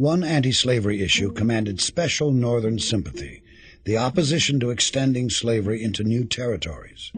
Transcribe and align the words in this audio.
One 0.00 0.24
anti 0.24 0.52
slavery 0.52 1.02
issue 1.02 1.30
commanded 1.30 1.78
special 1.78 2.32
Northern 2.32 2.78
sympathy 2.78 3.42
the 3.84 3.98
opposition 3.98 4.58
to 4.60 4.70
extending 4.70 5.28
slavery 5.28 5.82
into 5.82 6.02
new 6.02 6.24
territories. 6.24 7.12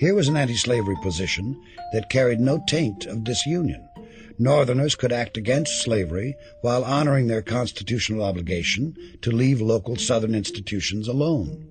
Here 0.00 0.14
was 0.14 0.28
an 0.28 0.38
anti 0.38 0.56
slavery 0.56 0.96
position 1.02 1.62
that 1.92 2.08
carried 2.08 2.40
no 2.40 2.64
taint 2.66 3.04
of 3.04 3.22
disunion. 3.22 3.86
Northerners 4.38 4.94
could 4.94 5.12
act 5.12 5.36
against 5.36 5.82
slavery 5.82 6.34
while 6.62 6.84
honoring 6.84 7.26
their 7.26 7.42
constitutional 7.42 8.24
obligation 8.24 8.96
to 9.20 9.30
leave 9.30 9.60
local 9.60 9.96
Southern 9.96 10.34
institutions 10.34 11.08
alone. 11.08 11.68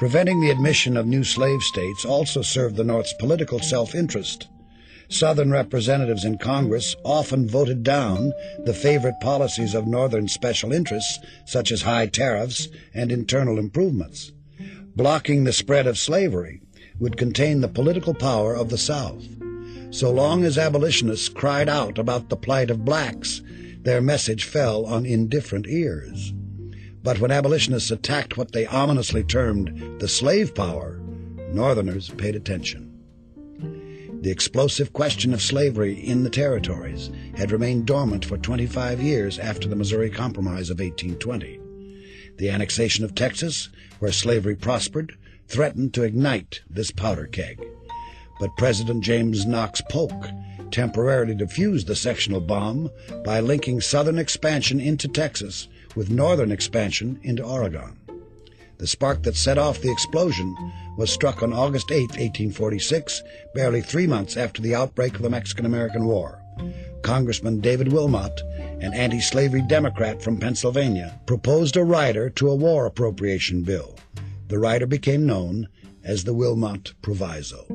Preventing 0.00 0.40
the 0.40 0.50
admission 0.50 0.96
of 0.96 1.06
new 1.06 1.22
slave 1.22 1.62
states 1.62 2.04
also 2.04 2.42
served 2.42 2.74
the 2.74 2.82
North's 2.82 3.14
political 3.20 3.60
self 3.60 3.94
interest. 3.94 4.48
Southern 5.14 5.52
representatives 5.52 6.24
in 6.24 6.38
Congress 6.38 6.96
often 7.04 7.46
voted 7.48 7.84
down 7.84 8.32
the 8.64 8.74
favorite 8.74 9.14
policies 9.20 9.72
of 9.72 9.86
Northern 9.86 10.26
special 10.26 10.72
interests, 10.72 11.20
such 11.46 11.70
as 11.70 11.82
high 11.82 12.06
tariffs 12.06 12.66
and 12.92 13.12
internal 13.12 13.56
improvements. 13.56 14.32
Blocking 14.96 15.44
the 15.44 15.52
spread 15.52 15.86
of 15.86 15.98
slavery 15.98 16.60
would 16.98 17.16
contain 17.16 17.60
the 17.60 17.68
political 17.68 18.12
power 18.12 18.54
of 18.54 18.70
the 18.70 18.78
South. 18.78 19.24
So 19.90 20.10
long 20.10 20.42
as 20.42 20.58
abolitionists 20.58 21.28
cried 21.28 21.68
out 21.68 21.96
about 21.96 22.28
the 22.28 22.36
plight 22.36 22.68
of 22.68 22.84
blacks, 22.84 23.40
their 23.82 24.00
message 24.00 24.42
fell 24.42 24.84
on 24.84 25.06
indifferent 25.06 25.68
ears. 25.68 26.32
But 27.04 27.20
when 27.20 27.30
abolitionists 27.30 27.92
attacked 27.92 28.36
what 28.36 28.50
they 28.50 28.66
ominously 28.66 29.22
termed 29.22 30.00
the 30.00 30.08
slave 30.08 30.56
power, 30.56 30.98
Northerners 31.52 32.08
paid 32.08 32.34
attention. 32.34 32.93
The 34.24 34.30
explosive 34.30 34.94
question 34.94 35.34
of 35.34 35.42
slavery 35.42 35.92
in 35.92 36.24
the 36.24 36.30
territories 36.30 37.10
had 37.36 37.52
remained 37.52 37.84
dormant 37.84 38.24
for 38.24 38.38
25 38.38 39.02
years 39.02 39.38
after 39.38 39.68
the 39.68 39.76
Missouri 39.76 40.08
Compromise 40.08 40.70
of 40.70 40.78
1820. 40.78 41.60
The 42.38 42.48
annexation 42.48 43.04
of 43.04 43.14
Texas, 43.14 43.68
where 43.98 44.12
slavery 44.12 44.56
prospered, 44.56 45.18
threatened 45.46 45.92
to 45.92 46.04
ignite 46.04 46.62
this 46.70 46.90
powder 46.90 47.26
keg. 47.26 47.62
But 48.40 48.56
President 48.56 49.04
James 49.04 49.44
Knox 49.44 49.82
Polk 49.90 50.30
temporarily 50.70 51.34
diffused 51.34 51.86
the 51.86 51.94
sectional 51.94 52.40
bomb 52.40 52.90
by 53.26 53.40
linking 53.40 53.82
southern 53.82 54.16
expansion 54.16 54.80
into 54.80 55.06
Texas 55.06 55.68
with 55.94 56.08
northern 56.08 56.50
expansion 56.50 57.20
into 57.22 57.44
Oregon. 57.44 57.98
The 58.78 58.86
spark 58.86 59.22
that 59.24 59.36
set 59.36 59.58
off 59.58 59.82
the 59.82 59.92
explosion 59.92 60.56
was 60.96 61.10
struck 61.10 61.42
on 61.42 61.52
August 61.52 61.90
8, 61.90 62.10
1846, 62.10 63.22
barely 63.54 63.82
three 63.82 64.06
months 64.06 64.36
after 64.36 64.62
the 64.62 64.74
outbreak 64.74 65.14
of 65.14 65.22
the 65.22 65.30
Mexican 65.30 65.66
American 65.66 66.06
War. 66.06 66.40
Congressman 67.02 67.60
David 67.60 67.92
Wilmot, 67.92 68.40
an 68.80 68.94
anti 68.94 69.20
slavery 69.20 69.62
Democrat 69.62 70.22
from 70.22 70.38
Pennsylvania, 70.38 71.20
proposed 71.26 71.76
a 71.76 71.84
rider 71.84 72.30
to 72.30 72.48
a 72.48 72.54
war 72.54 72.86
appropriation 72.86 73.62
bill. 73.62 73.98
The 74.48 74.58
rider 74.58 74.86
became 74.86 75.26
known 75.26 75.68
as 76.02 76.24
the 76.24 76.34
Wilmot 76.34 76.94
Proviso. 77.02 77.66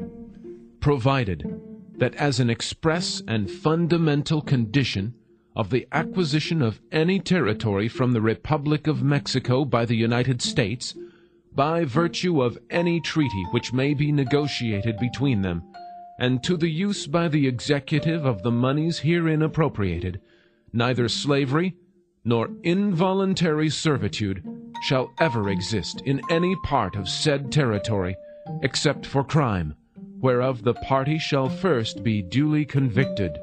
Provided 0.80 1.62
that 1.97 2.16
as 2.16 2.40
an 2.40 2.50
express 2.50 3.22
and 3.28 3.52
fundamental 3.52 4.42
condition 4.42 5.14
of 5.56 5.70
the 5.70 5.88
acquisition 5.92 6.62
of 6.62 6.80
any 6.92 7.20
territory 7.20 7.90
from 7.90 8.14
the 8.14 8.22
Republic 8.22 8.88
of 8.88 9.03
Mexico 9.03 9.66
by 9.66 9.84
the 9.84 9.95
United 9.95 10.42
States, 10.42 10.95
by 11.53 11.83
virtue 11.83 12.42
of 12.42 12.58
any 12.69 13.00
treaty 13.02 13.44
which 13.52 13.73
may 13.73 13.94
be 13.94 14.11
negotiated 14.11 14.97
between 14.97 15.42
them, 15.42 15.64
and 16.19 16.44
to 16.44 16.58
the 16.58 16.69
use 16.69 17.08
by 17.08 17.28
the 17.28 17.47
executive 17.47 18.25
of 18.25 18.44
the 18.44 18.52
moneys 18.52 19.00
herein 19.00 19.41
appropriated, 19.41 20.19
neither 20.73 21.09
slavery 21.09 21.75
nor 22.23 22.50
involuntary 22.64 23.69
servitude 23.69 24.44
shall 24.83 25.11
ever 25.19 25.50
exist 25.50 26.01
in 26.06 26.22
any 26.29 26.56
part 26.63 26.96
of 26.96 27.09
said 27.09 27.52
territory, 27.52 28.16
except 28.62 29.06
for 29.06 29.23
crime, 29.23 29.75
whereof 30.22 30.63
the 30.63 30.73
party 30.73 31.18
shall 31.18 31.50
first 31.50 32.03
be 32.03 32.22
duly 32.22 32.66
convicted. 32.66 33.38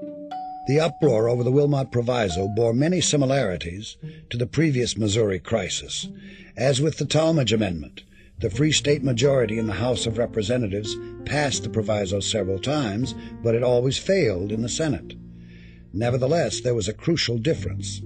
The 0.67 0.81
uproar 0.81 1.29
over 1.29 1.45
the 1.45 1.53
Wilmot 1.53 1.93
Proviso 1.93 2.49
bore 2.49 2.73
many 2.73 3.01
similarities 3.01 3.97
to 4.31 4.37
the 4.37 4.49
previous 4.49 4.97
Missouri 4.97 5.39
crisis. 5.39 6.09
As 6.57 6.81
with 6.81 6.99
the 6.99 7.05
Tallmadge 7.05 7.53
Amendment, 7.53 8.03
the 8.41 8.51
Free 8.51 8.73
State 8.73 9.05
majority 9.05 9.59
in 9.59 9.69
the 9.69 9.75
House 9.75 10.07
of 10.07 10.19
Representatives 10.19 10.97
passed 11.25 11.63
the 11.63 11.69
proviso 11.69 12.19
several 12.19 12.59
times, 12.59 13.15
but 13.45 13.55
it 13.55 13.63
always 13.63 13.97
failed 13.97 14.51
in 14.51 14.63
the 14.63 14.69
Senate. 14.69 15.15
Nevertheless, 15.93 16.61
there 16.61 16.75
was 16.75 16.89
a 16.89 16.93
crucial 16.93 17.39
difference. 17.39 18.03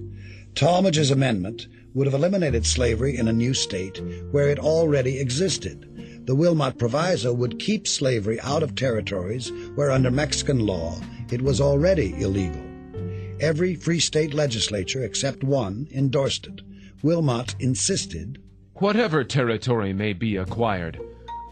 Tallmadge's 0.53 1.09
amendment 1.09 1.67
would 1.95 2.05
have 2.05 2.13
eliminated 2.13 2.67
slavery 2.67 3.17
in 3.17 3.27
a 3.27 3.33
new 3.33 3.55
state 3.55 3.99
where 4.29 4.49
it 4.49 4.59
already 4.59 5.19
existed. 5.19 5.87
The 6.27 6.35
Wilmot 6.35 6.77
Proviso 6.77 7.33
would 7.33 7.57
keep 7.57 7.87
slavery 7.87 8.39
out 8.41 8.61
of 8.61 8.75
territories 8.75 9.51
where, 9.73 9.89
under 9.89 10.11
Mexican 10.11 10.59
law, 10.59 11.01
it 11.31 11.41
was 11.41 11.61
already 11.61 12.21
illegal. 12.21 12.61
Every 13.39 13.75
free 13.75 13.99
state 13.99 14.33
legislature 14.33 15.03
except 15.03 15.43
one 15.43 15.87
endorsed 15.91 16.47
it. 16.47 16.61
Wilmot 17.01 17.55
insisted 17.59 18.37
Whatever 18.75 19.23
territory 19.23 19.93
may 19.93 20.13
be 20.13 20.37
acquired, 20.37 20.99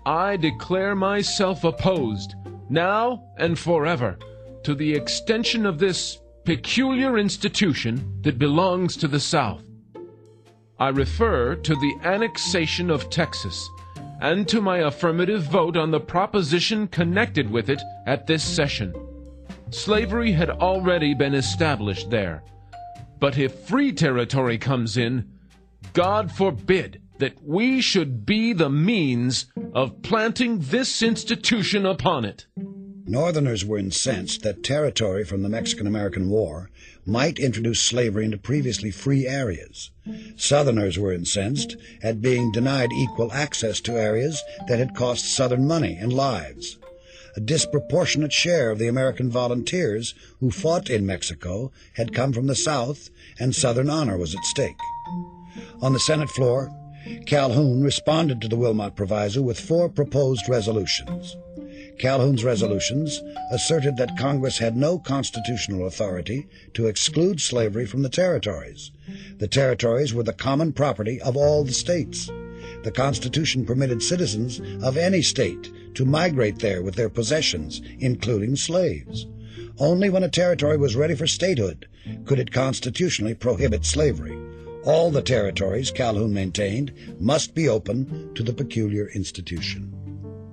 I 0.05 0.35
declare 0.37 0.95
myself 0.95 1.63
opposed, 1.63 2.33
now 2.69 3.23
and 3.37 3.57
forever, 3.57 4.17
to 4.63 4.73
the 4.73 4.95
extension 4.95 5.65
of 5.65 5.77
this 5.77 6.19
peculiar 6.43 7.19
institution 7.19 8.19
that 8.23 8.39
belongs 8.39 8.97
to 8.97 9.07
the 9.07 9.19
South. 9.19 9.63
I 10.79 10.89
refer 10.89 11.55
to 11.55 11.75
the 11.75 11.95
annexation 12.03 12.89
of 12.89 13.09
Texas 13.11 13.69
and 14.21 14.47
to 14.47 14.59
my 14.59 14.79
affirmative 14.79 15.43
vote 15.43 15.77
on 15.77 15.91
the 15.91 15.99
proposition 15.99 16.87
connected 16.87 17.51
with 17.51 17.69
it 17.69 17.81
at 18.07 18.25
this 18.25 18.43
session. 18.43 18.93
Slavery 19.71 20.31
had 20.31 20.49
already 20.49 21.13
been 21.13 21.35
established 21.35 22.09
there. 22.09 22.43
But 23.19 23.37
if 23.37 23.53
free 23.53 23.91
territory 23.91 24.57
comes 24.57 24.97
in, 24.97 25.29
God 25.93 26.31
forbid 26.31 27.01
that 27.19 27.43
we 27.43 27.81
should 27.81 28.25
be 28.25 28.53
the 28.53 28.69
means 28.69 29.45
of 29.73 30.01
planting 30.01 30.59
this 30.59 31.03
institution 31.03 31.85
upon 31.85 32.25
it. 32.25 32.47
Northerners 33.05 33.65
were 33.65 33.77
incensed 33.77 34.41
that 34.43 34.63
territory 34.63 35.23
from 35.23 35.41
the 35.43 35.49
Mexican 35.49 35.85
American 35.87 36.29
War 36.29 36.69
might 37.05 37.39
introduce 37.39 37.79
slavery 37.79 38.25
into 38.25 38.37
previously 38.37 38.91
free 38.91 39.27
areas. 39.27 39.91
Southerners 40.35 40.97
were 40.97 41.13
incensed 41.13 41.75
at 42.01 42.21
being 42.21 42.51
denied 42.51 42.91
equal 42.93 43.31
access 43.33 43.81
to 43.81 43.97
areas 43.97 44.41
that 44.67 44.79
had 44.79 44.95
cost 44.95 45.25
Southern 45.25 45.67
money 45.67 45.95
and 45.95 46.13
lives 46.13 46.77
a 47.35 47.39
disproportionate 47.39 48.33
share 48.33 48.71
of 48.71 48.79
the 48.79 48.87
American 48.87 49.29
volunteers 49.29 50.13
who 50.39 50.51
fought 50.51 50.89
in 50.89 51.05
Mexico 51.05 51.71
had 51.93 52.13
come 52.13 52.33
from 52.33 52.47
the 52.47 52.55
South, 52.55 53.09
and 53.39 53.55
Southern 53.55 53.89
honor 53.89 54.17
was 54.17 54.35
at 54.35 54.43
stake. 54.43 54.79
On 55.81 55.93
the 55.93 55.99
Senate 55.99 56.29
floor, 56.29 56.71
Calhoun 57.25 57.81
responded 57.81 58.41
to 58.41 58.47
the 58.47 58.57
Wilmot 58.57 58.95
Proviso 58.95 59.41
with 59.41 59.59
four 59.59 59.89
proposed 59.89 60.49
resolutions. 60.49 61.35
Calhoun's 61.97 62.43
resolutions 62.43 63.21
asserted 63.51 63.97
that 63.97 64.17
Congress 64.17 64.57
had 64.57 64.77
no 64.77 64.97
constitutional 64.97 65.85
authority 65.85 66.47
to 66.73 66.87
exclude 66.87 67.41
slavery 67.41 67.85
from 67.85 68.03
the 68.03 68.09
territories. 68.09 68.91
The 69.37 69.47
territories 69.47 70.13
were 70.13 70.23
the 70.23 70.33
common 70.33 70.71
property 70.71 71.21
of 71.21 71.35
all 71.35 71.63
the 71.63 71.73
states. 71.73 72.27
The 72.83 72.91
Constitution 72.91 73.65
permitted 73.65 74.01
citizens 74.01 74.61
of 74.81 74.95
any 74.95 75.21
state 75.21 75.71
to 75.99 76.05
migrate 76.05 76.59
there 76.59 76.81
with 76.81 76.95
their 76.95 77.09
possessions, 77.09 77.81
including 77.99 78.55
slaves. 78.55 79.27
Only 79.77 80.09
when 80.09 80.23
a 80.23 80.29
territory 80.29 80.77
was 80.77 80.95
ready 80.95 81.13
for 81.13 81.27
statehood 81.27 81.89
could 82.23 82.39
it 82.39 82.53
constitutionally 82.53 83.33
prohibit 83.35 83.85
slavery. 83.85 84.39
All 84.85 85.11
the 85.11 85.21
territories, 85.21 85.91
Calhoun 85.91 86.33
maintained, 86.33 86.93
must 87.19 87.53
be 87.53 87.67
open 87.67 88.33
to 88.35 88.43
the 88.43 88.53
peculiar 88.53 89.09
institution. 89.09 89.93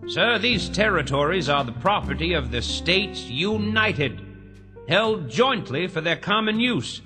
Sir, 0.08 0.36
these 0.40 0.68
territories 0.68 1.48
are 1.48 1.62
the 1.62 1.70
property 1.70 2.32
of 2.32 2.50
the 2.50 2.60
states 2.60 3.22
united, 3.26 4.20
held 4.88 5.30
jointly 5.30 5.86
for 5.86 6.00
their 6.00 6.16
common 6.16 6.58
use. 6.58 7.02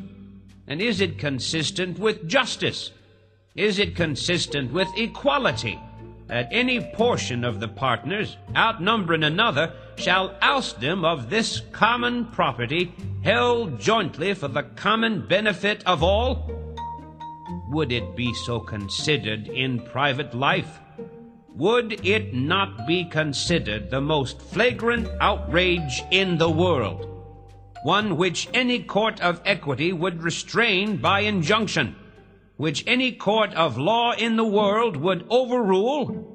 And 0.67 0.81
is 0.81 1.03
it 1.03 1.19
consistent 1.19 1.99
with 1.99 2.27
justice? 2.27 2.91
Is 3.55 3.79
it 3.79 3.95
consistent 3.95 4.73
with 4.73 4.89
equality? 4.97 5.79
That 6.31 6.49
any 6.53 6.81
portion 6.81 7.45
of 7.45 7.59
the 7.61 7.69
partners, 7.69 8.37
outnumbering 8.57 9.25
another, 9.25 9.75
shall 9.97 10.35
oust 10.41 10.81
them 10.81 11.05
of 11.05 11.29
this 11.29 11.61
common 11.73 12.25
property, 12.27 12.95
held 13.23 13.81
jointly 13.81 14.33
for 14.33 14.49
the 14.49 14.63
common 14.63 15.27
benefit 15.27 15.83
of 15.87 16.03
all? 16.03 16.49
Would 17.71 17.91
it 17.91 18.17
be 18.17 18.33
so 18.33 18.61
considered 18.61 19.49
in 19.49 19.81
private 19.81 20.33
life? 20.33 20.79
Would 21.57 22.07
it 22.07 22.33
not 22.33 22.87
be 22.87 23.05
considered 23.05 23.91
the 23.91 24.01
most 24.01 24.41
flagrant 24.41 25.09
outrage 25.21 26.03
in 26.11 26.39
the 26.39 26.51
world? 26.51 27.11
one 27.83 28.17
which 28.17 28.49
any 28.53 28.83
court 28.83 29.21
of 29.21 29.41
equity 29.45 29.93
would 29.93 30.23
restrain 30.23 30.97
by 30.97 31.21
injunction, 31.21 31.97
which 32.61 32.85
any 32.87 33.11
court 33.11 33.55
of 33.55 33.79
law 33.79 34.13
in 34.13 34.37
the 34.37 34.45
world 34.45 34.95
would 34.95 35.25
overrule. 35.31 36.27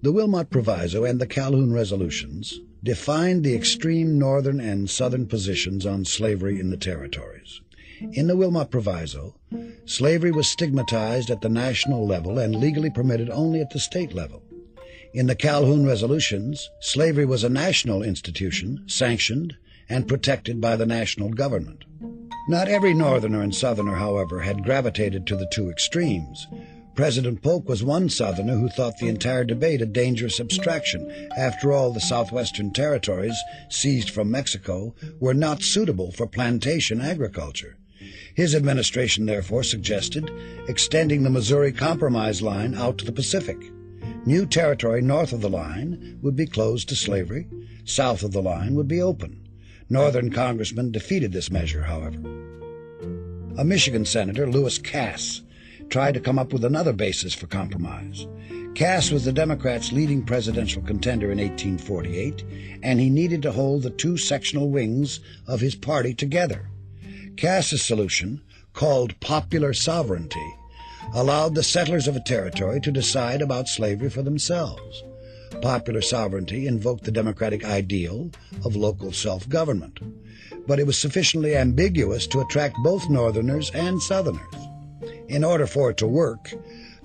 The 0.00 0.10
Wilmot 0.10 0.48
Proviso 0.48 1.04
and 1.04 1.20
the 1.20 1.26
Calhoun 1.26 1.74
Resolutions 1.74 2.58
defined 2.82 3.44
the 3.44 3.54
extreme 3.54 4.18
northern 4.18 4.60
and 4.60 4.88
southern 4.88 5.26
positions 5.26 5.84
on 5.84 6.06
slavery 6.06 6.58
in 6.58 6.70
the 6.70 6.78
territories. 6.78 7.60
In 8.14 8.28
the 8.28 8.36
Wilmot 8.36 8.70
Proviso, 8.70 9.36
slavery 9.84 10.30
was 10.30 10.48
stigmatized 10.48 11.28
at 11.28 11.42
the 11.42 11.50
national 11.50 12.06
level 12.06 12.38
and 12.38 12.56
legally 12.56 12.88
permitted 12.88 13.28
only 13.28 13.60
at 13.60 13.68
the 13.72 13.78
state 13.78 14.14
level. 14.14 14.42
In 15.12 15.26
the 15.26 15.36
Calhoun 15.36 15.84
Resolutions, 15.84 16.70
slavery 16.80 17.26
was 17.26 17.44
a 17.44 17.50
national 17.50 18.02
institution, 18.02 18.84
sanctioned 18.86 19.54
and 19.86 20.08
protected 20.08 20.62
by 20.62 20.76
the 20.76 20.86
national 20.86 21.28
government. 21.28 21.84
Not 22.48 22.66
every 22.66 22.92
Northerner 22.92 23.40
and 23.40 23.54
Southerner, 23.54 23.94
however, 23.94 24.40
had 24.40 24.64
gravitated 24.64 25.26
to 25.26 25.36
the 25.36 25.46
two 25.52 25.70
extremes. 25.70 26.48
President 26.94 27.40
Polk 27.40 27.68
was 27.68 27.84
one 27.84 28.08
Southerner 28.08 28.56
who 28.56 28.68
thought 28.68 28.98
the 28.98 29.08
entire 29.08 29.44
debate 29.44 29.80
a 29.80 29.86
dangerous 29.86 30.40
abstraction. 30.40 31.10
After 31.38 31.72
all, 31.72 31.92
the 31.92 32.00
southwestern 32.00 32.72
territories 32.72 33.36
seized 33.70 34.10
from 34.10 34.30
Mexico 34.30 34.94
were 35.20 35.34
not 35.34 35.62
suitable 35.62 36.10
for 36.10 36.26
plantation 36.26 37.00
agriculture. 37.00 37.76
His 38.34 38.54
administration 38.56 39.26
therefore 39.26 39.62
suggested 39.62 40.28
extending 40.68 41.22
the 41.22 41.30
Missouri 41.30 41.70
Compromise 41.70 42.42
line 42.42 42.74
out 42.74 42.98
to 42.98 43.04
the 43.04 43.12
Pacific. 43.12 43.56
New 44.26 44.46
territory 44.46 45.00
north 45.00 45.32
of 45.32 45.40
the 45.40 45.48
line 45.48 46.18
would 46.22 46.34
be 46.34 46.46
closed 46.46 46.88
to 46.88 46.96
slavery, 46.96 47.46
south 47.84 48.22
of 48.22 48.32
the 48.32 48.42
line 48.42 48.74
would 48.74 48.88
be 48.88 49.00
open. 49.00 49.41
Northern 49.92 50.30
congressmen 50.30 50.90
defeated 50.90 51.32
this 51.32 51.50
measure, 51.50 51.82
however. 51.82 52.16
A 53.58 53.62
Michigan 53.62 54.06
senator, 54.06 54.48
Lewis 54.48 54.78
Cass, 54.78 55.42
tried 55.90 56.14
to 56.14 56.20
come 56.20 56.38
up 56.38 56.50
with 56.50 56.64
another 56.64 56.94
basis 56.94 57.34
for 57.34 57.46
compromise. 57.46 58.26
Cass 58.74 59.10
was 59.10 59.26
the 59.26 59.34
Democrats' 59.34 59.92
leading 59.92 60.24
presidential 60.24 60.80
contender 60.80 61.30
in 61.30 61.36
1848, 61.36 62.42
and 62.82 63.00
he 63.00 63.10
needed 63.10 63.42
to 63.42 63.52
hold 63.52 63.82
the 63.82 63.90
two 63.90 64.16
sectional 64.16 64.70
wings 64.70 65.20
of 65.46 65.60
his 65.60 65.74
party 65.74 66.14
together. 66.14 66.70
Cass's 67.36 67.82
solution, 67.82 68.40
called 68.72 69.20
popular 69.20 69.74
sovereignty, 69.74 70.54
allowed 71.12 71.54
the 71.54 71.62
settlers 71.62 72.08
of 72.08 72.16
a 72.16 72.20
territory 72.20 72.80
to 72.80 72.90
decide 72.90 73.42
about 73.42 73.68
slavery 73.68 74.08
for 74.08 74.22
themselves. 74.22 75.04
Popular 75.62 76.02
sovereignty 76.02 76.66
invoked 76.66 77.04
the 77.04 77.12
democratic 77.12 77.64
ideal 77.64 78.32
of 78.64 78.74
local 78.74 79.12
self-government, 79.12 80.00
but 80.66 80.80
it 80.80 80.86
was 80.88 80.98
sufficiently 80.98 81.56
ambiguous 81.56 82.26
to 82.26 82.40
attract 82.40 82.76
both 82.82 83.08
Northerners 83.08 83.70
and 83.70 84.02
Southerners. 84.02 84.54
In 85.28 85.44
order 85.44 85.68
for 85.68 85.90
it 85.90 85.96
to 85.98 86.06
work, 86.08 86.52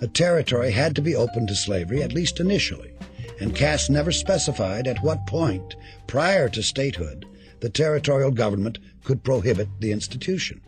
a 0.02 0.08
territory 0.08 0.72
had 0.72 0.96
to 0.96 1.04
be 1.04 1.16
open 1.16 1.46
to 1.46 1.56
slavery, 1.56 2.02
at 2.02 2.14
least 2.14 2.40
initially, 2.40 2.94
and 3.40 3.56
Cass 3.56 3.92
never 3.92 4.12
specified 4.12 4.88
at 4.88 5.04
what 5.04 5.28
point, 5.28 5.76
prior 6.08 6.50
to 6.50 6.64
statehood, 6.64 7.28
the 7.60 7.70
territorial 7.70 8.32
government 8.32 8.80
could 9.04 9.24
prohibit 9.24 9.70
the 9.80 9.92
institution. 9.92 10.62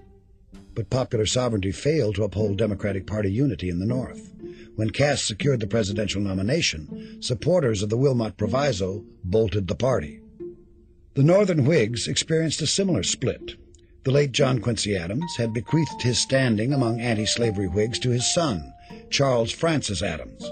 But 0.75 0.91
popular 0.91 1.25
sovereignty 1.25 1.71
failed 1.71 2.15
to 2.15 2.24
uphold 2.24 2.59
Democratic 2.59 3.07
Party 3.07 3.31
unity 3.31 3.68
in 3.68 3.80
the 3.80 3.88
North. 3.88 4.28
When 4.79 4.91
Cass 4.91 5.21
secured 5.21 5.59
the 5.59 5.67
presidential 5.67 6.21
nomination, 6.21 7.21
supporters 7.21 7.83
of 7.83 7.89
the 7.89 7.97
Wilmot 7.97 8.37
Proviso 8.37 9.03
bolted 9.25 9.67
the 9.67 9.75
party. 9.75 10.21
The 11.15 11.21
Northern 11.21 11.65
Whigs 11.65 12.07
experienced 12.07 12.61
a 12.61 12.65
similar 12.65 13.03
split. 13.03 13.57
The 14.05 14.11
late 14.11 14.31
John 14.31 14.59
Quincy 14.59 14.95
Adams 14.95 15.35
had 15.35 15.51
bequeathed 15.53 16.01
his 16.01 16.17
standing 16.17 16.71
among 16.71 17.01
anti-slavery 17.01 17.67
Whigs 17.67 17.99
to 17.99 18.09
his 18.09 18.33
son, 18.33 18.71
Charles 19.09 19.51
Francis 19.51 20.01
Adams. 20.01 20.49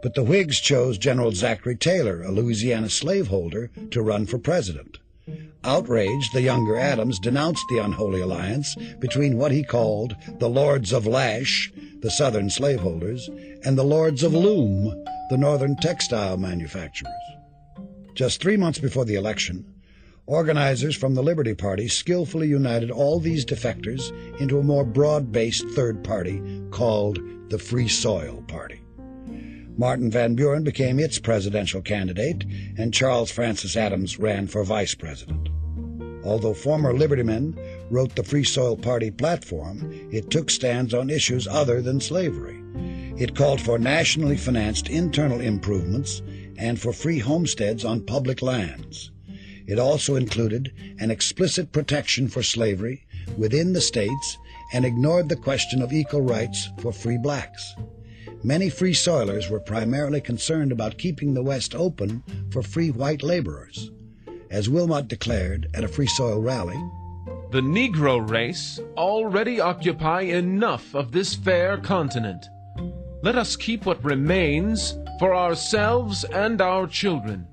But 0.00 0.14
the 0.14 0.22
Whigs 0.22 0.60
chose 0.60 0.96
General 0.96 1.32
Zachary 1.32 1.74
Taylor, 1.74 2.22
a 2.22 2.30
Louisiana 2.30 2.88
slaveholder, 2.88 3.72
to 3.90 4.00
run 4.00 4.26
for 4.26 4.38
president. 4.38 4.98
Outraged, 5.64 6.32
the 6.32 6.42
younger 6.42 6.76
Adams 6.76 7.18
denounced 7.18 7.64
the 7.68 7.78
unholy 7.78 8.20
alliance 8.20 8.76
between 9.00 9.36
what 9.36 9.50
he 9.50 9.64
called 9.64 10.14
the 10.38 10.48
Lords 10.48 10.92
of 10.92 11.04
Lash, 11.04 11.72
the 12.00 12.10
Southern 12.10 12.50
slaveholders, 12.50 13.28
and 13.64 13.76
the 13.76 13.84
Lords 13.84 14.22
of 14.22 14.32
Loom, 14.32 15.04
the 15.30 15.38
Northern 15.38 15.76
textile 15.76 16.36
manufacturers. 16.36 17.12
Just 18.14 18.40
three 18.40 18.56
months 18.56 18.78
before 18.78 19.04
the 19.04 19.16
election, 19.16 19.64
Organizers 20.28 20.96
from 20.96 21.14
the 21.14 21.22
Liberty 21.22 21.54
Party 21.54 21.86
skillfully 21.86 22.48
united 22.48 22.90
all 22.90 23.20
these 23.20 23.46
defectors 23.46 24.10
into 24.40 24.58
a 24.58 24.64
more 24.64 24.84
broad-based 24.84 25.68
third 25.68 26.02
party 26.02 26.42
called 26.72 27.20
the 27.48 27.60
Free 27.60 27.86
Soil 27.86 28.42
Party. 28.48 28.80
Martin 29.78 30.10
Van 30.10 30.34
Buren 30.34 30.64
became 30.64 30.98
its 30.98 31.20
presidential 31.20 31.80
candidate, 31.80 32.44
and 32.76 32.92
Charles 32.92 33.30
Francis 33.30 33.76
Adams 33.76 34.18
ran 34.18 34.48
for 34.48 34.64
vice 34.64 34.96
president. 34.96 35.48
Although 36.24 36.54
former 36.54 36.92
Libertymen 36.92 37.56
wrote 37.90 38.14
the 38.14 38.24
Free 38.24 38.44
Soil 38.44 38.76
Party 38.76 39.10
platform, 39.10 39.90
it 40.12 40.30
took 40.30 40.50
stands 40.50 40.92
on 40.94 41.10
issues 41.10 41.46
other 41.46 41.80
than 41.80 42.00
slavery. 42.00 42.62
It 43.18 43.34
called 43.34 43.60
for 43.60 43.78
nationally 43.78 44.36
financed 44.36 44.88
internal 44.88 45.40
improvements 45.40 46.22
and 46.58 46.80
for 46.80 46.92
free 46.92 47.18
homesteads 47.18 47.84
on 47.84 48.06
public 48.06 48.42
lands. 48.42 49.10
It 49.66 49.78
also 49.78 50.16
included 50.16 50.72
an 50.98 51.10
explicit 51.10 51.72
protection 51.72 52.28
for 52.28 52.42
slavery 52.42 53.06
within 53.36 53.72
the 53.72 53.80
states 53.80 54.38
and 54.72 54.84
ignored 54.84 55.28
the 55.28 55.36
question 55.36 55.82
of 55.82 55.92
equal 55.92 56.22
rights 56.22 56.68
for 56.78 56.92
free 56.92 57.18
blacks. 57.18 57.74
Many 58.42 58.70
free 58.70 58.94
soilers 58.94 59.50
were 59.50 59.60
primarily 59.60 60.20
concerned 60.20 60.70
about 60.70 60.98
keeping 60.98 61.34
the 61.34 61.42
West 61.42 61.74
open 61.74 62.22
for 62.50 62.62
free 62.62 62.90
white 62.90 63.22
laborers. 63.22 63.90
As 64.50 64.68
Wilmot 64.68 65.08
declared 65.08 65.68
at 65.74 65.82
a 65.84 65.88
Free 65.88 66.06
Soil 66.06 66.40
rally, 66.40 66.80
The 67.50 67.60
Negro 67.60 68.28
race 68.28 68.80
already 68.96 69.60
occupy 69.60 70.22
enough 70.22 70.94
of 70.94 71.12
this 71.12 71.34
fair 71.34 71.78
continent. 71.78 72.46
Let 73.22 73.36
us 73.36 73.56
keep 73.56 73.86
what 73.86 74.04
remains 74.04 74.98
for 75.18 75.34
ourselves 75.34 76.24
and 76.24 76.60
our 76.60 76.86
children 76.86 77.46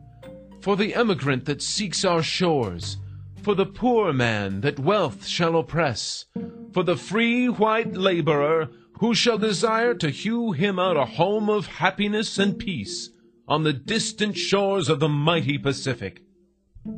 for 0.63 0.78
the 0.78 0.95
emigrant 0.95 1.44
that 1.44 1.62
seeks 1.62 2.06
our 2.06 2.24
shores, 2.24 2.95
for 3.42 3.54
the 3.54 3.66
poor 3.66 4.13
man 4.13 4.62
that 4.62 4.80
wealth 4.80 5.27
shall 5.27 5.58
oppress, 5.58 6.25
for 6.72 6.84
the 6.84 6.96
free 6.96 7.48
white 7.48 7.98
laborer 7.98 8.70
who 9.00 9.13
shall 9.13 9.38
desire 9.38 9.94
to 9.94 10.10
hew 10.10 10.53
him 10.53 10.79
out 10.79 10.96
a 10.96 11.03
home 11.03 11.50
of 11.50 11.68
happiness 11.68 12.39
and 12.39 12.58
peace 12.58 13.10
on 13.46 13.63
the 13.63 13.74
distant 13.74 14.38
shores 14.38 14.88
of 14.88 15.01
the 15.01 15.10
mighty 15.10 15.58
Pacific. 15.58 16.24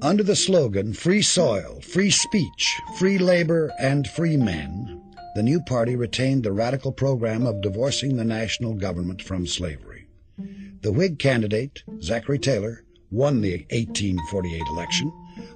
Under 0.02 0.24
the 0.24 0.36
slogan 0.36 0.94
Free 0.94 1.22
Soil, 1.22 1.80
Free 1.80 2.10
Speech, 2.10 2.76
Free 2.98 3.20
Labor, 3.20 3.72
and 3.80 4.08
Free 4.08 4.36
Men, 4.36 5.00
the 5.36 5.44
new 5.44 5.62
party 5.62 5.96
retained 5.96 6.44
the 6.44 6.52
radical 6.52 6.92
program 6.92 7.46
of 7.46 7.62
divorcing 7.62 8.16
the 8.16 8.26
national 8.26 8.74
government 8.74 9.22
from 9.22 9.46
slavery. 9.46 10.08
The 10.82 10.92
Whig 10.92 11.20
candidate, 11.20 11.84
Zachary 12.02 12.40
Taylor, 12.40 12.84
won 13.12 13.42
the 13.42 13.52
1848 13.70 14.64
election, 14.70 15.10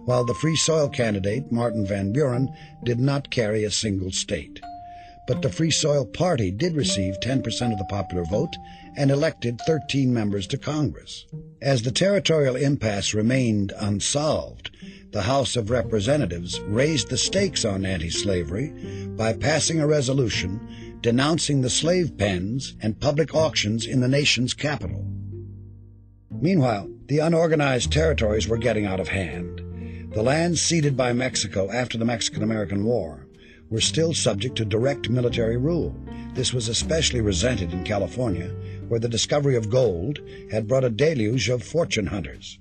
while 0.05 0.25
the 0.25 0.35
Free 0.35 0.55
Soil 0.55 0.89
candidate, 0.89 1.51
Martin 1.51 1.87
Van 1.87 2.13
Buren, 2.13 2.49
did 2.83 2.99
not 2.99 3.31
carry 3.31 3.63
a 3.63 3.71
single 3.71 4.11
state. 4.11 4.59
But 5.29 5.43
the 5.43 5.51
Free 5.51 5.69
Soil 5.69 6.07
Party 6.07 6.49
did 6.49 6.75
receive 6.75 7.19
10% 7.19 7.71
of 7.71 7.77
the 7.77 7.85
popular 7.87 8.25
vote 8.25 8.55
and 8.97 9.11
elected 9.11 9.61
13 9.67 10.11
members 10.11 10.47
to 10.47 10.57
Congress. 10.57 11.27
As 11.61 11.83
the 11.83 11.91
territorial 11.91 12.55
impasse 12.55 13.13
remained 13.13 13.71
unsolved, 13.77 14.71
the 15.11 15.21
House 15.21 15.55
of 15.55 15.69
Representatives 15.69 16.59
raised 16.61 17.09
the 17.09 17.17
stakes 17.17 17.63
on 17.63 17.85
anti-slavery 17.85 18.73
by 19.09 19.33
passing 19.33 19.79
a 19.79 19.85
resolution 19.85 20.97
denouncing 21.01 21.61
the 21.61 21.69
slave 21.69 22.17
pens 22.17 22.75
and 22.81 22.99
public 22.99 23.35
auctions 23.35 23.85
in 23.85 23.99
the 23.99 24.07
nation's 24.07 24.55
capital. 24.55 25.05
Meanwhile, 26.31 26.89
the 27.05 27.19
unorganized 27.19 27.91
territories 27.91 28.47
were 28.47 28.57
getting 28.57 28.87
out 28.87 28.99
of 28.99 29.09
hand. 29.09 29.61
The 30.11 30.23
lands 30.23 30.59
ceded 30.59 30.97
by 30.97 31.13
Mexico 31.13 31.69
after 31.71 31.99
the 31.99 32.05
Mexican 32.05 32.41
American 32.41 32.83
War 32.83 33.27
were 33.69 33.81
still 33.81 34.13
subject 34.13 34.55
to 34.57 34.65
direct 34.65 35.09
military 35.09 35.57
rule. 35.57 35.95
This 36.33 36.53
was 36.53 36.67
especially 36.67 37.21
resented 37.21 37.71
in 37.71 37.83
California, 37.83 38.49
where 38.87 38.99
the 38.99 39.09
discovery 39.09 39.55
of 39.55 39.69
gold 39.69 40.19
had 40.51 40.67
brought 40.67 40.83
a 40.83 40.89
deluge 40.89 41.49
of 41.49 41.63
fortune 41.63 42.07
hunters. 42.07 42.59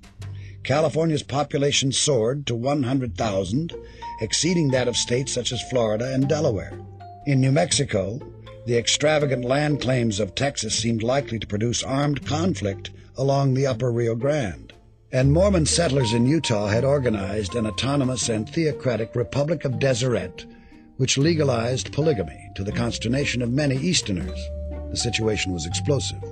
California's 0.65 1.23
population 1.23 1.93
soared 1.93 2.47
to 2.47 2.55
100,000, 2.55 3.75
exceeding 4.21 4.69
that 4.69 4.89
of 4.89 4.97
states 4.97 5.33
such 5.33 5.53
as 5.53 5.63
Florida 5.71 6.13
and 6.13 6.29
Delaware. 6.29 6.79
In 7.27 7.41
New 7.41 7.53
Mexico, 7.53 8.21
the 8.67 8.77
extravagant 8.77 9.45
land 9.45 9.81
claims 9.81 10.21
of 10.21 10.35
Texas 10.35 10.75
seemed 10.75 11.03
likely 11.03 11.39
to 11.39 11.47
produce 11.47 11.83
armed 11.83 12.27
conflict 12.27 12.91
along 13.17 13.55
the 13.55 13.67
upper 13.67 13.91
Rio 13.91 14.15
Grande. 14.15 14.75
And 15.11 15.33
Mormon 15.33 15.65
settlers 15.65 16.13
in 16.13 16.27
Utah 16.27 16.67
had 16.67 16.85
organized 16.85 17.55
an 17.55 17.67
autonomous 17.67 18.29
and 18.29 18.47
theocratic 18.47 19.17
Republic 19.17 19.65
of 19.65 19.79
Deseret, 19.79 20.45
which 20.99 21.17
legalized 21.17 21.93
polygamy 21.93 22.51
to 22.55 22.63
the 22.63 22.73
consternation 22.73 23.41
of 23.41 23.51
many 23.51 23.77
Easterners. 23.77 24.39
The 24.91 24.97
situation 24.97 25.53
was 25.53 25.65
explosive. 25.67 26.23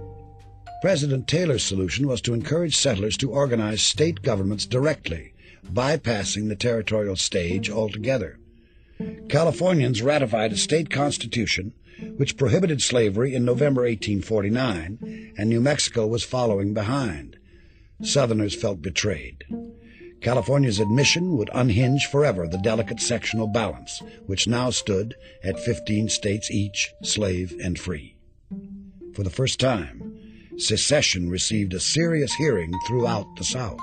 President 0.82 1.26
Taylor's 1.26 1.64
solution 1.64 2.06
was 2.06 2.20
to 2.20 2.35
encourage 2.35 2.76
settlers 2.76 3.16
to 3.16 3.30
organize 3.30 3.80
state 3.80 4.23
governments 4.23 4.66
directly, 4.66 5.32
bypassing 5.73 6.49
the 6.49 6.56
territorial 6.56 7.16
stage 7.16 7.70
altogether. 7.70 8.38
Californians 9.28 10.02
ratified 10.02 10.52
a 10.52 10.56
state 10.56 10.90
constitution 10.90 11.73
which 12.16 12.37
prohibited 12.37 12.82
slavery 12.82 13.35
in 13.35 13.44
November 13.44 13.82
1849, 13.82 15.32
and 15.38 15.49
New 15.49 15.61
Mexico 15.61 16.06
was 16.06 16.25
following 16.25 16.75
behind. 16.75 17.38
Southerners 18.02 18.54
felt 18.54 18.82
betrayed. 18.82 19.44
California's 20.26 20.80
admission 20.80 21.37
would 21.37 21.50
unhinge 21.54 22.06
forever 22.06 22.49
the 22.49 22.59
delicate 22.59 22.99
sectional 22.99 23.47
balance, 23.47 24.02
which 24.26 24.49
now 24.49 24.71
stood 24.71 25.14
at 25.45 25.61
15 25.61 26.09
states 26.09 26.50
each, 26.50 26.92
slave 27.04 27.54
and 27.62 27.78
free. 27.78 28.16
For 29.14 29.23
the 29.23 29.30
first 29.30 29.61
time, 29.61 30.18
secession 30.59 31.30
received 31.30 31.75
a 31.75 31.78
serious 31.78 32.35
hearing 32.35 32.73
throughout 32.88 33.37
the 33.37 33.45
South. 33.45 33.78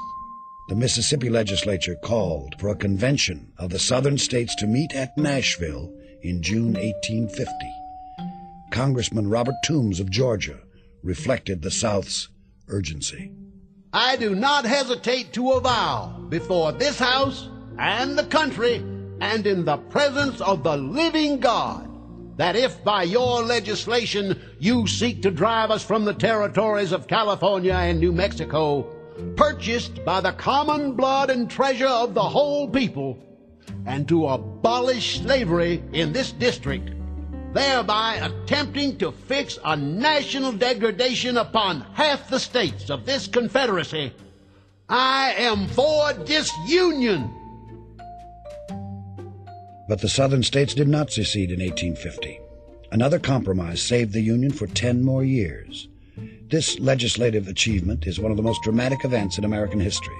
The 0.67 0.75
Mississippi 0.75 1.29
legislature 1.29 1.95
called 2.03 2.55
for 2.59 2.67
a 2.67 2.75
convention 2.75 3.53
of 3.57 3.69
the 3.69 3.79
southern 3.79 4.17
states 4.17 4.53
to 4.55 4.67
meet 4.67 4.93
at 4.93 5.17
Nashville 5.17 5.93
in 6.23 6.43
June 6.43 6.73
1850. 6.73 7.53
Congressman 8.69 9.29
Robert 9.29 9.55
Toombs 9.63 10.01
of 10.01 10.11
Georgia 10.11 10.59
reflected 11.03 11.61
the 11.61 11.71
South's 11.71 12.27
urgency. 12.67 13.31
I 13.93 14.15
do 14.15 14.33
not 14.33 14.65
hesitate 14.65 15.33
to 15.33 15.51
avow 15.51 16.07
before 16.29 16.71
this 16.71 16.97
House 16.97 17.47
and 17.77 18.17
the 18.17 18.25
country 18.25 18.77
and 19.21 19.45
in 19.45 19.65
the 19.65 19.77
presence 19.77 20.41
of 20.41 20.63
the 20.63 20.75
living 20.75 21.39
God 21.39 21.89
that 22.37 22.55
if 22.55 22.83
by 22.83 23.03
your 23.03 23.43
legislation 23.43 24.41
you 24.57 24.87
seek 24.87 25.21
to 25.21 25.29
drive 25.29 25.69
us 25.69 25.83
from 25.83 26.05
the 26.05 26.13
territories 26.15 26.91
of 26.91 27.07
California 27.07 27.75
and 27.75 27.99
New 27.99 28.11
Mexico, 28.11 28.81
purchased 29.35 30.03
by 30.03 30.19
the 30.19 30.31
common 30.31 30.93
blood 30.93 31.29
and 31.29 31.47
treasure 31.47 31.85
of 31.85 32.15
the 32.15 32.23
whole 32.23 32.67
people, 32.67 33.19
and 33.85 34.07
to 34.07 34.27
abolish 34.27 35.21
slavery 35.21 35.83
in 35.93 36.11
this 36.11 36.31
district, 36.31 36.89
thereby 37.53 38.15
attempting 38.15 38.97
to 38.97 39.11
fix 39.11 39.59
a 39.63 39.75
national 39.75 40.51
degradation 40.51 41.37
upon 41.37 41.81
half 41.93 42.29
the 42.29 42.39
states 42.39 42.89
of 42.89 43.05
this 43.05 43.27
Confederacy, 43.27 44.11
I 44.89 45.33
am 45.37 45.67
for 45.67 46.13
disunion. 46.13 47.31
But 49.87 50.01
the 50.01 50.09
southern 50.09 50.43
states 50.43 50.73
did 50.73 50.87
not 50.87 51.11
secede 51.11 51.51
in 51.51 51.59
1850. 51.59 52.39
Another 52.91 53.19
compromise 53.19 53.81
saved 53.81 54.13
the 54.13 54.21
Union 54.21 54.51
for 54.51 54.67
10 54.67 55.03
more 55.03 55.23
years. 55.23 55.87
This 56.49 56.79
legislative 56.79 57.47
achievement 57.47 58.05
is 58.05 58.19
one 58.19 58.31
of 58.31 58.37
the 58.37 58.43
most 58.43 58.61
dramatic 58.61 59.03
events 59.03 59.37
in 59.37 59.43
American 59.43 59.79
history. 59.79 60.15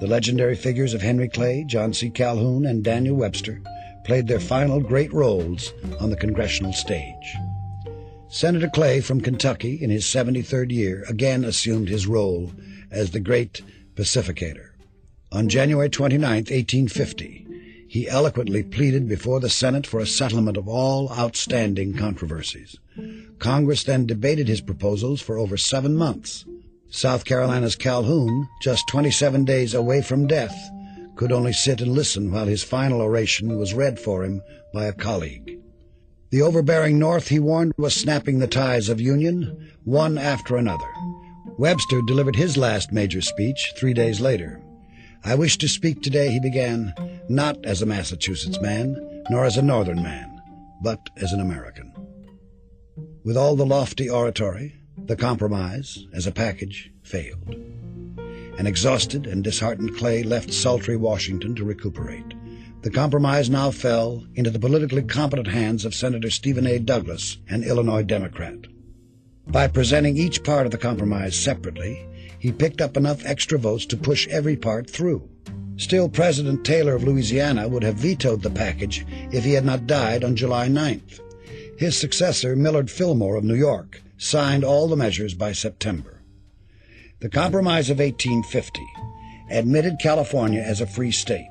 The 0.00 0.06
legendary 0.06 0.56
figures 0.56 0.94
of 0.94 1.02
Henry 1.02 1.28
Clay, 1.28 1.64
John 1.66 1.92
C. 1.92 2.10
Calhoun, 2.10 2.66
and 2.66 2.82
Daniel 2.82 3.16
Webster 3.16 3.62
played 4.04 4.26
their 4.26 4.40
final 4.40 4.80
great 4.80 5.12
roles 5.12 5.72
on 6.00 6.10
the 6.10 6.16
congressional 6.16 6.72
stage. 6.72 7.36
Senator 8.28 8.68
Clay 8.68 9.00
from 9.00 9.20
Kentucky, 9.20 9.74
in 9.82 9.90
his 9.90 10.04
73rd 10.04 10.70
year, 10.70 11.04
again 11.08 11.44
assumed 11.44 11.88
his 11.88 12.06
role 12.06 12.52
as 12.90 13.10
the 13.10 13.20
great 13.20 13.62
pacificator. 13.94 14.70
On 15.32 15.48
January 15.48 15.88
29, 15.88 16.28
1850, 16.28 17.46
he 17.88 18.08
eloquently 18.08 18.62
pleaded 18.62 19.08
before 19.08 19.40
the 19.40 19.50
Senate 19.50 19.86
for 19.86 19.98
a 19.98 20.06
settlement 20.06 20.56
of 20.56 20.68
all 20.68 21.12
outstanding 21.12 21.96
controversies. 21.96 22.76
Congress 23.40 23.82
then 23.82 24.06
debated 24.06 24.46
his 24.46 24.60
proposals 24.60 25.20
for 25.20 25.38
over 25.38 25.56
seven 25.56 25.96
months. 25.96 26.44
South 26.88 27.24
Carolina's 27.24 27.74
Calhoun, 27.74 28.48
just 28.62 28.86
27 28.88 29.44
days 29.44 29.74
away 29.74 30.02
from 30.02 30.28
death, 30.28 30.70
could 31.16 31.32
only 31.32 31.52
sit 31.52 31.80
and 31.80 31.92
listen 31.92 32.32
while 32.32 32.46
his 32.46 32.62
final 32.62 33.00
oration 33.00 33.58
was 33.58 33.74
read 33.74 33.98
for 33.98 34.24
him 34.24 34.42
by 34.72 34.86
a 34.86 34.92
colleague. 34.92 35.58
The 36.30 36.42
overbearing 36.42 36.98
North, 36.98 37.28
he 37.28 37.40
warned, 37.40 37.72
was 37.76 37.94
snapping 37.94 38.38
the 38.38 38.46
ties 38.46 38.88
of 38.88 39.00
union, 39.00 39.72
one 39.84 40.16
after 40.16 40.56
another. 40.56 40.88
Webster 41.58 42.00
delivered 42.06 42.36
his 42.36 42.56
last 42.56 42.92
major 42.92 43.20
speech 43.20 43.72
three 43.76 43.92
days 43.92 44.20
later. 44.20 44.62
I 45.24 45.34
wish 45.34 45.58
to 45.58 45.68
speak 45.68 46.02
today, 46.02 46.30
he 46.30 46.40
began, 46.40 46.94
not 47.28 47.62
as 47.64 47.82
a 47.82 47.86
Massachusetts 47.86 48.60
man, 48.60 48.96
nor 49.28 49.44
as 49.44 49.56
a 49.56 49.62
Northern 49.62 50.02
man, 50.02 50.40
but 50.82 51.10
as 51.16 51.32
an 51.32 51.40
American. 51.40 51.92
With 53.24 53.36
all 53.36 53.56
the 53.56 53.66
lofty 53.66 54.08
oratory, 54.08 54.76
the 54.96 55.16
compromise, 55.16 56.06
as 56.14 56.26
a 56.26 56.32
package, 56.32 56.90
failed. 57.02 57.54
An 58.60 58.66
exhausted 58.66 59.26
and 59.26 59.42
disheartened 59.42 59.96
Clay 59.96 60.22
left 60.22 60.52
sultry 60.52 60.94
Washington 60.94 61.54
to 61.54 61.64
recuperate. 61.64 62.34
The 62.82 62.90
compromise 62.90 63.48
now 63.48 63.70
fell 63.70 64.26
into 64.34 64.50
the 64.50 64.58
politically 64.58 65.00
competent 65.00 65.48
hands 65.48 65.86
of 65.86 65.94
Senator 65.94 66.28
Stephen 66.28 66.66
A. 66.66 66.78
Douglas, 66.78 67.38
an 67.48 67.64
Illinois 67.64 68.02
Democrat. 68.02 68.58
By 69.46 69.66
presenting 69.66 70.18
each 70.18 70.44
part 70.44 70.66
of 70.66 70.72
the 70.72 70.76
compromise 70.76 71.38
separately, 71.38 72.06
he 72.38 72.52
picked 72.52 72.82
up 72.82 72.98
enough 72.98 73.24
extra 73.24 73.58
votes 73.58 73.86
to 73.86 73.96
push 73.96 74.28
every 74.28 74.58
part 74.58 74.90
through. 74.90 75.26
Still, 75.78 76.10
President 76.10 76.62
Taylor 76.62 76.94
of 76.94 77.04
Louisiana 77.04 77.66
would 77.66 77.82
have 77.82 77.94
vetoed 77.94 78.42
the 78.42 78.50
package 78.50 79.06
if 79.32 79.42
he 79.42 79.54
had 79.54 79.64
not 79.64 79.86
died 79.86 80.22
on 80.22 80.36
July 80.36 80.68
9th. 80.68 81.20
His 81.78 81.96
successor, 81.96 82.54
Millard 82.54 82.90
Fillmore 82.90 83.36
of 83.36 83.44
New 83.44 83.54
York, 83.54 84.02
signed 84.18 84.64
all 84.64 84.86
the 84.86 84.96
measures 84.96 85.32
by 85.32 85.52
September. 85.52 86.19
The 87.20 87.28
Compromise 87.28 87.90
of 87.90 87.98
1850 87.98 88.80
admitted 89.50 89.98
California 90.00 90.62
as 90.62 90.80
a 90.80 90.86
free 90.86 91.10
state. 91.10 91.44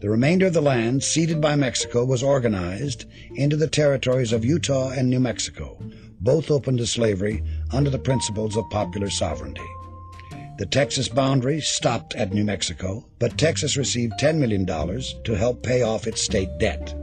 The 0.00 0.08
remainder 0.08 0.46
of 0.46 0.54
the 0.54 0.62
land 0.62 1.04
ceded 1.04 1.42
by 1.42 1.56
Mexico 1.56 2.06
was 2.06 2.22
organized 2.22 3.04
into 3.34 3.58
the 3.58 3.68
territories 3.68 4.32
of 4.32 4.46
Utah 4.46 4.92
and 4.92 5.10
New 5.10 5.20
Mexico, 5.20 5.76
both 6.22 6.50
open 6.50 6.78
to 6.78 6.86
slavery 6.86 7.42
under 7.70 7.90
the 7.90 7.98
principles 7.98 8.56
of 8.56 8.64
popular 8.70 9.10
sovereignty. 9.10 9.68
The 10.56 10.64
Texas 10.64 11.10
boundary 11.10 11.60
stopped 11.60 12.14
at 12.14 12.32
New 12.32 12.44
Mexico, 12.44 13.04
but 13.18 13.36
Texas 13.36 13.76
received 13.76 14.14
$10 14.18 14.38
million 14.38 14.64
to 14.64 15.34
help 15.36 15.62
pay 15.62 15.82
off 15.82 16.06
its 16.06 16.22
state 16.22 16.56
debt. 16.58 16.94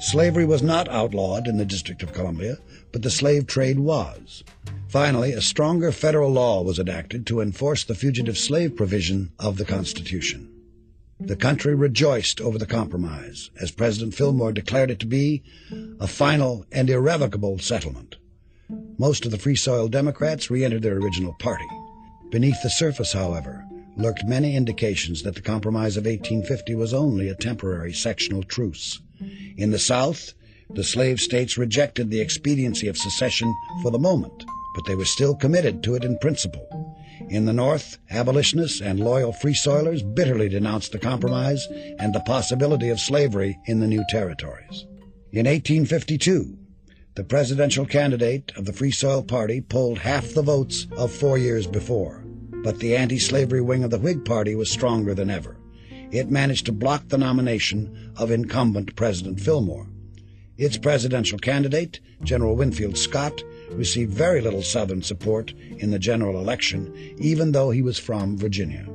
Slavery 0.00 0.44
was 0.44 0.62
not 0.62 0.86
outlawed 0.90 1.48
in 1.48 1.56
the 1.56 1.64
District 1.64 2.02
of 2.02 2.12
Columbia, 2.12 2.58
but 2.92 3.00
the 3.00 3.10
slave 3.10 3.46
trade 3.46 3.78
was. 3.78 4.44
Finally, 4.92 5.32
a 5.32 5.40
stronger 5.40 5.90
federal 5.90 6.30
law 6.30 6.60
was 6.60 6.78
enacted 6.78 7.26
to 7.26 7.40
enforce 7.40 7.82
the 7.82 7.94
fugitive 7.94 8.36
slave 8.36 8.76
provision 8.76 9.32
of 9.38 9.56
the 9.56 9.64
Constitution. 9.64 10.46
The 11.18 11.34
country 11.34 11.74
rejoiced 11.74 12.42
over 12.42 12.58
the 12.58 12.66
compromise, 12.66 13.50
as 13.58 13.70
President 13.70 14.12
Fillmore 14.12 14.52
declared 14.52 14.90
it 14.90 14.98
to 14.98 15.06
be 15.06 15.42
a 15.98 16.06
final 16.06 16.66
and 16.70 16.90
irrevocable 16.90 17.58
settlement. 17.58 18.16
Most 18.98 19.24
of 19.24 19.30
the 19.30 19.38
Free 19.38 19.56
Soil 19.56 19.88
Democrats 19.88 20.50
re-entered 20.50 20.82
their 20.82 20.98
original 20.98 21.32
party. 21.38 21.64
Beneath 22.30 22.60
the 22.62 22.68
surface, 22.68 23.14
however, 23.14 23.64
lurked 23.96 24.26
many 24.26 24.56
indications 24.56 25.22
that 25.22 25.34
the 25.34 25.40
Compromise 25.40 25.96
of 25.96 26.04
1850 26.04 26.74
was 26.74 26.92
only 26.92 27.30
a 27.30 27.34
temporary 27.34 27.94
sectional 27.94 28.42
truce. 28.42 29.00
In 29.56 29.70
the 29.70 29.78
South, 29.78 30.34
the 30.68 30.84
slave 30.84 31.18
states 31.18 31.56
rejected 31.56 32.10
the 32.10 32.20
expediency 32.20 32.88
of 32.88 32.98
secession 32.98 33.54
for 33.82 33.90
the 33.90 33.98
moment, 33.98 34.44
but 34.74 34.84
they 34.86 34.94
were 34.94 35.04
still 35.04 35.34
committed 35.34 35.82
to 35.82 35.94
it 35.94 36.04
in 36.04 36.18
principle. 36.18 36.96
In 37.28 37.44
the 37.44 37.52
North, 37.52 37.98
abolitionists 38.10 38.80
and 38.80 38.98
loyal 38.98 39.32
Free 39.32 39.54
Soilers 39.54 40.02
bitterly 40.02 40.48
denounced 40.48 40.92
the 40.92 40.98
compromise 40.98 41.66
and 41.98 42.14
the 42.14 42.20
possibility 42.20 42.88
of 42.88 43.00
slavery 43.00 43.58
in 43.66 43.80
the 43.80 43.86
new 43.86 44.04
territories. 44.08 44.86
In 45.30 45.46
1852, 45.46 46.58
the 47.14 47.24
presidential 47.24 47.84
candidate 47.84 48.52
of 48.56 48.64
the 48.64 48.72
Free 48.72 48.90
Soil 48.90 49.22
Party 49.22 49.60
polled 49.60 49.98
half 49.98 50.32
the 50.32 50.42
votes 50.42 50.86
of 50.96 51.12
four 51.12 51.36
years 51.36 51.66
before, 51.66 52.24
but 52.62 52.78
the 52.78 52.96
anti-slavery 52.96 53.60
wing 53.60 53.84
of 53.84 53.90
the 53.90 53.98
Whig 53.98 54.24
Party 54.24 54.54
was 54.54 54.70
stronger 54.70 55.14
than 55.14 55.30
ever. 55.30 55.58
It 56.10 56.30
managed 56.30 56.66
to 56.66 56.72
block 56.72 57.08
the 57.08 57.18
nomination 57.18 58.12
of 58.16 58.30
incumbent 58.30 58.96
President 58.96 59.40
Fillmore. 59.40 59.88
Its 60.58 60.76
presidential 60.76 61.38
candidate, 61.38 62.00
General 62.22 62.56
Winfield 62.56 62.96
Scott, 62.96 63.42
received 63.74 64.12
very 64.12 64.40
little 64.40 64.62
Southern 64.62 65.02
support 65.02 65.52
in 65.78 65.90
the 65.90 65.98
general 65.98 66.38
election, 66.38 66.94
even 67.18 67.52
though 67.52 67.70
he 67.70 67.82
was 67.82 67.98
from 67.98 68.36
Virginia. 68.36 68.86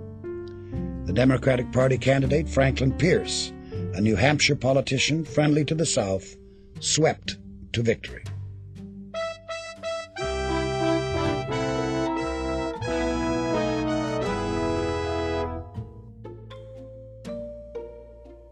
The 1.06 1.14
Democratic 1.14 1.72
Party 1.72 1.98
candidate, 1.98 2.50
Franklin 2.50 2.92
Pierce, 2.94 3.52
a 3.94 4.02
New 4.02 4.16
Hampshire 4.16 4.56
politician 4.56 5.24
friendly 5.24 5.64
to 5.66 5.76
the 5.76 5.86
South, 5.86 6.36
swept 6.80 7.38
to 7.74 7.82
victory. 7.82 8.24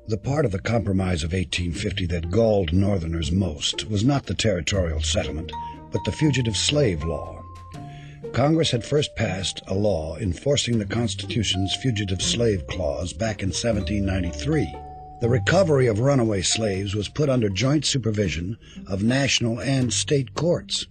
The 0.07 0.17
part 0.17 0.45
of 0.45 0.51
the 0.51 0.59
Compromise 0.59 1.23
of 1.23 1.33
1850 1.33 2.05
that 2.07 2.29
galled 2.29 2.71
Northerners 2.71 3.31
most 3.31 3.89
was 3.89 4.03
not 4.03 4.27
the 4.27 4.35
territorial 4.35 5.01
settlement, 5.01 5.51
but 5.95 6.03
the 6.03 6.11
Fugitive 6.11 6.57
Slave 6.57 7.05
Law. 7.05 7.41
Congress 8.33 8.69
had 8.69 8.83
first 8.83 9.15
passed 9.15 9.61
a 9.65 9.73
law 9.73 10.17
enforcing 10.17 10.77
the 10.77 10.85
Constitution's 10.85 11.73
Fugitive 11.73 12.21
Slave 12.21 12.67
Clause 12.67 13.13
back 13.13 13.41
in 13.41 13.47
1793. 13.47 14.75
The 15.21 15.29
recovery 15.29 15.87
of 15.87 16.01
runaway 16.01 16.41
slaves 16.41 16.95
was 16.95 17.07
put 17.07 17.29
under 17.29 17.47
joint 17.47 17.85
supervision 17.85 18.57
of 18.87 19.03
national 19.03 19.61
and 19.61 19.93
state 19.93 20.33
courts. 20.33 20.85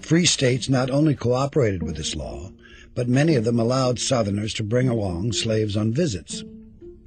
Free 0.00 0.26
states 0.26 0.68
not 0.68 0.90
only 0.90 1.14
cooperated 1.14 1.84
with 1.84 1.94
this 1.94 2.16
law, 2.16 2.50
but 2.96 3.08
many 3.08 3.36
of 3.36 3.44
them 3.44 3.60
allowed 3.60 4.00
Southerners 4.00 4.54
to 4.54 4.64
bring 4.64 4.88
along 4.88 5.34
slaves 5.34 5.76
on 5.76 5.92
visits. 5.92 6.42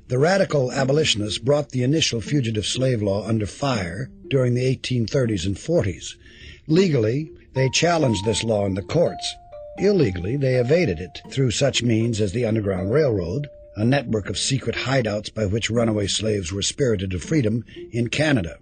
The 0.07 0.19
radical 0.19 0.71
abolitionists 0.71 1.39
brought 1.39 1.71
the 1.71 1.83
initial 1.83 2.21
fugitive 2.21 2.65
slave 2.65 3.01
law 3.01 3.27
under 3.27 3.45
fire 3.45 4.09
during 4.29 4.53
the 4.53 4.73
1830s 4.73 5.45
and 5.45 5.57
40s. 5.57 6.15
Legally, 6.67 7.31
they 7.53 7.69
challenged 7.69 8.25
this 8.25 8.43
law 8.43 8.65
in 8.65 8.73
the 8.73 8.81
courts. 8.81 9.35
Illegally, 9.77 10.35
they 10.35 10.55
evaded 10.55 10.99
it 10.99 11.21
through 11.29 11.51
such 11.51 11.83
means 11.83 12.19
as 12.19 12.31
the 12.31 12.45
Underground 12.45 12.91
Railroad, 12.91 13.47
a 13.75 13.85
network 13.85 14.29
of 14.29 14.37
secret 14.37 14.75
hideouts 14.75 15.33
by 15.33 15.45
which 15.45 15.69
runaway 15.69 16.07
slaves 16.07 16.51
were 16.51 16.61
spirited 16.61 17.11
to 17.11 17.19
freedom 17.19 17.63
in 17.91 18.07
Canada. 18.07 18.57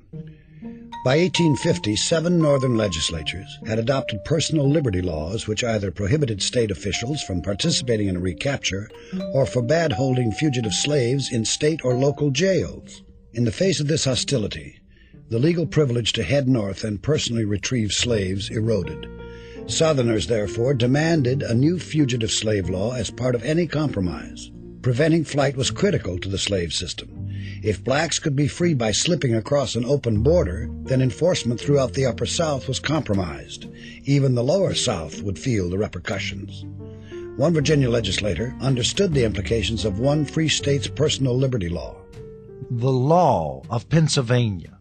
By 1.06 1.18
1850, 1.18 1.96
seven 1.96 2.40
northern 2.40 2.76
legislatures 2.76 3.60
had 3.68 3.78
adopted 3.78 4.24
personal 4.26 4.70
liberty 4.70 5.02
laws 5.02 5.48
which 5.48 5.64
either 5.64 5.92
prohibited 5.92 6.42
state 6.42 6.72
officials 6.72 7.22
from 7.22 7.42
participating 7.42 8.08
in 8.08 8.16
a 8.16 8.22
recapture 8.22 8.90
or 9.34 9.46
forbade 9.46 9.92
holding 9.92 10.32
fugitive 10.32 10.74
slaves 10.74 11.32
in 11.32 11.46
state 11.46 11.82
or 11.84 11.96
local 11.96 12.32
jails. 12.32 13.04
In 13.34 13.44
the 13.44 13.52
face 13.52 13.80
of 13.80 13.88
this 13.88 14.06
hostility, 14.06 14.80
the 15.34 15.40
legal 15.40 15.66
privilege 15.66 16.14
to 16.14 16.22
head 16.22 16.48
north 16.48 16.84
and 16.84 17.02
personally 17.02 17.44
retrieve 17.44 17.92
slaves 17.92 18.52
eroded. 18.52 19.10
Southerners, 19.66 20.28
therefore, 20.28 20.76
demanded 20.76 21.42
a 21.42 21.56
new 21.56 21.80
fugitive 21.80 22.30
slave 22.30 22.70
law 22.70 22.94
as 22.94 23.10
part 23.10 23.34
of 23.34 23.44
any 23.44 23.66
compromise. 23.66 24.52
Preventing 24.84 25.24
flight 25.24 25.58
was 25.58 25.72
critical 25.72 26.20
to 26.20 26.30
the 26.30 26.38
slave 26.38 26.72
system. 26.72 27.10
If 27.64 27.84
blacks 27.84 28.20
could 28.20 28.36
be 28.36 28.48
freed 28.48 28.78
by 28.78 28.92
slipping 28.92 29.34
across 29.34 29.74
an 29.74 29.86
open 29.86 30.22
border, 30.22 30.70
then 30.84 31.02
enforcement 31.02 31.60
throughout 31.60 31.94
the 31.94 32.06
Upper 32.06 32.28
South 32.28 32.68
was 32.68 32.80
compromised. 32.80 33.66
Even 34.04 34.36
the 34.36 34.44
Lower 34.44 34.76
South 34.76 35.24
would 35.24 35.40
feel 35.40 35.68
the 35.68 35.80
repercussions. 35.80 36.64
One 37.38 37.56
Virginia 37.56 37.90
legislator 37.90 38.56
understood 38.62 39.16
the 39.16 39.26
implications 39.26 39.84
of 39.84 39.98
one 39.98 40.26
free 40.26 40.50
state's 40.50 40.88
personal 40.88 41.36
liberty 41.36 41.70
law. 41.70 41.96
The 42.70 42.92
law 42.92 43.64
of 43.72 43.90
Pennsylvania 43.90 44.78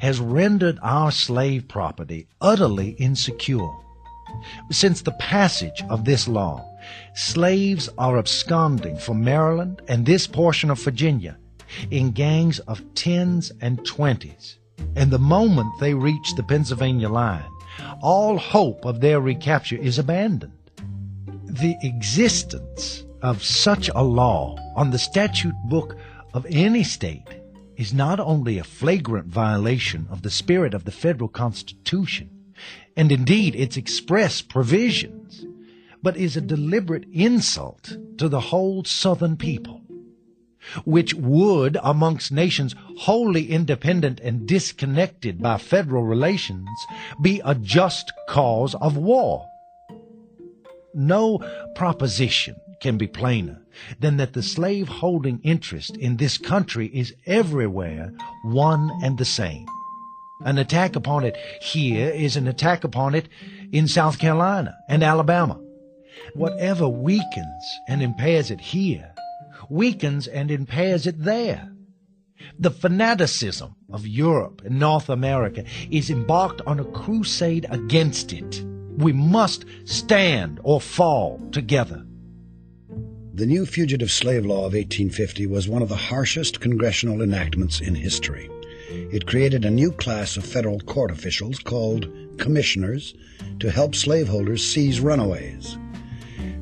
has 0.00 0.20
rendered 0.20 0.78
our 0.82 1.10
slave 1.10 1.68
property 1.68 2.28
utterly 2.40 2.90
insecure. 2.90 3.70
Since 4.70 5.02
the 5.02 5.12
passage 5.12 5.82
of 5.88 6.04
this 6.04 6.28
law, 6.28 6.64
slaves 7.14 7.88
are 7.98 8.18
absconding 8.18 8.98
from 8.98 9.24
Maryland 9.24 9.82
and 9.88 10.04
this 10.04 10.26
portion 10.26 10.70
of 10.70 10.80
Virginia 10.82 11.38
in 11.90 12.10
gangs 12.10 12.58
of 12.60 12.82
tens 12.94 13.52
and 13.60 13.84
twenties. 13.84 14.58
And 14.96 15.10
the 15.10 15.18
moment 15.18 15.72
they 15.80 15.94
reach 15.94 16.34
the 16.34 16.42
Pennsylvania 16.42 17.08
line, 17.08 17.48
all 18.02 18.38
hope 18.38 18.84
of 18.84 19.00
their 19.00 19.20
recapture 19.20 19.76
is 19.76 19.98
abandoned. 19.98 20.52
The 21.44 21.76
existence 21.82 23.04
of 23.22 23.42
such 23.42 23.88
a 23.94 24.02
law 24.02 24.56
on 24.76 24.90
the 24.90 24.98
statute 24.98 25.54
book 25.68 25.96
of 26.34 26.46
any 26.50 26.84
state 26.84 27.26
is 27.78 27.94
not 27.94 28.20
only 28.20 28.58
a 28.58 28.64
flagrant 28.64 29.28
violation 29.28 30.06
of 30.10 30.20
the 30.20 30.30
spirit 30.30 30.74
of 30.74 30.84
the 30.84 30.90
federal 30.90 31.28
Constitution, 31.28 32.28
and 32.96 33.10
indeed 33.10 33.54
its 33.54 33.78
express 33.78 34.42
provisions, 34.42 35.46
but 36.02 36.16
is 36.16 36.36
a 36.36 36.42
deliberate 36.42 37.04
insult 37.12 37.96
to 38.18 38.28
the 38.28 38.40
whole 38.40 38.84
Southern 38.84 39.36
people 39.36 39.80
which 40.84 41.14
would, 41.14 41.78
amongst 41.82 42.32
nations 42.32 42.74
wholly 42.98 43.50
independent 43.50 44.20
and 44.20 44.46
disconnected 44.46 45.40
by 45.40 45.56
federal 45.56 46.04
relations, 46.04 46.68
be 47.22 47.40
a 47.44 47.54
just 47.54 48.12
cause 48.28 48.74
of 48.74 48.96
war. 48.96 49.46
No 50.94 51.38
proposition 51.74 52.56
can 52.80 52.98
be 52.98 53.06
plainer 53.06 53.62
than 54.00 54.16
that 54.18 54.32
the 54.32 54.42
slave 54.42 54.88
holding 54.88 55.40
interest 55.42 55.96
in 55.96 56.16
this 56.16 56.38
country 56.38 56.86
is 56.88 57.14
everywhere 57.26 58.12
one 58.42 58.90
and 59.02 59.18
the 59.18 59.24
same. 59.24 59.66
An 60.44 60.58
attack 60.58 60.96
upon 60.96 61.24
it 61.24 61.36
here 61.60 62.10
is 62.10 62.36
an 62.36 62.46
attack 62.46 62.84
upon 62.84 63.14
it 63.14 63.28
in 63.72 63.88
South 63.88 64.18
Carolina 64.18 64.76
and 64.88 65.02
Alabama. 65.02 65.60
Whatever 66.34 66.88
weakens 66.88 67.64
and 67.88 68.02
impairs 68.02 68.50
it 68.50 68.60
here 68.60 69.12
weakens 69.68 70.26
and 70.26 70.50
impairs 70.50 71.06
it 71.06 71.22
there. 71.22 71.70
The 72.58 72.70
fanaticism 72.70 73.74
of 73.92 74.06
Europe 74.06 74.62
and 74.64 74.78
North 74.78 75.08
America 75.08 75.64
is 75.90 76.10
embarked 76.10 76.60
on 76.66 76.78
a 76.80 76.84
crusade 76.84 77.66
against 77.68 78.32
it. 78.32 78.62
We 78.96 79.12
must 79.12 79.64
stand 79.84 80.60
or 80.62 80.80
fall 80.80 81.40
together. 81.52 82.04
The 83.38 83.46
new 83.46 83.66
Fugitive 83.66 84.10
Slave 84.10 84.44
Law 84.44 84.66
of 84.66 84.74
1850 84.74 85.46
was 85.46 85.68
one 85.68 85.80
of 85.80 85.88
the 85.88 85.94
harshest 85.94 86.58
congressional 86.58 87.22
enactments 87.22 87.80
in 87.80 87.94
history. 87.94 88.50
It 88.90 89.28
created 89.28 89.64
a 89.64 89.70
new 89.70 89.92
class 89.92 90.36
of 90.36 90.44
federal 90.44 90.80
court 90.80 91.12
officials 91.12 91.60
called 91.60 92.10
commissioners 92.38 93.14
to 93.60 93.70
help 93.70 93.94
slaveholders 93.94 94.68
seize 94.68 94.98
runaways. 94.98 95.78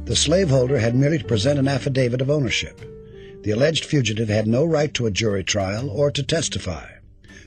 The 0.04 0.14
slaveholder 0.14 0.78
had 0.78 0.94
merely 0.94 1.16
to 1.16 1.24
present 1.24 1.58
an 1.58 1.66
affidavit 1.66 2.20
of 2.20 2.28
ownership. 2.28 2.78
The 3.42 3.52
alleged 3.52 3.86
fugitive 3.86 4.28
had 4.28 4.46
no 4.46 4.66
right 4.66 4.92
to 4.92 5.06
a 5.06 5.10
jury 5.10 5.44
trial 5.44 5.88
or 5.88 6.10
to 6.10 6.22
testify. 6.22 6.90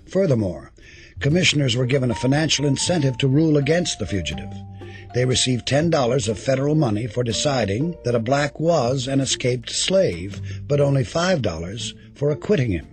Furthermore, 0.08 0.72
commissioners 1.20 1.76
were 1.76 1.86
given 1.86 2.10
a 2.10 2.15
financial 2.15 2.65
incentive 2.65 3.20
to 3.20 3.28
rule 3.28 3.58
against 3.58 4.00
the 4.00 4.08
fugitive. 4.08 4.52
They 5.13 5.26
received 5.26 5.67
$10 5.67 6.28
of 6.28 6.38
federal 6.38 6.76
money 6.76 7.08
for 7.08 7.24
deciding 7.24 7.98
that 8.04 8.13
a 8.13 8.19
black 8.19 8.60
was 8.60 9.08
an 9.08 9.19
escaped 9.19 9.72
slave, 9.72 10.39
but 10.67 10.80
only 10.80 11.04
$5 11.04 11.93
for 12.13 12.30
acquitting 12.30 12.72
him. 12.72 12.88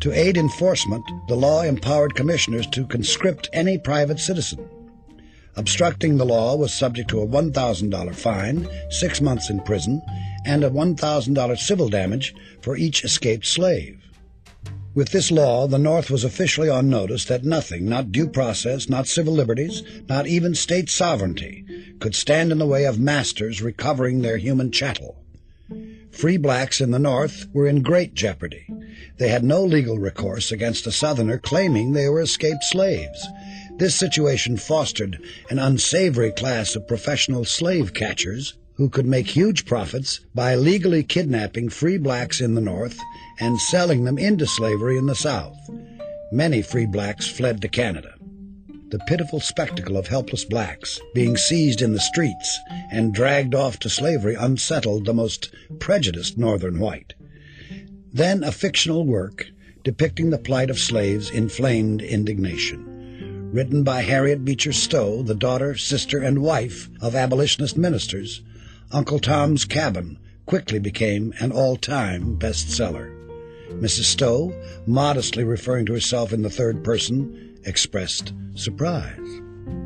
To 0.00 0.12
aid 0.12 0.36
enforcement, 0.36 1.04
the 1.28 1.36
law 1.36 1.62
empowered 1.62 2.14
commissioners 2.14 2.66
to 2.68 2.86
conscript 2.86 3.50
any 3.52 3.76
private 3.76 4.18
citizen. 4.18 4.66
Obstructing 5.56 6.16
the 6.16 6.26
law 6.26 6.54
was 6.54 6.72
subject 6.72 7.08
to 7.10 7.20
a 7.20 7.26
$1,000 7.26 8.14
fine, 8.14 8.68
six 8.90 9.20
months 9.20 9.50
in 9.50 9.60
prison, 9.60 10.02
and 10.44 10.62
a 10.62 10.70
$1,000 10.70 11.58
civil 11.58 11.88
damage 11.88 12.34
for 12.60 12.76
each 12.76 13.04
escaped 13.04 13.46
slave. 13.46 14.05
With 14.96 15.10
this 15.10 15.30
law, 15.30 15.66
the 15.66 15.78
North 15.78 16.08
was 16.08 16.24
officially 16.24 16.70
on 16.70 16.88
notice 16.88 17.26
that 17.26 17.44
nothing, 17.44 17.86
not 17.86 18.12
due 18.12 18.26
process, 18.26 18.88
not 18.88 19.06
civil 19.06 19.34
liberties, 19.34 19.82
not 20.08 20.26
even 20.26 20.54
state 20.54 20.88
sovereignty, 20.88 21.66
could 22.00 22.14
stand 22.14 22.50
in 22.50 22.56
the 22.56 22.66
way 22.66 22.86
of 22.86 22.98
masters 22.98 23.60
recovering 23.60 24.22
their 24.22 24.38
human 24.38 24.72
chattel. 24.72 25.22
Free 26.10 26.38
blacks 26.38 26.80
in 26.80 26.92
the 26.92 26.98
North 26.98 27.46
were 27.52 27.66
in 27.66 27.82
great 27.82 28.14
jeopardy. 28.14 28.66
They 29.18 29.28
had 29.28 29.44
no 29.44 29.62
legal 29.62 29.98
recourse 29.98 30.50
against 30.50 30.86
a 30.86 30.92
Southerner 30.92 31.36
claiming 31.36 31.92
they 31.92 32.08
were 32.08 32.22
escaped 32.22 32.64
slaves. 32.64 33.22
This 33.76 33.94
situation 33.94 34.56
fostered 34.56 35.22
an 35.50 35.58
unsavory 35.58 36.32
class 36.32 36.74
of 36.74 36.88
professional 36.88 37.44
slave 37.44 37.92
catchers 37.92 38.54
who 38.76 38.88
could 38.88 39.04
make 39.04 39.26
huge 39.26 39.66
profits 39.66 40.20
by 40.34 40.54
legally 40.54 41.02
kidnapping 41.02 41.68
free 41.68 41.98
blacks 41.98 42.40
in 42.40 42.54
the 42.54 42.62
North 42.62 42.98
and 43.40 43.60
selling 43.60 44.04
them 44.04 44.18
into 44.18 44.46
slavery 44.46 44.96
in 44.96 45.06
the 45.06 45.14
South. 45.14 45.58
Many 46.32 46.62
free 46.62 46.86
blacks 46.86 47.26
fled 47.26 47.60
to 47.62 47.68
Canada. 47.68 48.14
The 48.90 49.00
pitiful 49.00 49.40
spectacle 49.40 49.96
of 49.96 50.06
helpless 50.06 50.44
blacks 50.44 51.00
being 51.14 51.36
seized 51.36 51.82
in 51.82 51.92
the 51.92 52.00
streets 52.00 52.58
and 52.90 53.12
dragged 53.12 53.54
off 53.54 53.78
to 53.80 53.90
slavery 53.90 54.34
unsettled 54.34 55.04
the 55.04 55.14
most 55.14 55.52
prejudiced 55.78 56.38
Northern 56.38 56.78
white. 56.78 57.14
Then 58.12 58.44
a 58.44 58.52
fictional 58.52 59.04
work 59.04 59.46
depicting 59.84 60.30
the 60.30 60.38
plight 60.38 60.70
of 60.70 60.78
slaves 60.78 61.30
inflamed 61.30 62.02
indignation 62.02 62.96
written 63.52 63.82
by 63.82 64.02
Harriet 64.02 64.44
Beecher 64.44 64.72
Stowe, 64.72 65.22
the 65.22 65.34
daughter, 65.34 65.76
sister, 65.76 66.18
and 66.18 66.42
wife 66.42 66.90
of 67.00 67.14
abolitionist 67.14 67.74
ministers, 67.76 68.42
Uncle 68.92 69.18
Tom's 69.18 69.64
Cabin 69.64 70.18
quickly 70.44 70.78
became 70.78 71.32
an 71.40 71.52
all-time 71.52 72.38
bestseller. 72.38 73.15
Mrs. 73.74 74.04
Stowe, 74.04 74.52
modestly 74.86 75.44
referring 75.44 75.86
to 75.86 75.92
herself 75.92 76.32
in 76.32 76.42
the 76.42 76.50
third 76.50 76.82
person, 76.82 77.58
expressed 77.64 78.32
surprise. 78.54 79.40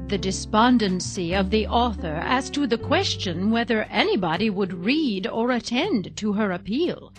The 0.09 0.19
despondency 0.19 1.35
of 1.35 1.51
the 1.51 1.67
author 1.67 2.17
as 2.25 2.51
to 2.51 2.67
the 2.67 2.79
question 2.79 3.51
whether 3.51 3.85
anybody 3.85 4.51
would 4.51 4.73
read 4.73 5.27
or 5.27 5.51
attend 5.51 6.17
to 6.17 6.33
her 6.33 6.53
appeal 6.53 7.13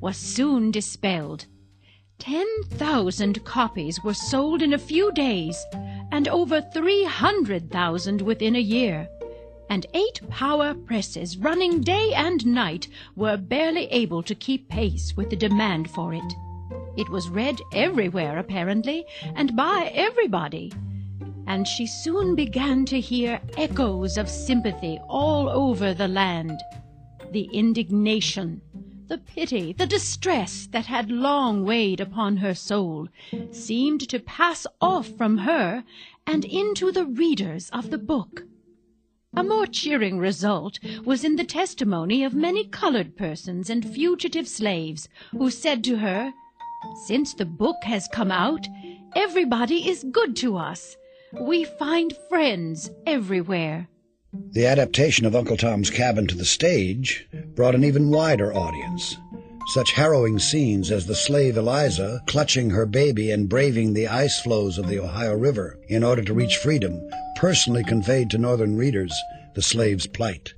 was 0.00 0.16
soon 0.16 0.70
dispelled. 0.70 1.46
10,000 2.18 3.44
copies 3.44 4.02
were 4.02 4.14
sold 4.14 4.62
in 4.62 4.72
a 4.72 4.78
few 4.78 5.12
days, 5.12 5.62
and 6.10 6.26
over 6.28 6.60
300,000 6.60 8.22
within 8.22 8.56
a 8.56 8.60
year. 8.60 9.08
And 9.70 9.86
eight 9.92 10.20
power 10.30 10.72
presses 10.74 11.36
running 11.36 11.82
day 11.82 12.12
and 12.14 12.46
night 12.46 12.88
were 13.16 13.36
barely 13.36 13.84
able 13.86 14.22
to 14.22 14.34
keep 14.34 14.68
pace 14.68 15.14
with 15.16 15.28
the 15.30 15.36
demand 15.36 15.90
for 15.90 16.14
it. 16.14 16.34
It 16.96 17.10
was 17.10 17.28
read 17.28 17.60
everywhere, 17.72 18.38
apparently, 18.38 19.04
and 19.36 19.54
by 19.54 19.92
everybody. 19.94 20.72
And 21.46 21.66
she 21.66 21.86
soon 21.86 22.34
began 22.34 22.86
to 22.86 22.98
hear 22.98 23.40
echoes 23.56 24.18
of 24.18 24.28
sympathy 24.28 24.98
all 25.08 25.48
over 25.48 25.94
the 25.94 26.08
land. 26.08 26.60
The 27.30 27.48
indignation, 27.52 28.60
the 29.06 29.18
pity, 29.18 29.74
the 29.74 29.86
distress 29.86 30.66
that 30.72 30.86
had 30.86 31.10
long 31.10 31.64
weighed 31.64 32.00
upon 32.00 32.38
her 32.38 32.54
soul 32.54 33.08
seemed 33.50 34.08
to 34.08 34.18
pass 34.18 34.66
off 34.80 35.08
from 35.08 35.38
her 35.38 35.84
and 36.26 36.44
into 36.44 36.90
the 36.90 37.04
readers 37.06 37.70
of 37.70 37.90
the 37.90 37.98
book. 37.98 38.47
A 39.36 39.44
more 39.44 39.66
cheering 39.66 40.18
result 40.18 40.78
was 41.04 41.22
in 41.22 41.36
the 41.36 41.44
testimony 41.44 42.24
of 42.24 42.34
many 42.34 42.64
colored 42.66 43.16
persons 43.16 43.68
and 43.68 43.84
fugitive 43.84 44.48
slaves 44.48 45.08
who 45.32 45.50
said 45.50 45.84
to 45.84 45.98
her, 45.98 46.32
Since 47.06 47.34
the 47.34 47.44
book 47.44 47.76
has 47.82 48.08
come 48.08 48.30
out, 48.30 48.66
everybody 49.14 49.88
is 49.88 50.06
good 50.10 50.34
to 50.36 50.56
us. 50.56 50.96
We 51.40 51.64
find 51.64 52.16
friends 52.30 52.90
everywhere. 53.06 53.88
The 54.52 54.66
adaptation 54.66 55.26
of 55.26 55.36
Uncle 55.36 55.58
Tom's 55.58 55.90
Cabin 55.90 56.26
to 56.28 56.34
the 56.34 56.44
stage 56.44 57.28
brought 57.54 57.74
an 57.74 57.84
even 57.84 58.10
wider 58.10 58.54
audience. 58.54 59.16
Such 59.68 59.92
harrowing 59.92 60.38
scenes 60.38 60.90
as 60.90 61.04
the 61.04 61.14
slave 61.14 61.58
Eliza 61.58 62.22
clutching 62.26 62.70
her 62.70 62.86
baby 62.86 63.30
and 63.30 63.50
braving 63.50 63.92
the 63.92 64.08
ice 64.08 64.40
floes 64.40 64.78
of 64.78 64.88
the 64.88 64.98
Ohio 64.98 65.34
River 65.34 65.78
in 65.88 66.02
order 66.02 66.22
to 66.22 66.32
reach 66.32 66.56
freedom 66.56 66.98
personally 67.36 67.84
conveyed 67.84 68.30
to 68.30 68.38
Northern 68.38 68.78
readers 68.78 69.12
the 69.54 69.60
slave's 69.60 70.06
plight. 70.06 70.54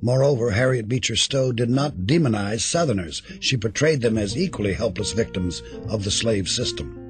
Moreover, 0.00 0.52
Harriet 0.52 0.88
Beecher 0.88 1.14
Stowe 1.14 1.52
did 1.52 1.68
not 1.68 2.06
demonize 2.06 2.62
Southerners. 2.62 3.20
She 3.38 3.58
portrayed 3.58 4.00
them 4.00 4.16
as 4.16 4.34
equally 4.34 4.72
helpless 4.72 5.12
victims 5.12 5.62
of 5.88 6.04
the 6.04 6.10
slave 6.10 6.48
system. 6.48 7.00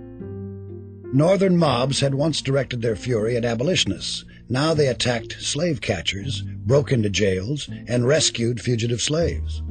Northern 1.12 1.56
mobs 1.56 2.00
had 2.00 2.16
once 2.16 2.42
directed 2.42 2.82
their 2.82 2.96
fury 2.96 3.36
at 3.36 3.44
abolitionists. 3.44 4.24
Now 4.48 4.74
they 4.74 4.88
attacked 4.88 5.40
slave 5.40 5.80
catchers, 5.80 6.42
broke 6.42 6.90
into 6.90 7.10
jails, 7.10 7.70
and 7.86 8.08
rescued 8.08 8.60
fugitive 8.60 9.00
slaves. 9.00 9.62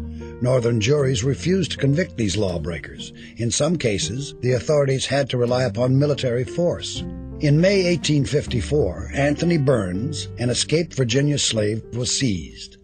Northern 0.44 0.82
juries 0.82 1.24
refused 1.24 1.72
to 1.72 1.78
convict 1.78 2.18
these 2.18 2.36
lawbreakers. 2.36 3.14
In 3.38 3.50
some 3.50 3.78
cases, 3.78 4.36
the 4.42 4.52
authorities 4.52 5.06
had 5.06 5.30
to 5.30 5.38
rely 5.38 5.64
upon 5.64 5.98
military 5.98 6.44
force. 6.44 7.00
In 7.40 7.62
May 7.62 7.86
1854, 7.86 9.12
Anthony 9.14 9.58
Burns, 9.58 10.28
an 10.40 10.50
escaped 10.50 10.96
Virginia 10.96 11.38
slave, 11.38 11.82
was 11.94 12.12
seized. 12.12 12.76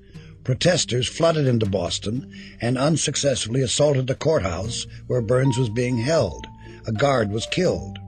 Protesters 0.46 1.10
flooded 1.10 1.48
into 1.48 1.66
Boston 1.66 2.32
and 2.62 2.78
unsuccessfully 2.78 3.62
assaulted 3.62 4.08
the 4.08 4.16
courthouse 4.16 4.88
where 5.08 5.22
Burns 5.22 5.58
was 5.58 5.68
being 5.68 5.98
held. 5.98 6.48
A 6.88 6.94
guard 6.94 7.30
was 7.30 7.46
killed. 7.46 8.00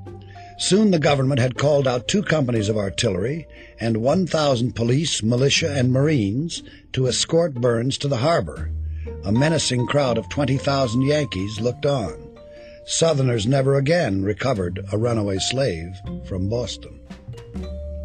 Soon 0.60 0.92
the 0.92 0.98
government 0.98 1.42
had 1.42 1.58
called 1.58 1.90
out 1.90 2.08
two 2.08 2.24
companies 2.24 2.70
of 2.70 2.78
artillery 2.78 3.46
and 3.82 3.98
1,000 3.98 4.78
police, 4.78 5.22
militia, 5.22 5.74
and 5.78 5.92
marines 5.92 6.64
to 6.94 7.08
escort 7.08 7.56
Burns 7.56 7.98
to 7.98 8.08
the 8.08 8.20
harbor. 8.20 8.72
A 9.24 9.32
menacing 9.32 9.88
crowd 9.88 10.18
of 10.18 10.30
20,000 10.30 11.02
Yankees 11.02 11.60
looked 11.60 11.86
on. 11.86 12.38
Southerners 12.86 13.48
never 13.48 13.76
again 13.76 14.24
recovered 14.24 14.86
a 14.92 14.98
runaway 14.98 15.38
slave 15.38 15.96
from 16.26 16.50
Boston. 16.50 17.00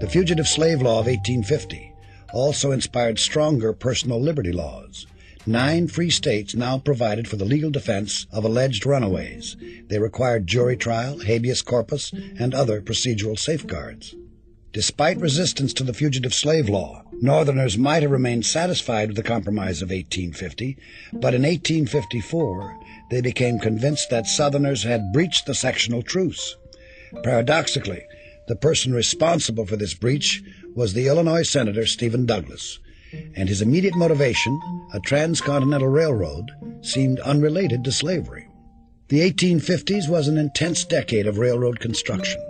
The 0.01 0.09
Fugitive 0.09 0.47
Slave 0.47 0.83
Law 0.83 1.01
of 1.01 1.07
1850 1.07 1.93
also 2.33 2.71
inspired 2.71 3.19
stronger 3.19 3.73
personal 3.73 4.21
liberty 4.21 4.53
laws. 4.53 5.07
Nine 5.47 5.87
free 5.89 6.11
states 6.11 6.55
now 6.55 6.79
provided 6.79 7.29
for 7.29 7.37
the 7.37 7.45
legal 7.45 7.71
defense 7.71 8.27
of 8.33 8.45
alleged 8.45 8.85
runaways. 8.85 9.57
They 9.89 9.99
required 9.99 10.47
jury 10.47 10.77
trial, 10.77 11.21
habeas 11.21 11.63
corpus, 11.63 12.13
and 12.39 12.53
other 12.53 12.83
procedural 12.83 13.39
safeguards. 13.39 14.15
Despite 14.73 15.21
resistance 15.21 15.73
to 15.75 15.85
the 15.85 15.95
fugitive 15.95 16.35
slave 16.35 16.69
law, 16.69 17.05
Northerners 17.21 17.79
might 17.79 18.03
have 18.03 18.11
remained 18.11 18.45
satisfied 18.45 19.09
with 19.09 19.17
the 19.17 19.23
Compromise 19.23 19.81
of 19.81 19.89
1850, 19.89 20.77
but 21.15 21.33
in 21.33 21.43
1854 21.43 22.79
they 23.11 23.21
became 23.21 23.59
convinced 23.59 24.11
that 24.11 24.27
Southerners 24.27 24.83
had 24.83 25.13
breached 25.13 25.47
the 25.47 25.55
sectional 25.55 26.03
truce. 26.03 26.57
Paradoxically, 27.23 28.03
the 28.49 28.57
person 28.57 28.93
responsible 28.93 29.65
for 29.65 29.77
this 29.77 29.95
breach 29.95 30.43
was 30.75 30.93
the 30.93 31.07
Illinois 31.07 31.43
Senator 31.43 31.87
Stephen 31.87 32.27
Douglas, 32.27 32.79
and 33.35 33.49
his 33.49 33.63
immediate 33.63 33.97
motivation, 33.97 34.61
a 34.93 35.01
transcontinental 35.01 35.89
railroad, 35.89 36.51
seemed 36.83 37.19
unrelated 37.21 37.83
to 37.85 37.93
slavery. 37.93 38.47
The 39.09 39.21
1850s 39.21 40.09
was 40.09 40.29
an 40.29 40.37
intense 40.37 40.85
decade 40.85 41.27
of 41.27 41.39
railroad 41.39 41.81
construction. 41.81 42.43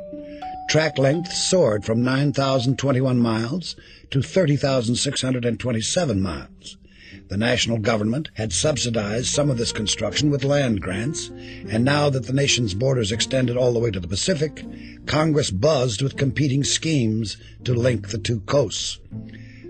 Track 0.68 0.98
length 0.98 1.32
soared 1.32 1.84
from 1.84 2.02
9,021 2.02 3.20
miles 3.20 3.76
to 4.10 4.20
30,627 4.20 6.20
miles. 6.20 6.76
The 7.28 7.36
national 7.36 7.78
government 7.78 8.30
had 8.34 8.52
subsidized 8.52 9.26
some 9.26 9.48
of 9.48 9.58
this 9.58 9.70
construction 9.70 10.28
with 10.28 10.44
land 10.44 10.80
grants, 10.80 11.30
and 11.68 11.84
now 11.84 12.10
that 12.10 12.26
the 12.26 12.32
nation's 12.32 12.74
borders 12.74 13.12
extended 13.12 13.56
all 13.56 13.72
the 13.72 13.78
way 13.78 13.92
to 13.92 14.00
the 14.00 14.08
Pacific, 14.08 14.64
Congress 15.06 15.50
buzzed 15.50 16.02
with 16.02 16.16
competing 16.16 16.64
schemes 16.64 17.36
to 17.64 17.72
link 17.72 18.08
the 18.08 18.18
two 18.18 18.40
coasts. 18.40 18.98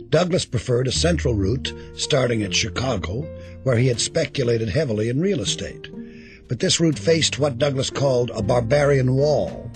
Douglas 0.09 0.47
preferred 0.47 0.89
a 0.89 0.93
central 0.93 1.35
route 1.35 1.75
starting 1.95 2.43
at 2.43 2.55
Chicago, 2.55 3.21
where 3.65 3.77
he 3.77 3.89
had 3.89 4.01
speculated 4.01 4.71
heavily 4.71 5.11
in 5.11 5.21
real 5.21 5.41
estate. 5.41 5.91
But 6.49 6.61
this 6.61 6.81
route 6.81 6.99
faced 6.99 7.39
what 7.39 7.59
Douglas 7.59 7.91
called 7.91 8.31
a 8.31 8.43
barbarian 8.43 9.15
wall. 9.15 9.71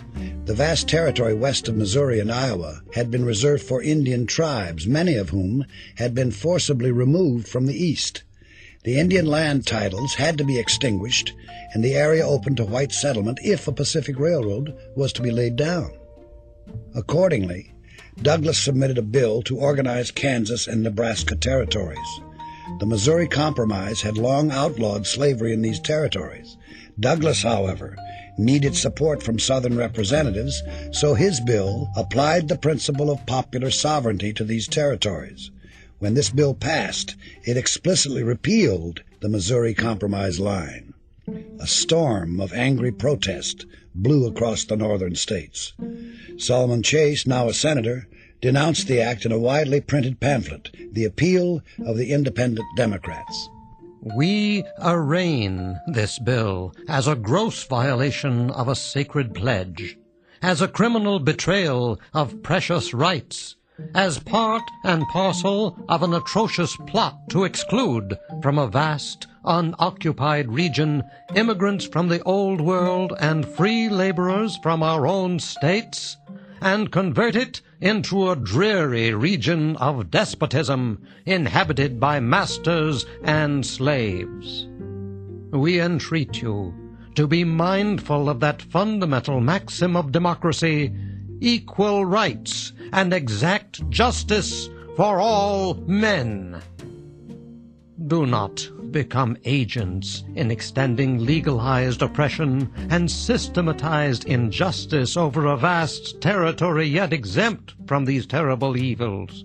The 0.47 0.55
vast 0.55 0.89
territory 0.89 1.35
west 1.35 1.69
of 1.69 1.77
Missouri 1.77 2.19
and 2.19 2.33
Iowa 2.33 2.83
had 2.95 3.11
been 3.11 3.25
reserved 3.25 3.63
for 3.63 3.83
Indian 3.83 4.27
tribes, 4.27 4.87
many 4.87 5.15
of 5.15 5.31
whom 5.31 5.65
had 5.97 6.15
been 6.15 6.31
forcibly 6.31 6.91
removed 6.91 7.47
from 7.47 7.67
the 7.67 7.77
east. 7.77 8.23
The 8.83 8.99
Indian 8.99 9.27
land 9.27 9.67
titles 9.67 10.15
had 10.15 10.39
to 10.39 10.45
be 10.45 10.59
extinguished 10.59 11.35
and 11.73 11.85
the 11.85 11.95
area 11.95 12.27
opened 12.27 12.57
to 12.57 12.65
white 12.65 12.93
settlement 12.93 13.39
if 13.43 13.69
a 13.69 13.73
Pacific 13.73 14.19
Railroad 14.19 14.75
was 14.97 15.13
to 15.13 15.23
be 15.23 15.31
laid 15.31 15.57
down. 15.57 15.93
Accordingly, 16.95 17.75
Douglas 18.23 18.59
submitted 18.59 18.99
a 18.99 19.03
bill 19.03 19.43
to 19.43 19.59
organize 19.59 20.11
Kansas 20.11 20.67
and 20.67 20.83
Nebraska 20.83 21.37
territories. 21.37 22.21
The 22.81 22.87
Missouri 22.87 23.29
Compromise 23.29 24.01
had 24.01 24.17
long 24.17 24.51
outlawed 24.51 25.07
slavery 25.07 25.53
in 25.53 25.63
these 25.63 25.81
territories. 25.81 26.57
Douglas, 26.99 27.43
however, 27.43 27.97
needed 28.39 28.75
support 28.75 29.23
from 29.23 29.39
Southern 29.39 29.77
representatives, 29.77 30.63
so 30.93 31.15
his 31.15 31.41
bill 31.41 31.91
applied 31.97 32.49
the 32.49 32.59
principle 32.59 33.11
of 33.11 33.27
popular 33.27 33.71
sovereignty 33.71 34.33
to 34.33 34.45
these 34.45 34.67
territories. 34.67 35.51
When 35.99 36.15
this 36.15 36.31
bill 36.31 36.55
passed, 36.55 37.15
it 37.45 37.57
explicitly 37.57 38.23
repealed 38.23 39.03
the 39.21 39.29
Missouri 39.29 39.75
Compromise 39.75 40.41
line. 40.41 40.95
A 41.61 41.67
storm 41.67 42.41
of 42.41 42.53
angry 42.53 42.91
protest 42.91 43.67
blew 43.95 44.27
across 44.27 44.65
the 44.65 44.77
northern 44.77 45.15
states. 45.15 45.75
Salmon 46.39 46.83
Chase, 46.83 47.27
now 47.27 47.49
a 47.49 47.55
senator, 47.55 48.09
denounced 48.41 48.87
the 48.89 49.01
act 49.01 49.27
in 49.27 49.33
a 49.33 49.39
widely 49.39 49.81
printed 49.81 50.19
pamphlet, 50.21 50.71
The 50.93 51.05
Appeal 51.05 51.63
of 51.85 51.99
the 51.99 52.11
Independent 52.11 52.67
Democrats. 52.77 53.49
We 54.03 54.65
arraign 54.81 55.79
this 55.87 56.19
bill 56.19 56.75
as 56.89 57.07
a 57.07 57.15
gross 57.15 57.65
violation 57.65 58.51
of 58.51 58.67
a 58.67 58.75
sacred 58.75 59.35
pledge, 59.35 59.99
as 60.41 60.63
a 60.63 60.69
criminal 60.69 61.19
betrayal 61.19 62.01
of 62.15 62.43
precious 62.43 62.95
rights, 62.95 63.57
as 63.95 64.19
part 64.19 64.63
and 64.85 65.07
parcel 65.09 65.79
of 65.89 66.03
an 66.03 66.15
atrocious 66.15 66.77
plot 66.87 67.29
to 67.29 67.45
exclude 67.45 68.19
from 68.43 68.59
a 68.59 68.69
vast, 68.69 69.27
unoccupied 69.45 70.51
region 70.51 71.03
immigrants 71.35 71.85
from 71.85 72.09
the 72.09 72.23
Old 72.23 72.63
World 72.63 73.13
and 73.21 73.47
free 73.47 73.91
laborers 73.91 74.57
from 74.63 74.83
our 74.83 75.07
own 75.07 75.39
states, 75.39 76.17
and 76.63 76.91
convert 76.91 77.37
it 77.37 77.61
into 77.81 78.31
a 78.31 78.37
dreary 78.37 79.15
region 79.15 79.77
of 79.77 80.11
despotism 80.11 81.03
inhabited 81.25 81.99
by 81.99 82.21
masters 82.21 83.07
and 83.25 83.65
slaves. 83.65 84.67
We 85.51 85.81
entreat 85.81 86.43
you 86.43 86.75
to 87.15 87.27
be 87.27 87.45
mindful 87.45 88.29
of 88.29 88.41
that 88.41 88.63
fundamental 88.63 89.41
maxim 89.41 89.97
of 89.97 90.13
democracy, 90.13 90.93
equal 91.41 92.05
rights 92.05 92.73
and 92.93 93.13
exact 93.13 93.89
justice 93.91 94.69
for 94.97 95.19
all 95.19 95.75
men. 95.87 96.61
Do 98.07 98.25
not 98.25 98.67
become 98.93 99.37
agents 99.45 100.25
in 100.35 100.51
extending 100.51 101.19
legalized 101.19 102.01
oppression 102.01 102.73
and 102.89 103.11
systematized 103.11 104.25
injustice 104.25 105.19
over 105.19 105.45
a 105.45 105.57
vast 105.57 106.19
territory 106.19 106.87
yet 106.87 107.13
exempt 107.13 107.75
from 107.87 108.07
these 108.07 108.27
terrible 108.27 108.79
evils. 108.79 109.45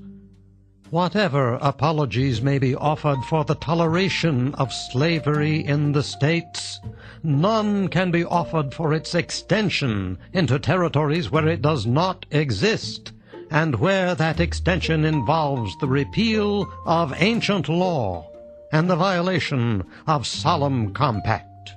Whatever 0.90 1.56
apologies 1.56 2.42
may 2.42 2.58
be 2.58 2.74
offered 2.76 3.20
for 3.26 3.44
the 3.44 3.56
toleration 3.56 4.56
of 4.56 4.72
slavery 4.72 5.66
in 5.66 5.92
the 5.92 6.04
states, 6.04 6.80
none 7.24 7.90
can 7.90 8.10
be 8.10 8.24
offered 8.24 8.74
for 8.74 8.94
its 8.94 9.16
extension 9.16 10.18
into 10.32 10.60
territories 10.60 11.30
where 11.30 11.48
it 11.50 11.62
does 11.62 11.86
not 11.86 12.26
exist, 12.32 13.12
and 13.52 13.76
where 13.76 14.16
that 14.16 14.40
extension 14.40 15.04
involves 15.04 15.78
the 15.80 15.88
repeal 15.88 16.66
of 16.86 17.14
ancient 17.18 17.68
law 17.68 18.32
and 18.76 18.90
the 18.90 18.96
violation 18.98 19.82
of 20.06 20.28
solemn 20.28 20.94
compact. 20.94 21.72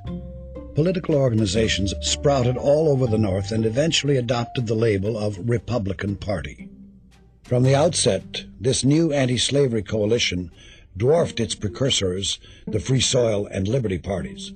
Political 0.75 1.15
organizations 1.15 1.95
sprouted 2.01 2.57
all 2.57 2.89
over 2.89 3.07
the 3.07 3.17
North 3.17 3.53
and 3.53 3.65
eventually 3.65 4.17
adopted 4.17 4.67
the 4.67 4.75
label 4.75 5.17
of 5.17 5.39
Republican 5.49 6.17
Party. 6.17 6.69
From 7.45 7.63
the 7.63 7.73
outset, 7.73 8.43
this 8.61 8.83
new 8.83 9.13
anti-slavery 9.13 9.85
coalition 9.85 10.51
dwarfed 10.97 11.39
its 11.39 11.55
precursors, 11.55 12.41
the 12.67 12.81
Free 12.81 13.01
Soil 13.01 13.47
and 13.47 13.69
Liberty 13.69 13.99
parties. 13.99 14.53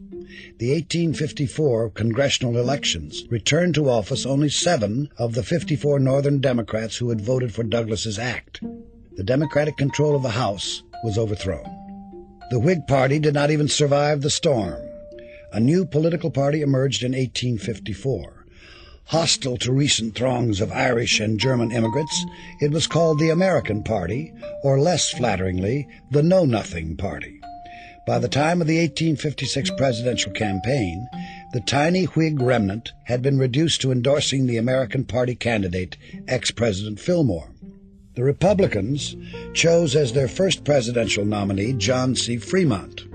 The 0.58 0.72
1854 0.72 1.90
congressional 1.90 2.58
elections 2.58 3.22
returned 3.30 3.76
to 3.76 3.88
office 3.88 4.26
only 4.26 4.48
seven 4.48 5.10
of 5.16 5.34
the 5.34 5.44
54 5.44 6.00
Northern 6.00 6.40
Democrats 6.40 6.96
who 6.96 7.10
had 7.10 7.20
voted 7.20 7.54
for 7.54 7.62
Douglas's 7.62 8.18
act. 8.18 8.60
The 9.14 9.22
Democratic 9.22 9.76
control 9.76 10.16
of 10.16 10.24
the 10.24 10.30
House 10.30 10.82
was 11.04 11.16
overthrown. 11.16 11.81
The 12.52 12.60
Whig 12.60 12.86
Party 12.86 13.18
did 13.18 13.32
not 13.32 13.50
even 13.50 13.66
survive 13.66 14.20
the 14.20 14.28
storm. 14.28 14.78
A 15.54 15.58
new 15.58 15.86
political 15.86 16.30
party 16.30 16.60
emerged 16.60 17.02
in 17.02 17.12
1854. 17.12 18.44
Hostile 19.04 19.56
to 19.56 19.72
recent 19.72 20.14
throngs 20.14 20.60
of 20.60 20.70
Irish 20.70 21.18
and 21.18 21.40
German 21.40 21.72
immigrants, 21.72 22.26
it 22.60 22.70
was 22.70 22.86
called 22.86 23.18
the 23.18 23.30
American 23.30 23.82
Party, 23.82 24.34
or 24.62 24.78
less 24.78 25.10
flatteringly, 25.10 25.88
the 26.10 26.22
Know 26.22 26.44
Nothing 26.44 26.94
Party. 26.94 27.40
By 28.06 28.18
the 28.18 28.28
time 28.28 28.60
of 28.60 28.66
the 28.66 28.80
1856 28.80 29.70
presidential 29.78 30.32
campaign, 30.32 31.08
the 31.54 31.62
tiny 31.62 32.04
Whig 32.04 32.38
remnant 32.38 32.92
had 33.04 33.22
been 33.22 33.38
reduced 33.38 33.80
to 33.80 33.92
endorsing 33.92 34.46
the 34.46 34.58
American 34.58 35.06
Party 35.06 35.34
candidate, 35.34 35.96
ex-President 36.28 37.00
Fillmore. 37.00 37.51
The 38.14 38.22
Republicans 38.22 39.16
chose 39.54 39.96
as 39.96 40.12
their 40.12 40.28
first 40.28 40.64
presidential 40.64 41.24
nominee 41.24 41.72
John 41.72 42.14
C. 42.14 42.36
Fremont. 42.36 43.06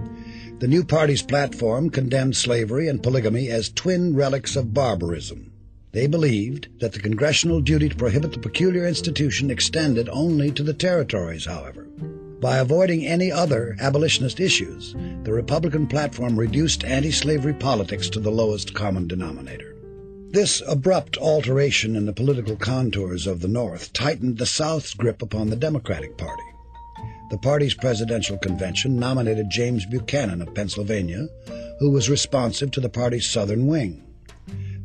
The 0.59 0.67
new 0.67 0.83
party's 0.83 1.21
platform 1.21 1.91
condemned 1.91 2.35
slavery 2.35 2.87
and 2.87 3.03
polygamy 3.03 3.49
as 3.49 3.69
twin 3.69 4.15
relics 4.15 4.55
of 4.55 4.73
barbarism. 4.73 5.51
They 5.91 6.07
believed 6.07 6.67
that 6.79 6.93
the 6.93 6.99
congressional 6.99 7.61
duty 7.61 7.89
to 7.89 7.95
prohibit 7.95 8.31
the 8.31 8.39
peculiar 8.39 8.87
institution 8.87 9.51
extended 9.51 10.09
only 10.09 10.49
to 10.51 10.63
the 10.63 10.73
territories, 10.73 11.45
however. 11.45 11.83
By 12.41 12.57
avoiding 12.57 13.05
any 13.05 13.31
other 13.31 13.77
abolitionist 13.79 14.39
issues, 14.39 14.95
the 15.23 15.33
Republican 15.33 15.85
platform 15.85 16.39
reduced 16.39 16.83
anti-slavery 16.83 17.53
politics 17.53 18.09
to 18.09 18.19
the 18.19 18.31
lowest 18.31 18.73
common 18.73 19.07
denominator. 19.07 19.75
This 20.31 20.61
abrupt 20.67 21.17
alteration 21.17 21.95
in 21.95 22.05
the 22.05 22.13
political 22.13 22.55
contours 22.55 23.27
of 23.27 23.41
the 23.41 23.47
North 23.47 23.93
tightened 23.93 24.37
the 24.37 24.45
South's 24.45 24.93
grip 24.93 25.21
upon 25.21 25.49
the 25.49 25.55
Democratic 25.55 26.17
Party. 26.17 26.43
The 27.29 27.37
party's 27.37 27.73
presidential 27.73 28.37
convention 28.37 28.97
nominated 28.97 29.49
James 29.49 29.85
Buchanan 29.85 30.41
of 30.41 30.53
Pennsylvania, 30.53 31.27
who 31.79 31.91
was 31.91 32.09
responsive 32.09 32.71
to 32.71 32.81
the 32.81 32.89
party's 32.89 33.25
southern 33.25 33.67
wing 33.67 34.03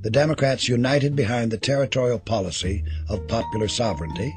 the 0.02 0.10
Democrats 0.10 0.68
united 0.68 1.14
behind 1.14 1.50
the 1.50 1.58
territorial 1.58 2.18
policy 2.18 2.82
of 3.08 3.26
popular 3.28 3.68
sovereignty, 3.68 4.34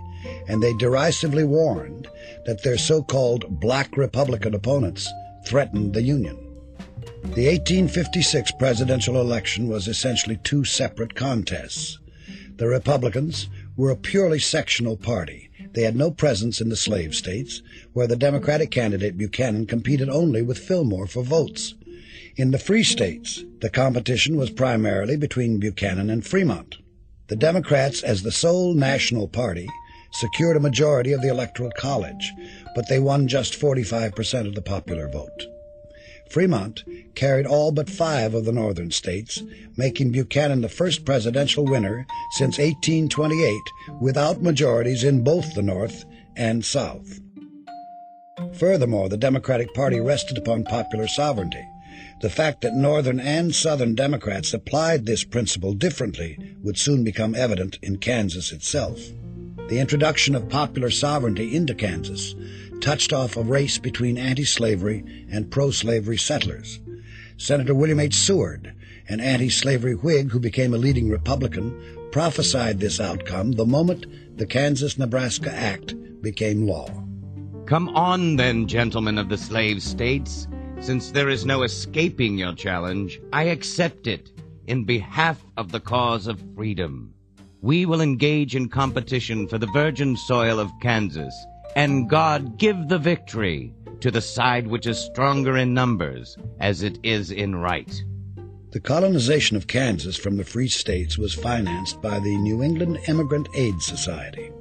and 0.48 0.62
they 0.62 0.74
derisively 0.74 1.44
warned 1.44 2.08
that 2.46 2.62
their 2.62 2.78
so-called 2.78 3.60
black 3.60 3.98
Republican 3.98 4.54
opponents 4.54 5.10
threatened 5.48 5.94
the 5.94 6.04
Union. 6.04 6.45
The 7.34 7.48
1856 7.48 8.52
presidential 8.54 9.20
election 9.20 9.68
was 9.68 9.88
essentially 9.88 10.38
two 10.38 10.64
separate 10.64 11.16
contests. 11.16 12.00
The 12.56 12.68
Republicans 12.68 13.50
were 13.76 13.90
a 13.90 13.98
purely 13.98 14.40
sectional 14.40 14.96
party. 14.96 15.50
They 15.74 15.82
had 15.82 15.96
no 15.96 16.12
presence 16.12 16.62
in 16.62 16.70
the 16.70 16.78
slave 16.78 17.14
states, 17.14 17.62
where 17.92 18.08
the 18.08 18.16
Democratic 18.16 18.72
candidate 18.72 19.18
Buchanan 19.18 19.66
competed 19.66 20.08
only 20.08 20.44
with 20.44 20.60
Fillmore 20.60 21.08
for 21.08 21.24
votes. 21.24 21.74
In 22.38 22.52
the 22.52 22.60
free 22.60 22.84
states, 22.84 23.44
the 23.60 23.70
competition 23.70 24.38
was 24.38 24.50
primarily 24.50 25.18
between 25.18 25.60
Buchanan 25.60 26.10
and 26.10 26.26
Fremont. 26.26 26.76
The 27.28 27.36
Democrats, 27.36 28.04
as 28.04 28.24
the 28.24 28.32
sole 28.32 28.74
national 28.76 29.28
party, 29.28 29.68
secured 30.12 30.56
a 30.56 30.62
majority 30.62 31.12
of 31.12 31.22
the 31.22 31.30
Electoral 31.30 31.72
College, 31.76 32.32
but 32.76 32.88
they 32.88 33.00
won 33.00 33.28
just 33.28 33.60
45% 33.60 34.48
of 34.48 34.56
the 34.56 34.62
popular 34.62 35.10
vote. 35.10 35.55
Fremont 36.30 36.84
carried 37.16 37.46
all 37.46 37.72
but 37.72 37.90
five 37.90 38.34
of 38.34 38.46
the 38.46 38.52
northern 38.52 38.92
states, 38.92 39.42
making 39.78 40.12
Buchanan 40.12 40.62
the 40.62 40.70
first 40.70 41.06
presidential 41.06 41.66
winner 41.66 42.06
since 42.32 42.58
1828 42.58 43.62
without 44.02 44.42
majorities 44.42 45.04
in 45.04 45.24
both 45.24 45.54
the 45.54 45.62
North 45.62 46.06
and 46.36 46.66
South. 46.66 47.20
Furthermore, 48.54 49.10
the 49.10 49.18
Democratic 49.18 49.74
Party 49.74 50.00
rested 50.00 50.38
upon 50.38 50.64
popular 50.64 51.08
sovereignty. 51.08 51.64
The 52.22 52.30
fact 52.30 52.62
that 52.62 52.76
Northern 52.76 53.20
and 53.20 53.54
Southern 53.54 53.96
Democrats 53.96 54.54
applied 54.54 55.06
this 55.06 55.24
principle 55.24 55.74
differently 55.74 56.56
would 56.64 56.78
soon 56.78 57.04
become 57.04 57.36
evident 57.36 57.78
in 57.82 57.98
Kansas 57.98 58.52
itself. 58.52 59.00
The 59.68 59.80
introduction 59.80 60.36
of 60.36 60.50
popular 60.50 60.90
sovereignty 60.90 61.56
into 61.56 61.74
Kansas 61.74 62.36
touched 62.82 63.14
off 63.14 63.38
a 63.38 63.42
race 63.42 63.78
between 63.78 64.18
anti-slavery 64.18 65.26
and 65.32 65.52
pro-slavery 65.52 66.18
settlers. 66.18 66.80
Senator 67.38 67.76
William 67.76 68.00
H. 68.00 68.16
Seward, 68.16 68.74
an 69.08 69.20
anti-slavery 69.20 69.96
Whig 69.96 70.32
who 70.32 70.40
became 70.40 70.74
a 70.74 70.78
leading 70.78 71.10
Republican, 71.10 72.10
prophesied 72.12 72.80
this 72.80 73.00
outcome 73.00 73.52
the 73.54 73.66
moment 73.66 74.38
the 74.38 74.46
Kansas-Nebraska 74.46 75.54
Act 75.54 75.96
became 76.22 76.66
law. 76.66 76.88
Come 77.66 77.90
on 77.90 78.36
then, 78.36 78.68
gentlemen 78.68 79.18
of 79.18 79.30
the 79.30 79.38
slave 79.38 79.82
states. 79.82 80.48
Since 80.80 81.12
there 81.12 81.30
is 81.30 81.46
no 81.46 81.64
escaping 81.64 82.38
your 82.38 82.54
challenge, 82.54 83.20
I 83.34 83.44
accept 83.44 84.08
it 84.08 84.32
in 84.68 84.84
behalf 84.84 85.44
of 85.58 85.72
the 85.72 85.80
cause 85.80 86.28
of 86.28 86.44
freedom. 86.56 87.14
We 87.62 87.86
will 87.86 88.02
engage 88.02 88.56
in 88.56 88.70
competition 88.70 89.48
for 89.48 89.58
the 89.58 89.72
virgin 89.74 90.16
soil 90.16 90.60
of 90.60 90.72
Kansas, 90.82 91.34
and 91.76 92.10
God 92.10 92.58
give 92.58 92.88
the 92.88 92.98
victory 92.98 93.74
to 94.00 94.12
the 94.12 94.22
side 94.22 94.68
which 94.68 94.88
is 94.88 95.00
stronger 95.00 95.58
in 95.58 95.74
numbers 95.74 96.38
as 96.60 96.84
it 96.84 96.98
is 97.04 97.32
in 97.32 97.56
right. 97.56 98.04
The 98.72 98.80
colonization 98.80 99.56
of 99.56 99.68
Kansas 99.68 100.18
from 100.18 100.38
the 100.38 100.44
Free 100.44 100.68
States 100.68 101.18
was 101.18 101.34
financed 101.34 102.02
by 102.02 102.20
the 102.20 102.38
New 102.38 102.62
England 102.62 103.00
Emigrant 103.08 103.48
Aid 103.56 103.82
Society. 103.82 104.52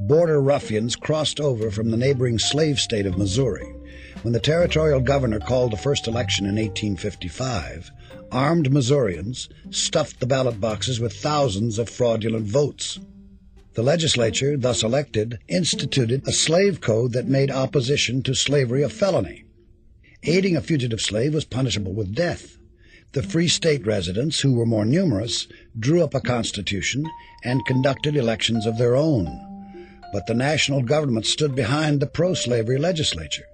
Border 0.00 0.40
ruffians 0.40 0.96
crossed 0.96 1.40
over 1.40 1.70
from 1.70 1.90
the 1.90 1.96
neighboring 1.96 2.38
slave 2.38 2.78
state 2.78 3.06
of 3.06 3.18
Missouri 3.18 3.74
when 4.22 4.32
the 4.32 4.40
territorial 4.40 5.00
governor 5.00 5.40
called 5.40 5.72
the 5.72 5.78
first 5.78 6.06
election 6.06 6.44
in 6.44 6.56
1855, 6.56 7.90
armed 8.30 8.72
Missourians 8.72 9.48
stuffed 9.70 10.20
the 10.20 10.26
ballot 10.26 10.60
boxes 10.60 11.00
with 11.00 11.14
thousands 11.14 11.78
of 11.78 11.88
fraudulent 11.88 12.46
votes. 12.46 12.98
The 13.74 13.82
legislature, 13.82 14.56
thus 14.56 14.82
elected, 14.82 15.38
instituted 15.46 16.26
a 16.26 16.32
slave 16.32 16.80
code 16.80 17.12
that 17.12 17.28
made 17.28 17.50
opposition 17.50 18.22
to 18.24 18.34
slavery 18.34 18.82
a 18.82 18.88
felony. 18.88 19.44
Aiding 20.24 20.56
a 20.56 20.60
fugitive 20.60 21.00
slave 21.00 21.34
was 21.34 21.44
punishable 21.44 21.92
with 21.92 22.14
death. 22.14 22.58
The 23.12 23.22
free 23.22 23.48
state 23.48 23.86
residents, 23.86 24.40
who 24.40 24.54
were 24.54 24.66
more 24.66 24.84
numerous, 24.84 25.46
drew 25.78 26.02
up 26.02 26.14
a 26.14 26.20
constitution 26.20 27.04
and 27.44 27.64
conducted 27.64 28.16
elections 28.16 28.66
of 28.66 28.76
their 28.76 28.96
own. 28.96 29.26
But 30.12 30.26
the 30.26 30.34
national 30.34 30.82
government 30.82 31.26
stood 31.26 31.54
behind 31.54 32.00
the 32.00 32.06
pro-slavery 32.06 32.78
legislature. 32.78 33.44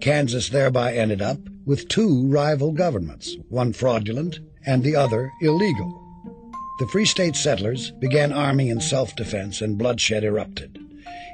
Kansas 0.00 0.50
thereby 0.50 0.94
ended 0.94 1.22
up 1.22 1.38
with 1.64 1.88
two 1.88 2.26
rival 2.28 2.72
governments, 2.72 3.36
one 3.48 3.72
fraudulent 3.72 4.38
and 4.66 4.82
the 4.82 4.96
other 4.96 5.30
illegal. 5.40 6.01
The 6.78 6.86
Free 6.86 7.04
State 7.04 7.36
settlers 7.36 7.90
began 7.90 8.32
arming 8.32 8.68
in 8.68 8.80
self-defense 8.80 9.60
and 9.60 9.76
bloodshed 9.76 10.24
erupted. 10.24 10.78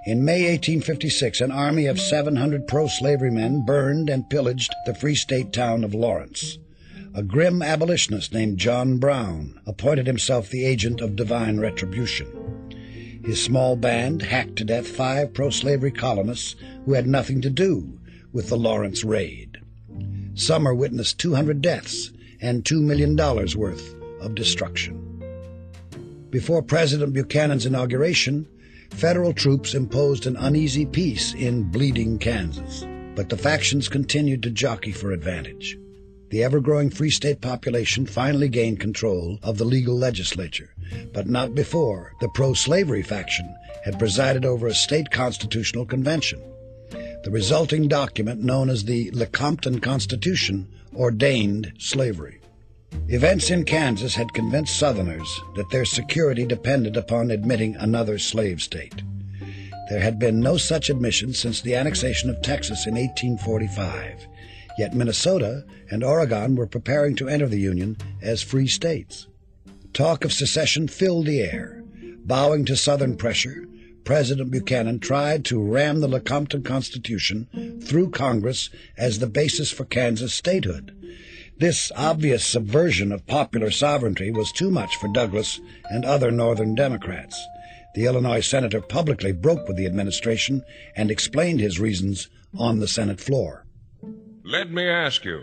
In 0.04 0.24
May 0.24 0.50
1856, 0.50 1.40
an 1.40 1.52
army 1.52 1.86
of 1.86 2.00
700 2.00 2.66
pro-slavery 2.66 3.30
men 3.30 3.64
burned 3.64 4.10
and 4.10 4.28
pillaged 4.28 4.74
the 4.84 4.94
Free 4.94 5.14
State 5.14 5.52
town 5.52 5.84
of 5.84 5.94
Lawrence. 5.94 6.58
A 7.14 7.22
grim 7.22 7.62
abolitionist 7.62 8.34
named 8.34 8.58
John 8.58 8.98
Brown 8.98 9.60
appointed 9.64 10.06
himself 10.06 10.50
the 10.50 10.64
agent 10.64 11.00
of 11.00 11.14
divine 11.16 11.60
retribution. 11.60 13.20
His 13.24 13.42
small 13.42 13.76
band 13.76 14.22
hacked 14.22 14.56
to 14.56 14.64
death 14.64 14.88
five 14.88 15.34
pro-slavery 15.34 15.92
colonists 15.92 16.56
who 16.84 16.94
had 16.94 17.06
nothing 17.06 17.40
to 17.42 17.50
do 17.50 17.98
with 18.32 18.48
the 18.48 18.56
Lawrence 18.56 19.04
Raid. 19.04 19.58
Summer 20.34 20.74
witnessed 20.74 21.20
200 21.20 21.62
deaths 21.62 22.10
and 22.40 22.64
$2 22.64 22.82
million 22.82 23.16
worth 23.16 23.94
of 24.20 24.34
destruction. 24.34 25.07
Before 26.30 26.62
President 26.62 27.14
Buchanan's 27.14 27.64
inauguration, 27.64 28.46
federal 28.90 29.32
troops 29.32 29.74
imposed 29.74 30.26
an 30.26 30.36
uneasy 30.36 30.84
peace 30.84 31.32
in 31.32 31.70
Bleeding, 31.70 32.18
Kansas, 32.18 32.84
but 33.14 33.30
the 33.30 33.36
factions 33.38 33.88
continued 33.88 34.42
to 34.42 34.50
jockey 34.50 34.92
for 34.92 35.12
advantage. 35.12 35.78
The 36.28 36.44
ever 36.44 36.60
growing 36.60 36.90
Free 36.90 37.08
State 37.08 37.40
population 37.40 38.04
finally 38.04 38.50
gained 38.50 38.78
control 38.78 39.38
of 39.42 39.56
the 39.56 39.64
legal 39.64 39.96
legislature, 39.96 40.74
but 41.14 41.26
not 41.26 41.54
before 41.54 42.12
the 42.20 42.28
pro 42.28 42.52
slavery 42.52 43.02
faction 43.02 43.48
had 43.82 43.98
presided 43.98 44.44
over 44.44 44.66
a 44.66 44.74
state 44.74 45.10
constitutional 45.10 45.86
convention. 45.86 46.42
The 47.24 47.30
resulting 47.30 47.88
document, 47.88 48.42
known 48.42 48.68
as 48.68 48.84
the 48.84 49.10
Lecompton 49.12 49.80
Constitution, 49.80 50.68
ordained 50.94 51.72
slavery. 51.78 52.37
Events 53.08 53.50
in 53.50 53.64
Kansas 53.64 54.14
had 54.14 54.34
convinced 54.34 54.78
Southerners 54.78 55.40
that 55.56 55.70
their 55.70 55.84
security 55.84 56.44
depended 56.44 56.96
upon 56.96 57.30
admitting 57.30 57.74
another 57.76 58.18
slave 58.18 58.60
state. 58.62 59.02
There 59.88 60.00
had 60.00 60.18
been 60.18 60.40
no 60.40 60.58
such 60.58 60.90
admission 60.90 61.32
since 61.32 61.60
the 61.60 61.74
annexation 61.74 62.28
of 62.28 62.42
Texas 62.42 62.86
in 62.86 62.94
1845, 62.94 64.26
yet 64.78 64.94
Minnesota 64.94 65.64
and 65.90 66.04
Oregon 66.04 66.54
were 66.54 66.66
preparing 66.66 67.16
to 67.16 67.28
enter 67.28 67.48
the 67.48 67.58
Union 67.58 67.96
as 68.20 68.42
free 68.42 68.66
states. 68.66 69.26
Talk 69.94 70.24
of 70.24 70.32
secession 70.32 70.86
filled 70.86 71.26
the 71.26 71.40
air. 71.40 71.82
Bowing 72.24 72.66
to 72.66 72.76
Southern 72.76 73.16
pressure, 73.16 73.66
President 74.04 74.50
Buchanan 74.50 75.00
tried 75.00 75.44
to 75.46 75.62
ram 75.62 76.00
the 76.00 76.08
Lecompton 76.08 76.62
Constitution 76.62 77.80
through 77.82 78.10
Congress 78.10 78.70
as 78.96 79.18
the 79.18 79.26
basis 79.26 79.70
for 79.70 79.84
Kansas 79.84 80.34
statehood. 80.34 80.94
This 81.58 81.90
obvious 81.96 82.46
subversion 82.46 83.10
of 83.10 83.26
popular 83.26 83.72
sovereignty 83.72 84.30
was 84.30 84.52
too 84.52 84.70
much 84.70 84.94
for 84.94 85.08
Douglas 85.08 85.58
and 85.90 86.04
other 86.04 86.30
Northern 86.30 86.76
Democrats. 86.76 87.36
The 87.96 88.06
Illinois 88.06 88.46
senator 88.46 88.80
publicly 88.80 89.32
broke 89.32 89.66
with 89.66 89.76
the 89.76 89.86
administration 89.86 90.62
and 90.94 91.10
explained 91.10 91.58
his 91.58 91.80
reasons 91.80 92.28
on 92.56 92.78
the 92.78 92.86
Senate 92.86 93.20
floor. 93.20 93.66
Let 94.44 94.70
me 94.70 94.88
ask 94.88 95.24
you, 95.24 95.42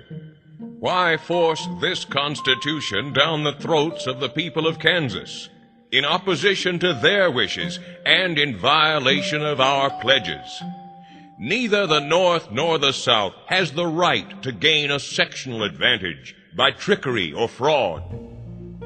why 0.80 1.18
force 1.18 1.68
this 1.82 2.06
Constitution 2.06 3.12
down 3.12 3.44
the 3.44 3.60
throats 3.60 4.08
of 4.08 4.22
the 4.22 4.30
people 4.30 4.68
of 4.68 4.80
Kansas, 4.80 5.50
in 5.92 6.06
opposition 6.06 6.80
to 6.80 6.94
their 6.94 7.30
wishes 7.30 7.78
and 8.06 8.40
in 8.40 8.58
violation 8.58 9.42
of 9.42 9.60
our 9.60 9.90
pledges? 10.00 10.64
Neither 11.38 11.86
the 11.86 12.00
North 12.00 12.50
nor 12.50 12.78
the 12.78 12.94
South 12.94 13.34
has 13.48 13.74
the 13.74 13.86
right 13.86 14.42
to 14.44 14.54
gain 14.54 14.90
a 14.90 15.00
sectional 15.00 15.64
advantage 15.64 16.34
by 16.56 16.72
trickery 16.72 17.34
or 17.34 17.50
fraud. 17.50 18.04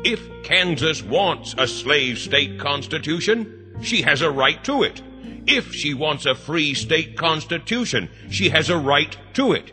If 0.04 0.44
Kansas 0.44 1.04
wants 1.04 1.54
a 1.58 1.68
slave 1.68 2.18
state 2.18 2.60
constitution, 2.60 3.76
she 3.82 4.02
has 4.02 4.24
a 4.24 4.32
right 4.32 4.64
to 4.64 4.82
it. 4.82 5.00
If 5.46 5.76
she 5.76 5.94
wants 5.94 6.26
a 6.26 6.34
free 6.34 6.74
state 6.74 7.16
constitution, 7.16 8.10
she 8.32 8.50
has 8.50 8.70
a 8.70 8.78
right 8.78 9.16
to 9.36 9.52
it. 9.52 9.72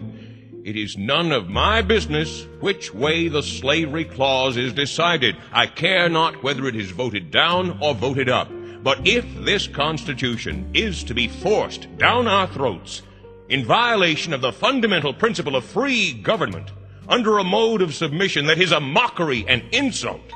It 0.62 0.76
is 0.76 0.98
none 0.98 1.32
of 1.32 1.48
my 1.48 1.80
business 1.80 2.46
which 2.60 2.92
way 2.92 3.28
the 3.28 3.42
slavery 3.42 4.04
clause 4.04 4.58
is 4.58 4.74
decided. 4.74 5.36
I 5.50 5.66
care 5.66 6.10
not 6.10 6.42
whether 6.42 6.66
it 6.66 6.76
is 6.76 6.90
voted 6.90 7.30
down 7.30 7.78
or 7.80 7.94
voted 7.94 8.28
up. 8.28 8.50
But 8.86 9.04
if 9.04 9.24
this 9.44 9.66
Constitution 9.66 10.70
is 10.72 11.02
to 11.02 11.12
be 11.12 11.26
forced 11.26 11.88
down 11.98 12.28
our 12.28 12.46
throats 12.46 13.02
in 13.48 13.64
violation 13.64 14.32
of 14.32 14.40
the 14.40 14.52
fundamental 14.52 15.12
principle 15.12 15.56
of 15.56 15.64
free 15.64 16.12
government 16.12 16.70
under 17.08 17.38
a 17.38 17.42
mode 17.42 17.82
of 17.82 17.96
submission 17.96 18.46
that 18.46 18.60
is 18.60 18.70
a 18.70 18.78
mockery 18.78 19.44
and 19.48 19.64
insult, 19.72 20.32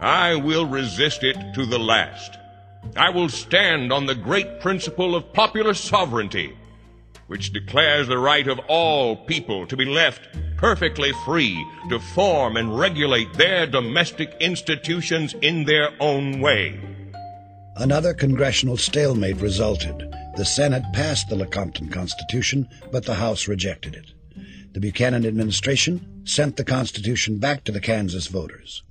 I 0.00 0.36
will 0.36 0.64
resist 0.64 1.22
it 1.22 1.36
to 1.56 1.66
the 1.66 1.78
last. 1.78 2.38
I 2.96 3.10
will 3.10 3.28
stand 3.28 3.92
on 3.92 4.06
the 4.06 4.14
great 4.14 4.60
principle 4.60 5.14
of 5.14 5.34
popular 5.34 5.74
sovereignty, 5.74 6.56
which 7.26 7.52
declares 7.52 8.08
the 8.08 8.16
right 8.16 8.48
of 8.48 8.58
all 8.68 9.14
people 9.14 9.66
to 9.66 9.76
be 9.76 9.84
left 9.84 10.26
perfectly 10.56 11.12
free 11.26 11.62
to 11.90 11.98
form 11.98 12.56
and 12.56 12.78
regulate 12.78 13.34
their 13.34 13.66
domestic 13.66 14.34
institutions 14.40 15.34
in 15.42 15.64
their 15.64 15.90
own 16.00 16.40
way. 16.40 16.80
Another 17.78 18.12
congressional 18.12 18.76
stalemate 18.76 19.40
resulted. 19.40 20.12
The 20.36 20.44
Senate 20.44 20.82
passed 20.92 21.28
the 21.28 21.36
Lecompton 21.36 21.90
Constitution, 21.92 22.68
but 22.90 23.04
the 23.04 23.14
House 23.14 23.46
rejected 23.46 23.94
it. 23.94 24.12
The 24.72 24.80
Buchanan 24.80 25.24
administration 25.24 26.22
sent 26.24 26.56
the 26.56 26.64
Constitution 26.64 27.38
back 27.38 27.62
to 27.64 27.72
the 27.72 27.80
Kansas 27.80 28.26
voters. 28.26 28.82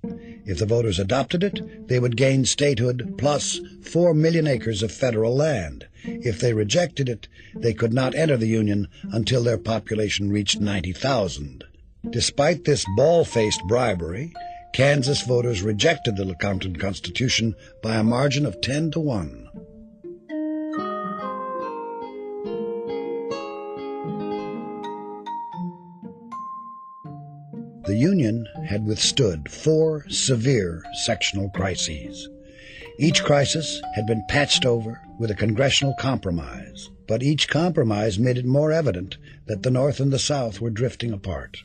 If 0.45 0.59
the 0.59 0.65
voters 0.65 0.99
adopted 0.99 1.43
it, 1.43 1.87
they 1.89 1.99
would 1.99 2.15
gain 2.15 2.45
statehood 2.45 3.15
plus 3.17 3.59
four 3.81 4.13
million 4.13 4.47
acres 4.47 4.81
of 4.81 4.91
federal 4.93 5.35
land. 5.35 5.85
If 6.05 6.39
they 6.39 6.53
rejected 6.53 7.09
it, 7.09 7.27
they 7.53 7.73
could 7.73 7.91
not 7.91 8.15
enter 8.15 8.37
the 8.37 8.47
Union 8.47 8.87
until 9.11 9.43
their 9.43 9.57
population 9.57 10.31
reached 10.31 10.61
90,000. 10.61 11.65
Despite 12.09 12.63
this 12.63 12.85
ball-faced 12.95 13.61
bribery, 13.67 14.33
Kansas 14.77 15.23
voters 15.23 15.63
rejected 15.63 16.15
the 16.17 16.23
Lecompton 16.23 16.75
Constitution 16.75 17.55
by 17.81 17.95
a 17.95 18.03
margin 18.03 18.45
of 18.45 18.61
10 18.61 18.91
to 18.91 18.99
1. 18.99 19.49
The 27.85 27.95
Union 27.95 28.45
had 28.67 28.85
withstood 28.85 29.49
four 29.49 30.07
severe 30.09 30.83
sectional 31.05 31.49
crises. 31.49 32.29
Each 32.99 33.23
crisis 33.23 33.81
had 33.95 34.05
been 34.05 34.23
patched 34.29 34.63
over 34.63 35.01
with 35.17 35.31
a 35.31 35.35
congressional 35.35 35.95
compromise, 35.97 36.91
but 37.07 37.23
each 37.23 37.49
compromise 37.49 38.19
made 38.19 38.37
it 38.37 38.45
more 38.45 38.71
evident 38.71 39.17
that 39.47 39.63
the 39.63 39.71
North 39.71 39.99
and 39.99 40.13
the 40.13 40.19
South 40.19 40.61
were 40.61 40.69
drifting 40.69 41.13
apart. 41.13 41.63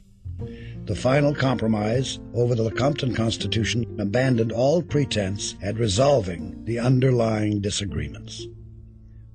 The 0.86 0.96
final 0.96 1.32
compromise 1.32 2.18
over 2.34 2.56
the 2.56 2.64
Lecompton 2.64 3.14
Constitution 3.14 3.86
abandoned 4.00 4.50
all 4.50 4.82
pretense 4.82 5.54
at 5.62 5.78
resolving 5.78 6.64
the 6.64 6.80
underlying 6.80 7.60
disagreements. 7.60 8.48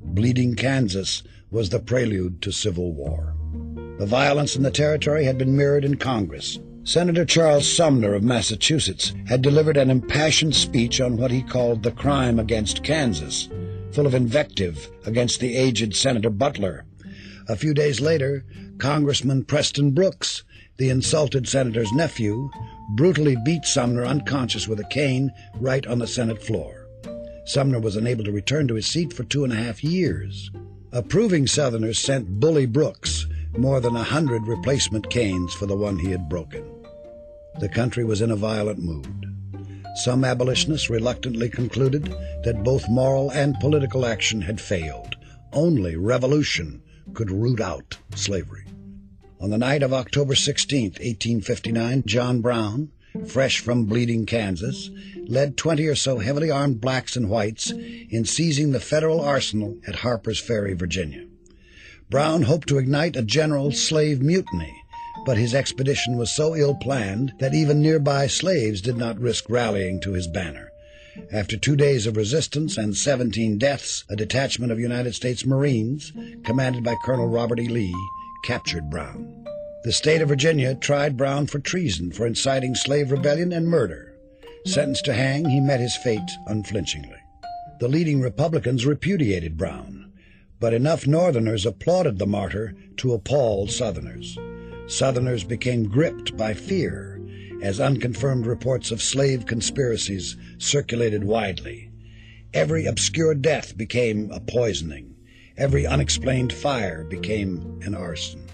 Bleeding 0.02 0.56
Kansas 0.56 1.24
was 1.50 1.70
the 1.70 1.80
prelude 1.80 2.42
to 2.42 2.52
civil 2.52 2.92
war. 2.92 3.34
The 3.98 4.06
violence 4.06 4.58
in 4.58 4.64
the 4.64 4.72
territory 4.72 5.24
had 5.24 5.38
been 5.38 5.56
mirrored 5.56 5.86
in 5.86 5.96
Congress. 5.96 6.60
Senator 6.84 7.24
Charles 7.24 7.68
Sumner 7.68 8.14
of 8.14 8.24
Massachusetts 8.24 9.14
had 9.28 9.42
delivered 9.42 9.78
an 9.78 9.90
impassioned 9.90 10.56
speech 10.56 11.00
on 11.00 11.16
what 11.16 11.32
he 11.32 11.42
called 11.42 11.82
the 11.82 11.92
crime 11.92 12.40
against 12.40 12.84
Kansas, 12.84 13.48
full 13.92 14.06
of 14.06 14.14
invective 14.14 14.92
against 15.06 15.40
the 15.40 15.56
aged 15.56 15.96
Senator 15.96 16.30
Butler. 16.30 16.86
A 17.48 17.56
few 17.56 17.74
days 17.74 18.02
later, 18.02 18.46
Congressman 18.78 19.46
Preston 19.46 19.92
Brooks 19.92 20.44
the 20.78 20.90
insulted 20.90 21.48
senator's 21.48 21.92
nephew, 21.92 22.50
brutally 22.96 23.36
beat 23.44 23.66
Sumner 23.66 24.06
unconscious 24.06 24.68
with 24.68 24.80
a 24.80 24.88
cane 24.90 25.32
right 25.60 25.86
on 25.88 26.00
the 26.00 26.08
Senate 26.08 26.42
floor. 26.42 26.88
Sumner 27.46 27.80
was 27.80 27.96
unable 27.96 28.24
to 28.24 28.32
return 28.32 28.68
to 28.68 28.76
his 28.76 28.88
seat 28.88 29.14
for 29.14 29.24
two 29.24 29.44
and 29.44 29.54
a 29.54 29.56
half 29.56 29.84
years. 29.84 30.52
Approving 30.92 31.48
Southerners 31.48 31.98
sent 31.98 32.40
Bully 32.40 32.66
Brooks 32.66 33.26
more 33.58 33.80
than 33.80 33.96
a 33.96 34.04
hundred 34.04 34.46
replacement 34.48 35.10
canes 35.10 35.54
for 35.54 35.66
the 35.66 35.76
one 35.76 35.98
he 35.98 36.12
had 36.12 36.30
broken. 36.30 36.64
The 37.60 37.70
country 37.70 38.04
was 38.04 38.22
in 38.22 38.32
a 38.32 38.36
violent 38.36 38.80
mood. 38.80 39.26
Some 39.96 40.24
abolitionists 40.24 40.92
reluctantly 40.92 41.50
concluded 41.50 42.06
that 42.44 42.64
both 42.64 42.88
moral 42.88 43.32
and 43.32 43.60
political 43.60 44.06
action 44.06 44.42
had 44.42 44.62
failed. 44.62 45.16
Only 45.54 45.96
revolution 45.96 46.84
could 47.16 47.32
root 47.32 47.60
out 47.60 47.98
slavery. 48.14 48.67
On 49.40 49.52
the 49.52 49.58
night 49.60 49.84
of 49.84 49.94
October 49.94 50.34
16, 50.34 50.84
1859, 50.84 52.04
John 52.08 52.42
Brown, 52.42 52.90
fresh 53.28 53.60
from 53.60 53.86
Bleeding, 53.86 54.26
Kansas, 54.26 54.90
led 55.28 55.58
20 55.58 55.86
or 55.86 55.94
so 55.94 56.18
heavily 56.18 56.50
armed 56.50 56.82
blacks 56.82 57.16
and 57.16 57.30
whites 57.30 57.70
in 57.70 58.26
seizing 58.26 58.72
the 58.72 58.80
federal 58.80 59.22
arsenal 59.22 59.78
at 59.88 59.98
Harper's 59.98 60.40
Ferry, 60.40 60.74
Virginia. 60.74 61.26
Brown 62.10 62.44
hoped 62.44 62.68
to 62.70 62.80
ignite 62.80 63.16
a 63.16 63.22
general 63.22 63.72
slave 63.72 64.24
mutiny, 64.24 64.74
but 65.24 65.38
his 65.38 65.54
expedition 65.54 66.18
was 66.18 66.32
so 66.32 66.56
ill 66.56 66.74
planned 66.74 67.34
that 67.38 67.54
even 67.54 67.80
nearby 67.80 68.26
slaves 68.26 68.82
did 68.82 68.98
not 68.98 69.20
risk 69.20 69.46
rallying 69.50 70.02
to 70.02 70.14
his 70.14 70.28
banner. 70.28 70.72
After 71.32 71.58
two 71.58 71.76
days 71.76 72.08
of 72.08 72.18
resistance 72.18 72.76
and 72.76 72.98
17 72.98 73.60
deaths, 73.60 74.04
a 74.10 74.16
detachment 74.16 74.72
of 74.72 74.80
United 74.80 75.14
States 75.14 75.46
Marines, 75.46 76.12
commanded 76.44 76.84
by 76.84 76.96
Colonel 77.04 77.28
Robert 77.28 77.60
E. 77.60 77.68
Lee, 77.68 77.94
captured 78.44 78.90
Brown. 78.90 79.46
The 79.84 79.92
state 79.92 80.22
of 80.22 80.30
Virginia 80.30 80.76
tried 80.76 81.18
Brown 81.18 81.48
for 81.48 81.60
treason 81.60 82.12
for 82.12 82.28
inciting 82.28 82.76
slave 82.76 83.12
rebellion 83.12 83.54
and 83.54 83.68
murder. 83.68 84.14
Sentenced 84.66 85.06
to 85.06 85.14
hang, 85.14 85.50
he 85.50 85.60
met 85.60 85.80
his 85.80 85.96
fate 85.96 86.30
unflinchingly. 86.48 87.18
The 87.80 87.88
leading 87.88 88.20
Republicans 88.20 88.86
repudiated 88.86 89.56
Brown. 89.56 90.12
But 90.60 90.74
enough 90.74 91.06
Northerners 91.06 91.66
applauded 91.66 92.18
the 92.18 92.26
martyr 92.26 92.74
to 92.98 93.14
appall 93.14 93.68
Southerners. 93.68 94.38
Southerners 94.88 95.44
became 95.44 95.88
gripped 95.88 96.36
by 96.36 96.54
fear 96.54 97.22
as 97.62 97.80
unconfirmed 97.80 98.46
reports 98.46 98.92
of 98.92 99.02
slave 99.02 99.46
conspiracies 99.46 100.36
circulated 100.58 101.24
widely. 101.24 101.92
Every 102.54 102.86
obscure 102.86 103.36
death 103.36 103.78
became 103.78 104.32
a 104.32 104.40
poisoning. 104.40 105.16
Every 105.58 105.88
unexplained 105.88 106.54
fire 106.54 107.04
became 107.04 107.80
an 107.84 107.96
arson. 107.96 108.48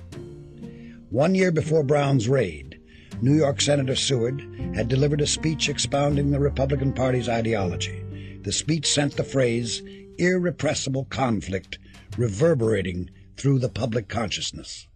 One 1.10 1.36
year 1.36 1.52
before 1.52 1.84
Brown's 1.84 2.30
raid, 2.30 2.80
New 3.22 3.36
York 3.36 3.60
Senator 3.60 3.96
Seward 3.96 4.42
had 4.74 4.88
delivered 4.88 5.20
a 5.20 5.28
speech 5.28 5.68
expounding 5.68 6.32
the 6.32 6.40
Republican 6.40 6.94
Party's 6.94 7.28
ideology. 7.28 8.04
The 8.42 8.54
speech 8.54 8.90
sent 8.90 9.18
the 9.18 9.24
phrase 9.26 9.82
irrepressible 10.18 11.06
conflict 11.06 11.78
reverberating 12.18 13.10
through 13.36 13.60
the 13.60 13.70
public 13.70 14.08
consciousness. 14.08 14.88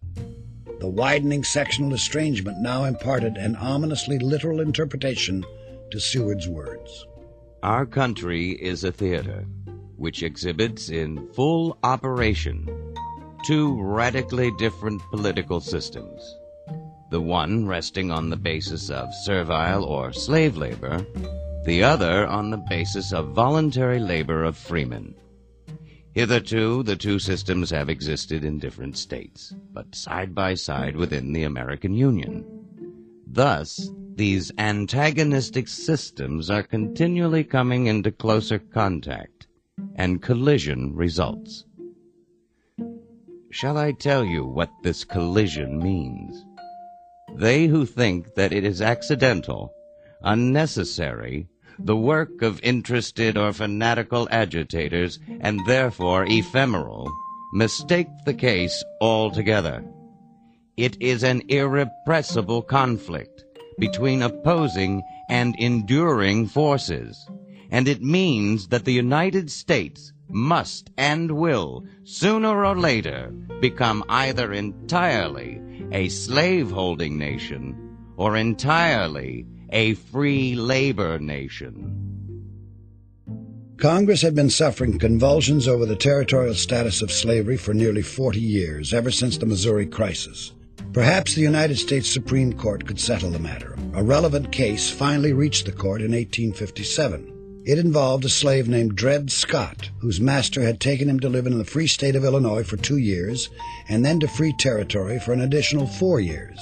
The 0.80 0.88
widening 0.88 1.44
sectional 1.44 1.92
estrangement 1.92 2.58
now 2.58 2.84
imparted 2.84 3.36
an 3.36 3.54
ominously 3.56 4.18
literal 4.18 4.60
interpretation 4.60 5.44
to 5.90 6.00
Seward's 6.00 6.48
words. 6.48 7.06
Our 7.62 7.84
country 7.84 8.52
is 8.52 8.82
a 8.82 8.92
theater 8.92 9.44
which 9.98 10.22
exhibits 10.22 10.88
in 10.88 11.28
full 11.34 11.76
operation 11.82 12.66
two 13.44 13.80
radically 13.80 14.50
different 14.58 15.00
political 15.10 15.60
systems. 15.60 16.36
The 17.10 17.20
one 17.20 17.66
resting 17.66 18.10
on 18.10 18.30
the 18.30 18.36
basis 18.36 18.90
of 18.90 19.14
servile 19.24 19.84
or 19.84 20.12
slave 20.12 20.56
labor, 20.56 21.06
the 21.64 21.82
other 21.82 22.26
on 22.26 22.50
the 22.50 22.64
basis 22.68 23.12
of 23.12 23.28
voluntary 23.28 24.00
labor 24.00 24.44
of 24.44 24.56
freemen. 24.56 25.14
Hitherto, 26.12 26.82
the 26.82 26.96
two 26.96 27.18
systems 27.18 27.70
have 27.70 27.88
existed 27.88 28.44
in 28.44 28.58
different 28.58 28.96
states, 28.96 29.54
but 29.72 29.94
side 29.94 30.34
by 30.34 30.54
side 30.54 30.96
within 30.96 31.32
the 31.32 31.44
American 31.44 31.94
Union. 31.94 32.44
Thus, 33.26 33.90
these 34.16 34.50
antagonistic 34.58 35.68
systems 35.68 36.50
are 36.50 36.64
continually 36.64 37.44
coming 37.44 37.86
into 37.86 38.10
closer 38.10 38.58
contact, 38.58 39.37
and 39.94 40.22
collision 40.22 40.94
results. 40.94 41.64
Shall 43.50 43.78
I 43.78 43.92
tell 43.92 44.24
you 44.24 44.44
what 44.44 44.70
this 44.82 45.04
collision 45.04 45.82
means? 45.82 46.44
They 47.34 47.66
who 47.66 47.86
think 47.86 48.34
that 48.34 48.52
it 48.52 48.64
is 48.64 48.82
accidental, 48.82 49.72
unnecessary, 50.22 51.48
the 51.78 51.96
work 51.96 52.42
of 52.42 52.60
interested 52.62 53.38
or 53.38 53.52
fanatical 53.52 54.28
agitators, 54.30 55.18
and 55.40 55.60
therefore 55.66 56.26
ephemeral, 56.28 57.10
mistake 57.52 58.08
the 58.24 58.34
case 58.34 58.84
altogether. 59.00 59.84
It 60.76 61.00
is 61.00 61.22
an 61.22 61.42
irrepressible 61.48 62.62
conflict 62.62 63.44
between 63.78 64.22
opposing 64.22 65.02
and 65.28 65.54
enduring 65.58 66.46
forces, 66.48 67.28
and 67.70 67.88
it 67.88 68.02
means 68.02 68.68
that 68.68 68.84
the 68.84 68.92
United 68.92 69.50
States 69.50 70.12
must 70.28 70.90
and 70.96 71.30
will, 71.32 71.84
sooner 72.04 72.64
or 72.64 72.76
later, 72.76 73.32
become 73.60 74.04
either 74.08 74.52
entirely 74.52 75.60
a 75.92 76.08
slave-holding 76.08 77.18
nation 77.18 77.96
or 78.16 78.36
entirely 78.36 79.46
a 79.70 79.94
free 79.94 80.54
labor 80.54 81.18
nation. 81.18 81.94
Congress 83.78 84.22
had 84.22 84.34
been 84.34 84.50
suffering 84.50 84.98
convulsions 84.98 85.68
over 85.68 85.86
the 85.86 85.94
territorial 85.94 86.54
status 86.54 87.00
of 87.00 87.12
slavery 87.12 87.56
for 87.56 87.72
nearly 87.72 88.02
40 88.02 88.40
years, 88.40 88.92
ever 88.92 89.10
since 89.10 89.38
the 89.38 89.46
Missouri 89.46 89.86
crisis. 89.86 90.52
Perhaps 90.92 91.34
the 91.34 91.42
United 91.42 91.78
States 91.78 92.08
Supreme 92.10 92.52
Court 92.52 92.86
could 92.86 92.98
settle 92.98 93.30
the 93.30 93.38
matter. 93.38 93.76
A 93.94 94.02
relevant 94.02 94.50
case 94.50 94.90
finally 94.90 95.32
reached 95.32 95.66
the 95.66 95.72
court 95.72 96.00
in 96.00 96.10
1857. 96.10 97.37
It 97.68 97.78
involved 97.78 98.24
a 98.24 98.30
slave 98.30 98.66
named 98.66 98.96
Dred 98.96 99.30
Scott, 99.30 99.90
whose 99.98 100.22
master 100.22 100.62
had 100.62 100.80
taken 100.80 101.06
him 101.06 101.20
to 101.20 101.28
live 101.28 101.46
in 101.46 101.58
the 101.58 101.66
free 101.66 101.86
state 101.86 102.16
of 102.16 102.24
Illinois 102.24 102.62
for 102.62 102.78
two 102.78 102.96
years 102.96 103.50
and 103.90 104.02
then 104.02 104.18
to 104.20 104.26
free 104.26 104.54
territory 104.54 105.20
for 105.20 105.34
an 105.34 105.42
additional 105.42 105.86
four 105.86 106.18
years. 106.18 106.58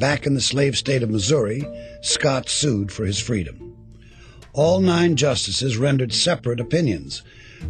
Back 0.00 0.26
in 0.26 0.34
the 0.34 0.40
slave 0.40 0.76
state 0.76 1.04
of 1.04 1.10
Missouri, 1.10 1.62
Scott 2.00 2.48
sued 2.48 2.90
for 2.90 3.06
his 3.06 3.20
freedom. 3.20 3.76
All 4.52 4.80
nine 4.80 5.14
justices 5.14 5.76
rendered 5.76 6.12
separate 6.12 6.58
opinions, 6.58 7.22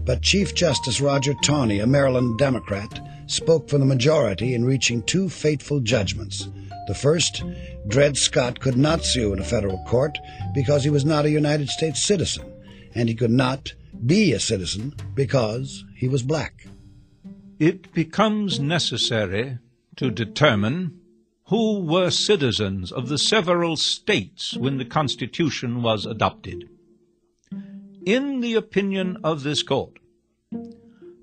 but 0.07 0.23
Chief 0.23 0.55
Justice 0.55 1.03
Roger 1.03 1.35
Taney, 1.43 1.81
a 1.81 1.87
Maryland 1.87 2.39
Democrat, 2.39 2.99
spoke 3.27 3.69
for 3.69 3.77
the 3.77 3.85
majority 3.85 4.55
in 4.55 4.65
reaching 4.65 5.03
two 5.03 5.29
fateful 5.29 5.81
judgments. 5.81 6.49
The 6.87 6.95
first, 6.95 7.45
Dred 7.89 8.17
Scott 8.17 8.59
could 8.59 8.79
not 8.79 9.05
sue 9.05 9.35
in 9.35 9.39
a 9.39 9.45
federal 9.45 9.85
court 9.85 10.17
because 10.55 10.83
he 10.83 10.89
was 10.89 11.05
not 11.05 11.27
a 11.27 11.31
United 11.31 11.69
States 11.69 12.03
citizen, 12.03 12.50
and 12.95 13.09
he 13.09 13.15
could 13.15 13.31
not 13.31 13.75
be 14.07 14.33
a 14.33 14.41
citizen 14.41 14.95
because 15.15 15.85
he 15.95 16.09
was 16.09 16.23
black. 16.23 16.67
It 17.59 17.93
becomes 17.93 18.59
necessary 18.59 19.59
to 19.97 20.11
determine 20.11 21.01
who 21.47 21.81
were 21.81 22.11
citizens 22.11 22.93
of 22.93 23.09
the 23.09 23.19
several 23.19 23.77
states 23.77 24.57
when 24.57 24.79
the 24.79 24.85
Constitution 24.85 25.83
was 25.83 26.07
adopted. 26.07 26.69
In 28.07 28.41
the 28.41 28.55
opinion 28.55 29.19
of 29.23 29.43
this 29.43 29.63
court, 29.63 29.99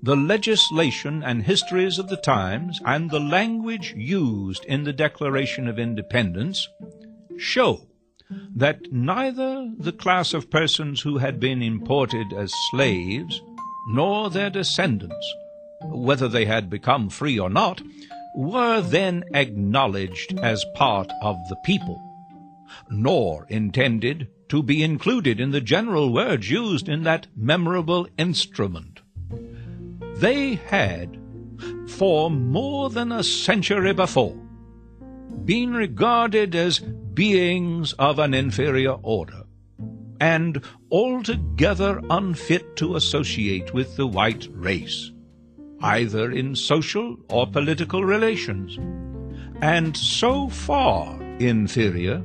the 0.00 0.14
legislation 0.14 1.24
and 1.24 1.42
histories 1.42 1.98
of 1.98 2.08
the 2.08 2.16
times 2.16 2.80
and 2.84 3.10
the 3.10 3.18
language 3.18 3.94
used 3.96 4.64
in 4.66 4.84
the 4.84 4.92
Declaration 4.92 5.66
of 5.66 5.78
Independence 5.78 6.68
show 7.36 7.87
that 8.30 8.92
neither 8.92 9.70
the 9.78 9.92
class 9.92 10.34
of 10.34 10.50
persons 10.50 11.00
who 11.00 11.18
had 11.18 11.40
been 11.40 11.62
imported 11.62 12.32
as 12.32 12.52
slaves 12.70 13.40
nor 13.88 14.30
their 14.30 14.50
descendants, 14.50 15.34
whether 15.84 16.28
they 16.28 16.44
had 16.44 16.68
become 16.68 17.08
free 17.08 17.38
or 17.38 17.48
not, 17.48 17.80
were 18.34 18.80
then 18.80 19.24
acknowledged 19.34 20.38
as 20.40 20.64
part 20.74 21.10
of 21.22 21.36
the 21.48 21.56
people, 21.64 22.00
nor 22.90 23.46
intended 23.48 24.28
to 24.48 24.62
be 24.62 24.82
included 24.82 25.40
in 25.40 25.50
the 25.50 25.60
general 25.60 26.12
words 26.12 26.50
used 26.50 26.88
in 26.88 27.02
that 27.04 27.26
memorable 27.36 28.06
instrument. 28.18 29.00
They 30.16 30.56
had, 30.56 31.18
for 31.88 32.30
more 32.30 32.90
than 32.90 33.12
a 33.12 33.22
century 33.22 33.92
before, 33.92 34.36
been 35.44 35.72
regarded 35.72 36.54
as 36.54 36.82
beings 37.18 37.92
of 37.94 38.20
an 38.20 38.32
inferior 38.32 38.92
order, 39.02 39.42
and 40.20 40.62
altogether 40.92 42.00
unfit 42.10 42.76
to 42.76 42.94
associate 42.94 43.74
with 43.74 43.96
the 43.96 44.06
white 44.06 44.46
race 44.52 45.10
either 45.82 46.30
in 46.30 46.54
social 46.54 47.16
or 47.28 47.44
political 47.44 48.04
relations, 48.04 48.78
and 49.62 49.96
so 49.96 50.48
far 50.48 51.20
inferior 51.40 52.22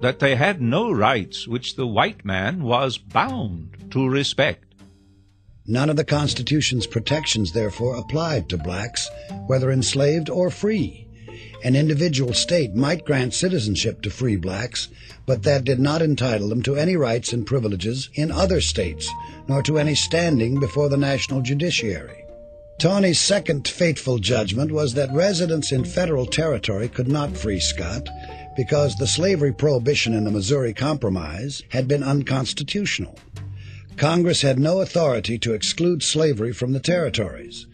that 0.00 0.18
they 0.18 0.34
had 0.34 0.62
no 0.62 0.90
rights 0.90 1.46
which 1.46 1.76
the 1.76 1.86
white 1.86 2.24
man 2.24 2.62
was 2.62 2.96
bound 2.96 3.76
to 3.90 4.08
respect. 4.08 4.74
None 5.66 5.90
of 5.90 5.96
the 5.96 6.04
Constitution's 6.04 6.86
protections, 6.86 7.52
therefore, 7.52 7.96
applied 7.96 8.48
to 8.48 8.56
blacks, 8.56 9.10
whether 9.46 9.70
enslaved 9.70 10.30
or 10.30 10.50
free. 10.50 11.05
An 11.64 11.74
individual 11.74 12.34
state 12.34 12.74
might 12.74 13.04
grant 13.04 13.34
citizenship 13.34 14.02
to 14.02 14.10
free 14.10 14.36
blacks, 14.36 14.88
but 15.26 15.42
that 15.42 15.64
did 15.64 15.80
not 15.80 16.02
entitle 16.02 16.48
them 16.48 16.62
to 16.62 16.76
any 16.76 16.96
rights 16.96 17.32
and 17.32 17.46
privileges 17.46 18.08
in 18.14 18.30
other 18.30 18.60
states, 18.60 19.10
nor 19.48 19.62
to 19.62 19.78
any 19.78 19.94
standing 19.94 20.60
before 20.60 20.88
the 20.88 20.96
national 20.96 21.42
judiciary. 21.42 22.24
Taney's 22.78 23.18
second 23.18 23.66
fateful 23.66 24.18
judgment 24.18 24.70
was 24.70 24.92
that 24.94 25.12
residents 25.12 25.72
in 25.72 25.84
federal 25.84 26.26
territory 26.26 26.88
could 26.88 27.08
not 27.08 27.36
free 27.36 27.58
Scott 27.58 28.06
because 28.54 28.96
the 28.96 29.06
slavery 29.06 29.52
prohibition 29.52 30.12
in 30.12 30.24
the 30.24 30.30
Missouri 30.30 30.74
Compromise 30.74 31.62
had 31.70 31.88
been 31.88 32.02
unconstitutional. 32.02 33.18
Congress 33.96 34.42
had 34.42 34.58
no 34.58 34.82
authority 34.82 35.38
to 35.38 35.54
exclude 35.54 36.02
slavery 36.02 36.52
from 36.52 36.72
the 36.72 36.80
territories. 36.80 37.66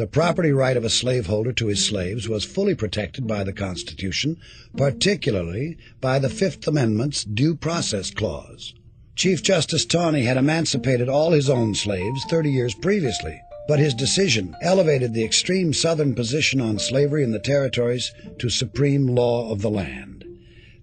The 0.00 0.06
property 0.06 0.50
right 0.50 0.78
of 0.78 0.84
a 0.84 0.88
slaveholder 0.88 1.52
to 1.52 1.66
his 1.66 1.84
slaves 1.84 2.26
was 2.26 2.42
fully 2.42 2.74
protected 2.74 3.26
by 3.26 3.44
the 3.44 3.52
Constitution, 3.52 4.38
particularly 4.74 5.76
by 6.00 6.18
the 6.18 6.30
Fifth 6.30 6.66
Amendment's 6.66 7.22
Due 7.22 7.54
Process 7.54 8.10
Clause. 8.10 8.72
Chief 9.14 9.42
Justice 9.42 9.84
Taney 9.84 10.22
had 10.22 10.38
emancipated 10.38 11.10
all 11.10 11.32
his 11.32 11.50
own 11.50 11.74
slaves 11.74 12.24
30 12.30 12.50
years 12.50 12.74
previously 12.74 13.42
but 13.68 13.78
his 13.78 13.92
decision 13.92 14.56
elevated 14.62 15.12
the 15.12 15.22
extreme 15.22 15.74
Southern 15.74 16.14
position 16.14 16.62
on 16.62 16.78
slavery 16.78 17.22
in 17.22 17.32
the 17.32 17.38
territories 17.38 18.10
to 18.38 18.48
supreme 18.48 19.06
law 19.06 19.52
of 19.52 19.60
the 19.60 19.68
land. 19.68 20.24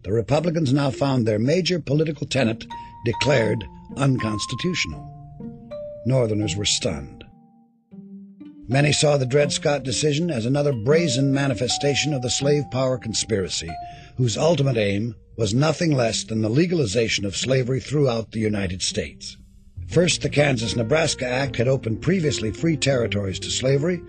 The 0.03 0.13
Republicans 0.13 0.71
now 0.71 0.91
found 0.91 1.25
their 1.25 1.39
major 1.39 1.79
political 1.79 2.27
tenet 2.27 2.67
declared 3.03 3.65
unconstitutional. 3.97 5.11
Northerners 6.05 6.55
were 6.55 6.65
stunned. 6.65 7.16
Many 8.69 8.91
saw 8.91 9.15
the 9.15 9.25
Dred 9.25 9.53
Scott 9.53 9.83
decision 9.83 10.29
as 10.29 10.45
another 10.45 10.73
brazen 10.73 11.33
manifestation 11.33 12.13
of 12.13 12.21
the 12.21 12.29
slave 12.29 12.69
power 12.69 12.97
conspiracy, 12.97 13.69
whose 14.17 14.37
ultimate 14.37 14.75
aim 14.75 15.15
was 15.37 15.53
nothing 15.53 15.93
less 15.93 16.25
than 16.25 16.41
the 16.41 16.49
legalization 16.49 17.23
of 17.23 17.37
slavery 17.37 17.79
throughout 17.79 18.33
the 18.33 18.41
United 18.41 18.81
States. 18.81 19.37
First, 19.87 20.21
the 20.21 20.29
Kansas 20.29 20.75
Nebraska 20.75 21.25
Act 21.25 21.55
had 21.55 21.69
opened 21.69 22.01
previously 22.01 22.51
free 22.51 22.75
territories 22.75 23.39
to 23.39 23.49
slavery. 23.49 24.01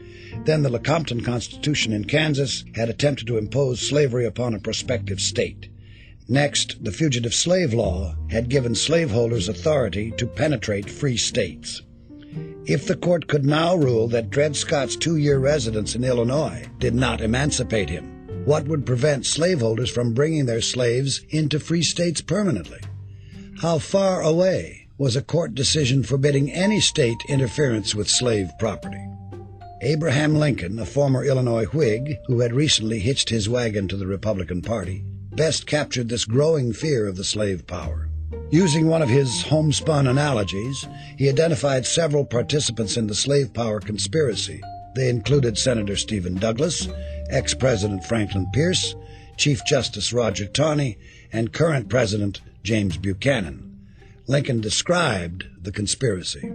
Then, 0.45 0.65
the 0.65 0.71
Lecompton 0.71 1.21
Constitution 1.21 1.93
in 1.93 2.07
Kansas 2.07 2.65
had 2.75 2.89
attempted 2.89 3.29
to 3.29 3.39
impose 3.39 3.81
slavery 3.81 4.27
upon 4.27 4.55
a 4.55 4.59
prospective 4.59 5.21
state. 5.21 5.69
Next, 6.27 6.83
the 6.83 6.91
Fugitive 6.91 7.33
Slave 7.33 7.73
Law 7.73 8.17
had 8.29 8.49
given 8.49 8.75
slaveholders 8.75 9.49
authority 9.49 10.11
to 10.17 10.27
penetrate 10.27 10.91
free 10.91 11.17
states. 11.17 11.83
If 12.67 12.87
the 12.87 12.97
court 12.97 13.29
could 13.29 13.47
now 13.47 13.75
rule 13.77 14.09
that 14.09 14.31
Dred 14.31 14.55
Scott's 14.55 14.95
two 14.95 15.17
year 15.17 15.39
residence 15.39 15.95
in 15.95 16.05
Illinois 16.05 16.69
did 16.79 16.95
not 16.95 17.21
emancipate 17.21 17.89
him, 17.89 18.45
what 18.45 18.69
would 18.69 18.87
prevent 18.87 19.27
slaveholders 19.27 19.91
from 19.91 20.15
bringing 20.15 20.47
their 20.47 20.61
slaves 20.61 21.23
into 21.31 21.61
free 21.61 21.83
states 21.83 22.21
permanently? 22.21 22.81
How 23.61 23.79
far 23.79 24.23
away 24.23 24.89
was 24.99 25.17
a 25.17 25.23
court 25.23 25.55
decision 25.55 26.03
forbidding 26.03 26.53
any 26.53 26.81
state 26.81 27.19
interference 27.29 27.95
with 27.95 28.09
slave 28.09 28.51
property. 28.59 29.05
Abraham 29.81 30.35
Lincoln, 30.35 30.79
a 30.79 30.85
former 30.85 31.25
Illinois 31.25 31.67
Whig 31.67 32.17
who 32.27 32.41
had 32.41 32.53
recently 32.53 32.99
hitched 32.99 33.31
his 33.31 33.49
wagon 33.49 33.87
to 33.89 33.97
the 33.97 34.07
Republican 34.07 34.61
Party, 34.61 35.05
best 35.33 35.67
captured 35.67 36.09
this 36.09 36.25
growing 36.25 36.73
fear 36.73 37.07
of 37.07 37.17
the 37.17 37.25
slave 37.25 37.67
power. 37.67 38.08
Using 38.51 38.87
one 38.87 39.03
of 39.03 39.11
his 39.11 39.43
homespun 39.43 40.07
analogies, 40.07 40.87
he 41.19 41.29
identified 41.29 41.85
several 41.85 42.25
participants 42.25 42.97
in 42.97 43.07
the 43.07 43.15
slave 43.15 43.53
power 43.53 43.79
conspiracy. 43.79 44.63
They 44.95 45.11
included 45.11 45.59
Senator 45.59 45.97
Stephen 45.97 46.37
Douglas, 46.37 46.89
ex 47.29 47.53
President 47.53 48.05
Franklin 48.05 48.51
Pierce, 48.53 48.95
Chief 49.37 49.65
Justice 49.67 50.13
Roger 50.13 50.47
Taney, 50.47 50.99
and 51.31 51.53
current 51.53 51.89
President 51.89 52.41
James 52.63 52.97
Buchanan. 52.97 53.79
Lincoln 54.27 54.61
described 54.61 55.47
the 55.61 55.73
conspiracy. 55.73 56.49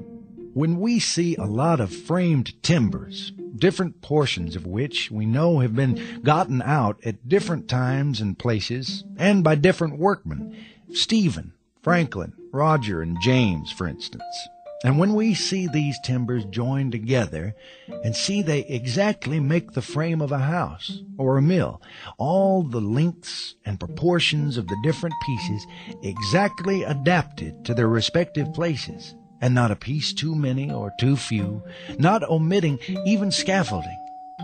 When 0.53 0.79
we 0.79 0.99
see 0.99 1.35
a 1.35 1.45
lot 1.45 1.79
of 1.79 1.95
framed 1.95 2.61
timbers, 2.63 3.31
different 3.55 4.01
portions 4.01 4.55
of 4.55 4.65
which 4.65 5.09
we 5.09 5.25
know 5.25 5.59
have 5.59 5.75
been 5.75 6.21
gotten 6.23 6.61
out 6.61 6.99
at 7.05 7.27
different 7.27 7.67
times 7.67 8.19
and 8.19 8.37
places, 8.37 9.03
and 9.17 9.43
by 9.43 9.55
different 9.55 9.97
workmen, 9.97 10.55
Stephen, 10.91 11.53
Franklin, 11.83 12.31
Roger, 12.53 13.01
and 13.01 13.19
James, 13.21 13.69
for 13.71 13.87
instance, 13.87 14.47
and 14.85 14.97
when 14.97 15.15
we 15.15 15.33
see 15.33 15.67
these 15.67 15.99
timbers 15.99 16.45
joined 16.45 16.93
together 16.93 17.55
and 18.03 18.15
see 18.15 18.41
they 18.41 18.59
exactly 18.65 19.39
make 19.39 19.71
the 19.71 19.81
frame 19.81 20.21
of 20.21 20.31
a 20.31 20.39
house 20.39 20.99
or 21.17 21.37
a 21.37 21.41
mill, 21.41 21.81
all 22.17 22.63
the 22.63 22.81
lengths 22.81 23.55
and 23.65 23.79
proportions 23.79 24.57
of 24.57 24.67
the 24.67 24.77
different 24.83 25.15
pieces 25.25 25.65
exactly 26.03 26.83
adapted 26.83 27.63
to 27.65 27.73
their 27.73 27.89
respective 27.89 28.53
places, 28.53 29.15
and 29.41 29.53
not 29.53 29.71
a 29.71 29.75
piece 29.75 30.13
too 30.13 30.35
many 30.35 30.71
or 30.71 30.91
too 30.99 31.17
few, 31.17 31.61
not 31.97 32.23
omitting 32.29 32.79
even 33.05 33.29
scaffolding, 33.29 33.97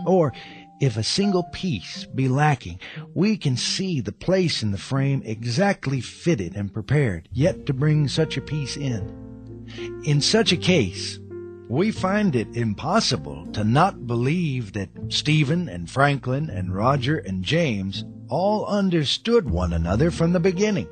or 0.06 0.32
if 0.80 0.96
a 0.96 1.02
single 1.02 1.44
piece 1.52 2.06
be 2.06 2.26
lacking, 2.26 2.80
we 3.14 3.36
can 3.36 3.56
see 3.56 4.00
the 4.00 4.12
place 4.12 4.62
in 4.62 4.70
the 4.70 4.78
frame 4.78 5.22
exactly 5.24 6.00
fitted 6.00 6.56
and 6.56 6.72
prepared, 6.72 7.28
yet 7.32 7.66
to 7.66 7.74
bring 7.74 8.08
such 8.08 8.36
a 8.36 8.42
piece 8.42 8.76
in. 8.76 9.68
In 10.04 10.20
such 10.20 10.52
a 10.52 10.56
case, 10.56 11.18
we 11.68 11.92
find 11.92 12.34
it 12.34 12.56
impossible 12.56 13.46
to 13.52 13.62
not 13.62 14.06
believe 14.06 14.72
that 14.72 14.88
Stephen 15.08 15.68
and 15.68 15.88
Franklin 15.88 16.50
and 16.50 16.74
Roger 16.74 17.18
and 17.18 17.44
James 17.44 18.04
all 18.28 18.66
understood 18.66 19.48
one 19.48 19.72
another 19.72 20.10
from 20.10 20.32
the 20.32 20.40
beginning, 20.40 20.88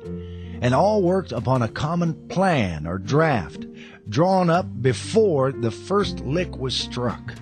and 0.61 0.73
all 0.73 1.01
worked 1.01 1.31
upon 1.31 1.61
a 1.61 1.67
common 1.67 2.13
plan 2.27 2.85
or 2.85 2.97
draft 2.97 3.65
drawn 4.07 4.49
up 4.49 4.81
before 4.81 5.51
the 5.51 5.71
first 5.71 6.19
lick 6.21 6.57
was 6.57 6.75
struck. 6.75 7.33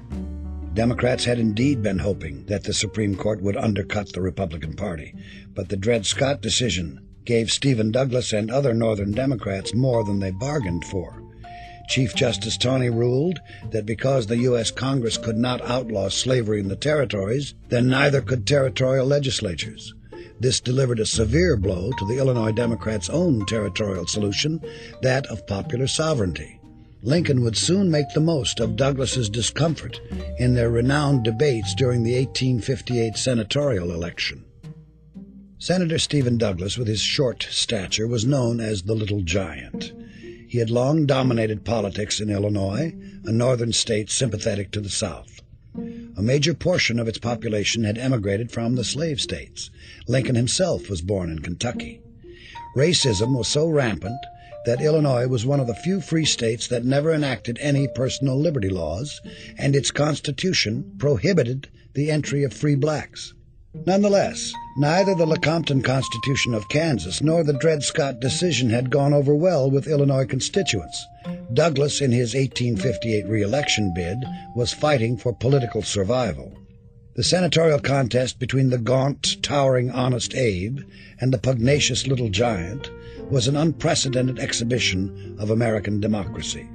Democrats 0.77 1.25
had 1.25 1.39
indeed 1.39 1.81
been 1.81 1.97
hoping 1.97 2.45
that 2.45 2.63
the 2.63 2.71
Supreme 2.71 3.15
Court 3.15 3.41
would 3.41 3.57
undercut 3.57 4.13
the 4.13 4.21
Republican 4.21 4.75
Party, 4.75 5.11
but 5.55 5.69
the 5.69 5.75
Dred 5.75 6.05
Scott 6.05 6.39
decision 6.39 6.99
gave 7.25 7.51
Stephen 7.51 7.89
Douglas 7.91 8.31
and 8.31 8.51
other 8.51 8.75
Northern 8.75 9.11
Democrats 9.11 9.73
more 9.73 10.03
than 10.03 10.19
they 10.19 10.29
bargained 10.29 10.85
for. 10.85 11.23
Chief 11.89 12.13
Justice 12.13 12.57
Taney 12.57 12.91
ruled 12.91 13.39
that 13.71 13.87
because 13.87 14.27
the 14.27 14.37
U.S. 14.37 14.69
Congress 14.69 15.17
could 15.17 15.35
not 15.35 15.67
outlaw 15.67 16.09
slavery 16.09 16.59
in 16.59 16.67
the 16.67 16.75
territories, 16.75 17.55
then 17.69 17.87
neither 17.87 18.21
could 18.21 18.45
territorial 18.45 19.07
legislatures. 19.07 19.95
This 20.39 20.59
delivered 20.59 20.99
a 20.99 21.07
severe 21.07 21.57
blow 21.57 21.89
to 21.97 22.05
the 22.05 22.19
Illinois 22.19 22.51
Democrats' 22.51 23.09
own 23.09 23.47
territorial 23.47 24.05
solution, 24.05 24.61
that 25.01 25.25
of 25.25 25.47
popular 25.47 25.87
sovereignty. 25.87 26.56
Lincoln 27.03 27.41
would 27.41 27.55
soon 27.55 27.91
make 27.91 28.09
the 28.13 28.19
most 28.19 28.59
of 28.59 28.75
Douglas's 28.75 29.29
discomfort 29.29 30.01
in 30.39 30.55
their 30.55 30.69
renowned 30.69 31.23
debates 31.23 31.75
during 31.75 32.03
the 32.03 32.15
1858 32.15 33.15
senatorial 33.15 33.91
election. 33.91 34.43
Senator 35.59 35.99
Stephen 35.99 36.37
Douglas, 36.37 36.77
with 36.77 36.87
his 36.87 37.01
short 37.01 37.47
stature, 37.49 38.07
was 38.07 38.25
known 38.25 38.59
as 38.59 38.83
the 38.83 38.95
Little 38.95 39.21
Giant. 39.21 39.93
He 40.47 40.59
had 40.59 40.69
long 40.69 41.05
dominated 41.05 41.65
politics 41.65 42.19
in 42.19 42.29
Illinois, 42.29 42.95
a 43.25 43.31
northern 43.31 43.73
state 43.73 44.09
sympathetic 44.09 44.71
to 44.71 44.81
the 44.81 44.89
South. 44.89 45.41
A 46.15 46.21
major 46.21 46.53
portion 46.53 46.99
of 46.99 47.07
its 47.07 47.19
population 47.19 47.83
had 47.83 47.97
emigrated 47.97 48.51
from 48.51 48.75
the 48.75 48.83
slave 48.83 49.21
states. 49.21 49.69
Lincoln 50.07 50.35
himself 50.35 50.89
was 50.89 51.01
born 51.01 51.29
in 51.29 51.39
Kentucky. 51.39 52.01
Racism 52.75 53.37
was 53.37 53.47
so 53.47 53.67
rampant 53.67 54.19
that 54.67 54.81
Illinois 54.81 55.25
was 55.27 55.45
one 55.45 55.61
of 55.61 55.67
the 55.67 55.73
few 55.73 56.01
free 56.01 56.25
states 56.25 56.67
that 56.67 56.83
never 56.83 57.13
enacted 57.13 57.57
any 57.61 57.87
personal 57.87 58.37
liberty 58.37 58.67
laws, 58.67 59.21
and 59.57 59.73
its 59.73 59.91
constitution 59.91 60.91
prohibited 60.97 61.69
the 61.93 62.11
entry 62.11 62.43
of 62.43 62.53
free 62.53 62.75
blacks. 62.75 63.33
Nonetheless, 63.85 64.51
neither 64.77 65.15
the 65.15 65.25
Lecompton 65.25 65.81
Constitution 65.83 66.53
of 66.53 66.67
Kansas 66.67 67.21
nor 67.21 67.45
the 67.45 67.53
Dred 67.53 67.81
Scott 67.81 68.19
decision 68.19 68.69
had 68.69 68.89
gone 68.89 69.13
over 69.13 69.33
well 69.33 69.71
with 69.71 69.87
Illinois 69.87 70.25
constituents. 70.25 71.07
Douglas, 71.53 72.01
in 72.01 72.11
his 72.11 72.33
1858 72.33 73.25
reelection 73.25 73.93
bid, 73.95 74.17
was 74.53 74.73
fighting 74.73 75.15
for 75.15 75.33
political 75.33 75.81
survival. 75.81 76.51
The 77.15 77.23
senatorial 77.23 77.79
contest 77.79 78.37
between 78.37 78.69
the 78.69 78.77
gaunt, 78.77 79.41
towering 79.41 79.91
Honest 79.91 80.35
Abe 80.35 80.79
and 81.21 81.31
the 81.31 81.37
pugnacious 81.37 82.05
Little 82.05 82.29
Giant 82.29 82.91
was 83.29 83.47
an 83.47 83.55
unprecedented 83.55 84.39
exhibition 84.39 85.35
of 85.39 85.49
American 85.49 85.99
democracy. 85.99 86.69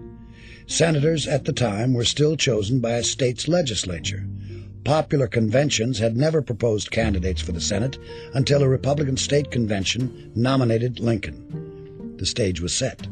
Senators 0.67 1.27
at 1.27 1.45
the 1.45 1.53
time 1.53 1.93
were 1.93 2.05
still 2.05 2.37
chosen 2.37 2.81
by 2.81 2.93
a 2.93 3.03
state's 3.03 3.49
legislature, 3.49 4.27
Popular 4.85 5.29
conventions 5.29 6.01
had 6.01 6.17
never 6.17 6.43
proposed 6.43 6.91
candidates 6.91 7.41
for 7.41 7.53
the 7.53 7.61
Senate 7.61 7.99
until 8.35 8.65
a 8.65 8.69
Republican 8.69 9.17
state 9.17 9.53
convention 9.53 10.33
nominated 10.35 10.99
Lincoln. 10.99 12.17
The 12.17 12.27
stage 12.27 12.61
was 12.61 12.75
set. 12.75 13.07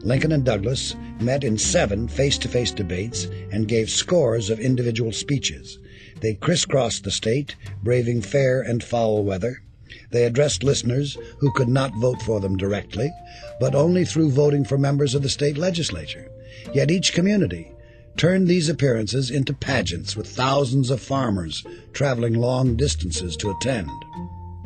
Lincoln 0.00 0.32
and 0.32 0.44
Douglas 0.44 0.96
met 1.20 1.44
in 1.44 1.58
seven 1.58 2.08
face 2.08 2.38
to 2.38 2.48
face 2.48 2.72
debates 2.72 3.26
and 3.52 3.68
gave 3.68 3.90
scores 3.90 4.48
of 4.48 4.58
individual 4.58 5.12
speeches. 5.12 5.78
They 6.20 6.34
crisscrossed 6.34 7.04
the 7.04 7.10
state, 7.10 7.54
braving 7.82 8.22
fair 8.22 8.62
and 8.62 8.82
foul 8.82 9.24
weather. 9.24 9.62
They 10.10 10.24
addressed 10.24 10.62
listeners 10.62 11.16
who 11.38 11.52
could 11.52 11.68
not 11.68 11.94
vote 11.96 12.22
for 12.22 12.40
them 12.40 12.56
directly, 12.56 13.12
but 13.60 13.74
only 13.74 14.04
through 14.04 14.30
voting 14.30 14.64
for 14.64 14.78
members 14.78 15.14
of 15.14 15.22
the 15.22 15.28
state 15.28 15.58
legislature. 15.58 16.30
Yet 16.74 16.90
each 16.90 17.12
community, 17.12 17.72
turned 18.18 18.48
these 18.48 18.68
appearances 18.68 19.30
into 19.30 19.54
pageants 19.54 20.16
with 20.16 20.28
thousands 20.28 20.90
of 20.90 21.00
farmers 21.00 21.64
traveling 21.92 22.34
long 22.34 22.74
distances 22.74 23.36
to 23.36 23.50
attend. 23.50 23.90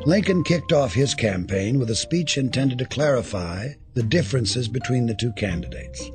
Lincoln 0.05 0.43
kicked 0.43 0.73
off 0.73 0.93
his 0.93 1.13
campaign 1.13 1.79
with 1.79 1.89
a 1.89 1.95
speech 1.95 2.37
intended 2.37 2.79
to 2.79 2.85
clarify 2.85 3.69
the 3.93 4.03
differences 4.03 4.67
between 4.67 5.05
the 5.05 5.13
two 5.13 5.31
candidates. 5.33 6.09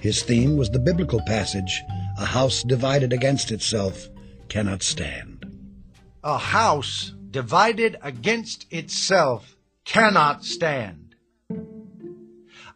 His 0.00 0.22
theme 0.22 0.56
was 0.56 0.70
the 0.70 0.78
biblical 0.78 1.20
passage, 1.26 1.82
A 2.18 2.26
house 2.26 2.62
divided 2.62 3.12
against 3.12 3.50
itself 3.50 4.08
cannot 4.48 4.82
stand. 4.82 5.46
A 6.22 6.36
house 6.36 7.14
divided 7.32 7.98
against 8.02 8.66
itself 8.72 9.56
cannot 9.84 10.44
stand. 10.44 11.14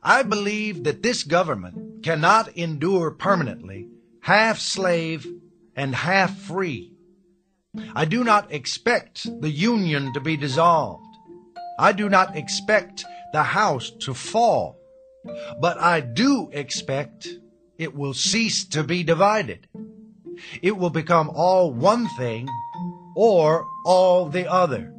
I 0.03 0.23
believe 0.23 0.85
that 0.85 1.03
this 1.03 1.23
government 1.23 2.03
cannot 2.03 2.57
endure 2.57 3.11
permanently 3.11 3.89
half 4.21 4.59
slave 4.59 5.27
and 5.75 5.95
half 5.95 6.37
free. 6.39 6.93
I 7.95 8.07
do 8.07 8.25
not 8.25 8.53
expect 8.53 9.27
the 9.41 9.51
Union 9.51 10.13
to 10.15 10.21
be 10.21 10.37
dissolved. 10.37 11.05
I 11.79 11.93
do 11.93 12.09
not 12.09 12.37
expect 12.37 13.05
the 13.33 13.43
house 13.43 13.91
to 14.01 14.15
fall. 14.15 14.79
But 15.61 15.79
I 15.79 16.01
do 16.01 16.49
expect 16.53 17.29
it 17.79 17.95
will 17.95 18.15
cease 18.15 18.65
to 18.69 18.85
be 18.85 19.03
divided. 19.03 19.67
It 20.63 20.77
will 20.77 20.91
become 20.91 21.31
all 21.35 21.73
one 21.73 22.09
thing 22.17 22.49
or 23.15 23.67
all 23.87 24.29
the 24.29 24.51
other. 24.51 24.93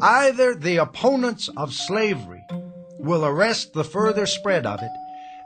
Either 0.00 0.54
the 0.54 0.78
opponents 0.78 1.50
of 1.58 1.74
slavery 1.74 2.42
will 2.98 3.24
arrest 3.24 3.74
the 3.74 3.84
further 3.84 4.24
spread 4.24 4.64
of 4.64 4.80
it 4.82 4.90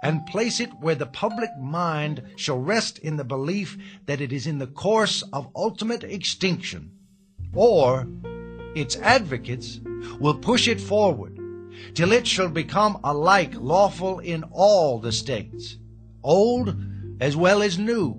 and 0.00 0.24
place 0.26 0.60
it 0.60 0.70
where 0.80 0.94
the 0.94 1.06
public 1.06 1.50
mind 1.58 2.22
shall 2.36 2.58
rest 2.58 2.98
in 2.98 3.16
the 3.16 3.24
belief 3.24 3.76
that 4.06 4.20
it 4.20 4.32
is 4.32 4.46
in 4.46 4.58
the 4.58 4.66
course 4.66 5.24
of 5.32 5.50
ultimate 5.56 6.04
extinction, 6.04 6.92
or 7.52 8.06
its 8.76 8.96
advocates 8.96 9.80
will 10.20 10.34
push 10.34 10.68
it 10.68 10.80
forward 10.80 11.36
till 11.94 12.12
it 12.12 12.26
shall 12.26 12.48
become 12.48 13.00
alike 13.02 13.54
lawful 13.56 14.20
in 14.20 14.44
all 14.52 15.00
the 15.00 15.12
states, 15.12 15.78
old 16.22 16.76
as 17.20 17.36
well 17.36 17.62
as 17.62 17.78
new, 17.78 18.14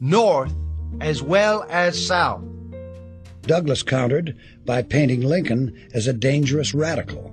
north 0.00 0.54
as 1.00 1.22
well 1.22 1.66
as 1.68 2.06
south. 2.06 2.53
Douglas 3.46 3.82
countered 3.82 4.36
by 4.64 4.82
painting 4.82 5.20
Lincoln 5.20 5.88
as 5.92 6.06
a 6.06 6.12
dangerous 6.12 6.74
radical. 6.74 7.32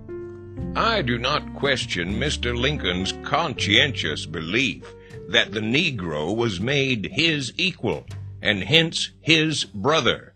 I 0.76 1.01
do 1.01 1.18
not 1.18 1.53
question 1.55 2.16
Mr. 2.16 2.57
Lincoln's 2.57 3.14
conscientious 3.24 4.26
belief 4.26 4.93
that 5.28 5.51
the 5.51 5.59
Negro 5.59 6.36
was 6.36 6.59
made 6.59 7.09
his 7.14 7.51
equal, 7.57 8.05
and 8.41 8.64
hence 8.64 9.12
his 9.20 9.66
brother. 9.66 10.34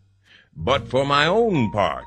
But 0.55 0.87
for 0.87 1.05
my 1.05 1.27
own 1.27 1.71
part, 1.71 2.05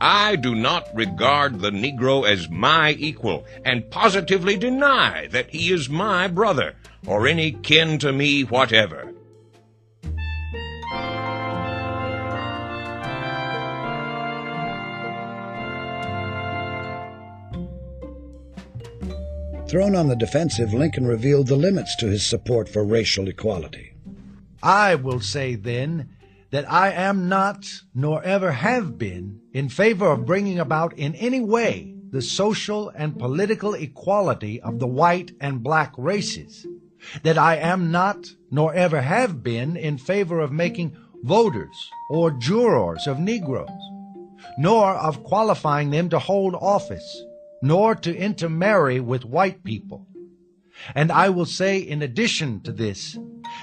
I 0.00 0.36
do 0.36 0.54
not 0.54 0.88
regard 0.94 1.60
the 1.60 1.70
Negro 1.70 2.28
as 2.28 2.50
my 2.50 2.90
equal, 2.92 3.46
and 3.64 3.90
positively 3.90 4.56
deny 4.56 5.28
that 5.28 5.50
he 5.50 5.72
is 5.72 5.88
my 5.88 6.28
brother, 6.28 6.74
or 7.06 7.26
any 7.26 7.52
kin 7.52 7.98
to 8.00 8.12
me 8.12 8.42
whatever. 8.42 9.13
Thrown 19.74 19.96
on 19.96 20.06
the 20.06 20.14
defensive, 20.14 20.72
Lincoln 20.72 21.04
revealed 21.04 21.48
the 21.48 21.56
limits 21.56 21.96
to 21.96 22.06
his 22.06 22.24
support 22.24 22.68
for 22.68 22.84
racial 22.84 23.26
equality. 23.26 23.94
I 24.62 24.94
will 24.94 25.18
say 25.18 25.56
then 25.56 26.10
that 26.52 26.70
I 26.70 26.92
am 26.92 27.28
not, 27.28 27.66
nor 27.92 28.22
ever 28.22 28.52
have 28.52 28.98
been, 28.98 29.40
in 29.52 29.68
favor 29.68 30.12
of 30.12 30.26
bringing 30.26 30.60
about 30.60 30.96
in 30.96 31.16
any 31.16 31.40
way 31.40 31.92
the 32.12 32.22
social 32.22 32.90
and 32.90 33.18
political 33.18 33.74
equality 33.74 34.60
of 34.60 34.78
the 34.78 34.86
white 34.86 35.32
and 35.40 35.64
black 35.64 35.92
races. 35.98 36.64
That 37.24 37.36
I 37.36 37.56
am 37.56 37.90
not, 37.90 38.28
nor 38.52 38.72
ever 38.74 39.02
have 39.02 39.42
been, 39.42 39.76
in 39.76 39.98
favor 39.98 40.38
of 40.38 40.52
making 40.52 40.96
voters 41.24 41.90
or 42.10 42.30
jurors 42.30 43.08
of 43.08 43.18
Negroes, 43.18 43.68
nor 44.56 44.94
of 44.94 45.24
qualifying 45.24 45.90
them 45.90 46.10
to 46.10 46.20
hold 46.20 46.54
office 46.54 47.24
nor 47.64 47.94
to 47.94 48.14
intermarry 48.14 49.00
with 49.00 49.24
white 49.24 49.64
people. 49.64 50.06
And 50.94 51.10
I 51.10 51.30
will 51.30 51.46
say 51.46 51.78
in 51.78 52.02
addition 52.02 52.60
to 52.60 52.72
this, 52.72 53.18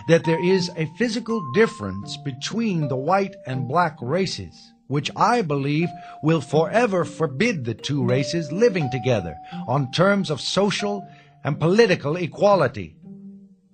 that 0.07 0.23
there 0.23 0.43
is 0.43 0.71
a 0.75 0.91
physical 0.97 1.39
difference 1.53 2.17
between 2.17 2.87
the 2.87 2.95
white 2.95 3.35
and 3.45 3.67
black 3.67 3.97
races, 4.01 4.55
which 4.87 5.11
I 5.15 5.43
believe 5.43 5.89
will 6.23 6.41
forever 6.41 7.05
forbid 7.05 7.63
the 7.63 7.75
two 7.75 8.03
races 8.03 8.51
living 8.51 8.89
together 8.89 9.35
on 9.67 9.91
terms 9.91 10.31
of 10.31 10.41
social 10.41 11.07
and 11.43 11.59
political 11.59 12.15
equality. 12.15 12.95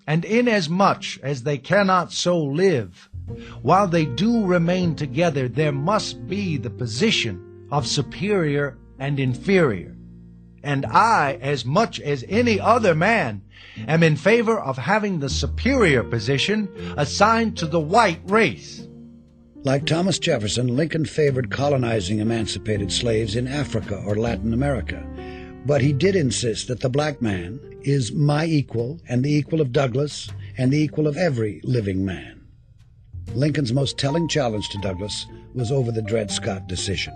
And 0.08 0.26
inasmuch 0.26 1.20
as 1.24 1.44
they 1.44 1.58
cannot 1.58 2.12
so 2.12 2.38
live, 2.44 3.10
while 3.62 3.88
they 3.88 4.06
do 4.06 4.46
remain 4.46 4.94
together, 4.96 5.48
there 5.48 5.72
must 5.72 6.28
be 6.28 6.58
the 6.58 6.70
position 6.70 7.68
of 7.72 7.88
superior 7.88 8.78
and 9.00 9.20
inferior 9.20 9.97
and 10.68 10.86
I, 10.86 11.40
as 11.42 11.64
much 11.64 12.02
as 12.02 12.26
any 12.28 12.60
other 12.60 12.94
man, 12.94 13.42
am 13.88 14.04
in 14.04 14.18
favor 14.18 14.60
of 14.60 14.78
having 14.78 15.20
the 15.20 15.30
superior 15.30 16.04
position 16.04 16.68
assigned 16.98 17.58
to 17.58 17.68
the 17.68 17.80
white 17.80 18.20
race. 18.26 18.86
Like 19.64 19.86
Thomas 19.86 20.20
Jefferson, 20.20 20.76
Lincoln 20.76 21.06
favored 21.06 21.52
colonizing 21.52 22.20
emancipated 22.20 22.92
slaves 22.92 23.38
in 23.38 23.48
Africa 23.48 24.04
or 24.06 24.18
Latin 24.18 24.54
America, 24.54 25.02
but 25.66 25.80
he 25.80 25.94
did 25.94 26.18
insist 26.18 26.68
that 26.68 26.82
the 26.82 26.90
black 26.90 27.22
man 27.22 27.62
is 27.84 28.12
my 28.12 28.46
equal 28.46 29.00
and 29.08 29.24
the 29.24 29.34
equal 29.34 29.62
of 29.62 29.72
Douglas 29.72 30.30
and 30.58 30.74
the 30.74 30.84
equal 30.84 31.08
of 31.08 31.16
every 31.16 31.62
living 31.64 32.04
man. 32.04 32.46
Lincoln's 33.34 33.72
most 33.72 33.98
telling 33.98 34.28
challenge 34.28 34.68
to 34.70 34.82
Douglas 34.82 35.28
was 35.54 35.72
over 35.72 35.94
the 35.94 36.02
Dred 36.02 36.30
Scott 36.30 36.68
decision. 36.68 37.14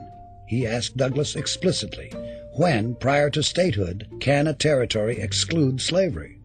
He 0.47 0.65
asked 0.65 0.95
Douglas 0.95 1.35
explicitly 1.35 2.13
when, 2.55 2.95
prior 2.95 3.29
to 3.29 3.41
statehood, 3.41 4.07
can 4.19 4.47
a 4.47 4.53
territory 4.53 5.17
exclude 5.19 5.81
slavery? 5.81 6.37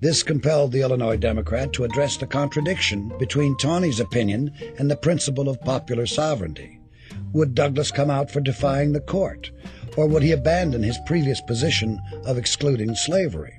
This 0.00 0.22
compelled 0.22 0.72
the 0.72 0.80
Illinois 0.80 1.16
Democrat 1.16 1.72
to 1.74 1.84
address 1.84 2.16
the 2.16 2.26
contradiction 2.26 3.12
between 3.18 3.56
Taney's 3.56 4.00
opinion 4.00 4.52
and 4.78 4.90
the 4.90 4.96
principle 4.96 5.48
of 5.48 5.60
popular 5.60 6.06
sovereignty. 6.06 6.78
Would 7.32 7.54
Douglas 7.54 7.90
come 7.90 8.10
out 8.10 8.30
for 8.30 8.40
defying 8.40 8.92
the 8.92 9.00
court, 9.00 9.50
or 9.96 10.06
would 10.06 10.22
he 10.22 10.32
abandon 10.32 10.82
his 10.82 10.98
previous 11.06 11.40
position 11.40 12.00
of 12.24 12.38
excluding 12.38 12.94
slavery? 12.94 13.58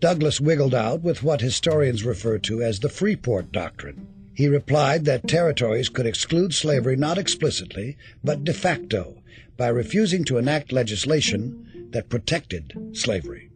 Douglas 0.00 0.40
wiggled 0.40 0.74
out 0.74 1.02
with 1.02 1.22
what 1.22 1.40
historians 1.40 2.02
refer 2.02 2.38
to 2.38 2.62
as 2.62 2.80
the 2.80 2.88
Freeport 2.88 3.52
Doctrine. 3.52 4.08
He 4.34 4.48
replied 4.48 5.04
that 5.04 5.28
territories 5.28 5.88
could 5.88 6.06
exclude 6.06 6.54
slavery 6.54 6.96
not 6.96 7.18
explicitly, 7.18 7.96
but 8.24 8.44
de 8.44 8.54
facto, 8.54 9.21
by 9.56 9.68
refusing 9.68 10.24
to 10.24 10.38
enact 10.38 10.72
legislation 10.72 11.88
that 11.90 12.08
protected 12.08 12.72
slavery. 12.92 13.50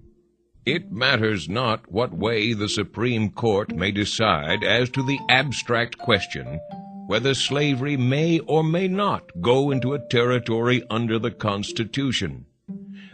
It 0.64 0.90
matters 0.90 1.48
not 1.48 1.90
what 1.90 2.12
way 2.12 2.52
the 2.52 2.68
Supreme 2.68 3.30
Court 3.30 3.74
may 3.74 3.92
decide 3.92 4.64
as 4.64 4.90
to 4.90 5.02
the 5.02 5.18
abstract 5.28 5.96
question 5.96 6.60
whether 7.06 7.34
slavery 7.34 7.96
may 7.96 8.40
or 8.40 8.64
may 8.64 8.88
not 8.88 9.30
go 9.40 9.70
into 9.70 9.94
a 9.94 10.08
territory 10.08 10.82
under 10.90 11.20
the 11.20 11.30
Constitution. 11.30 12.46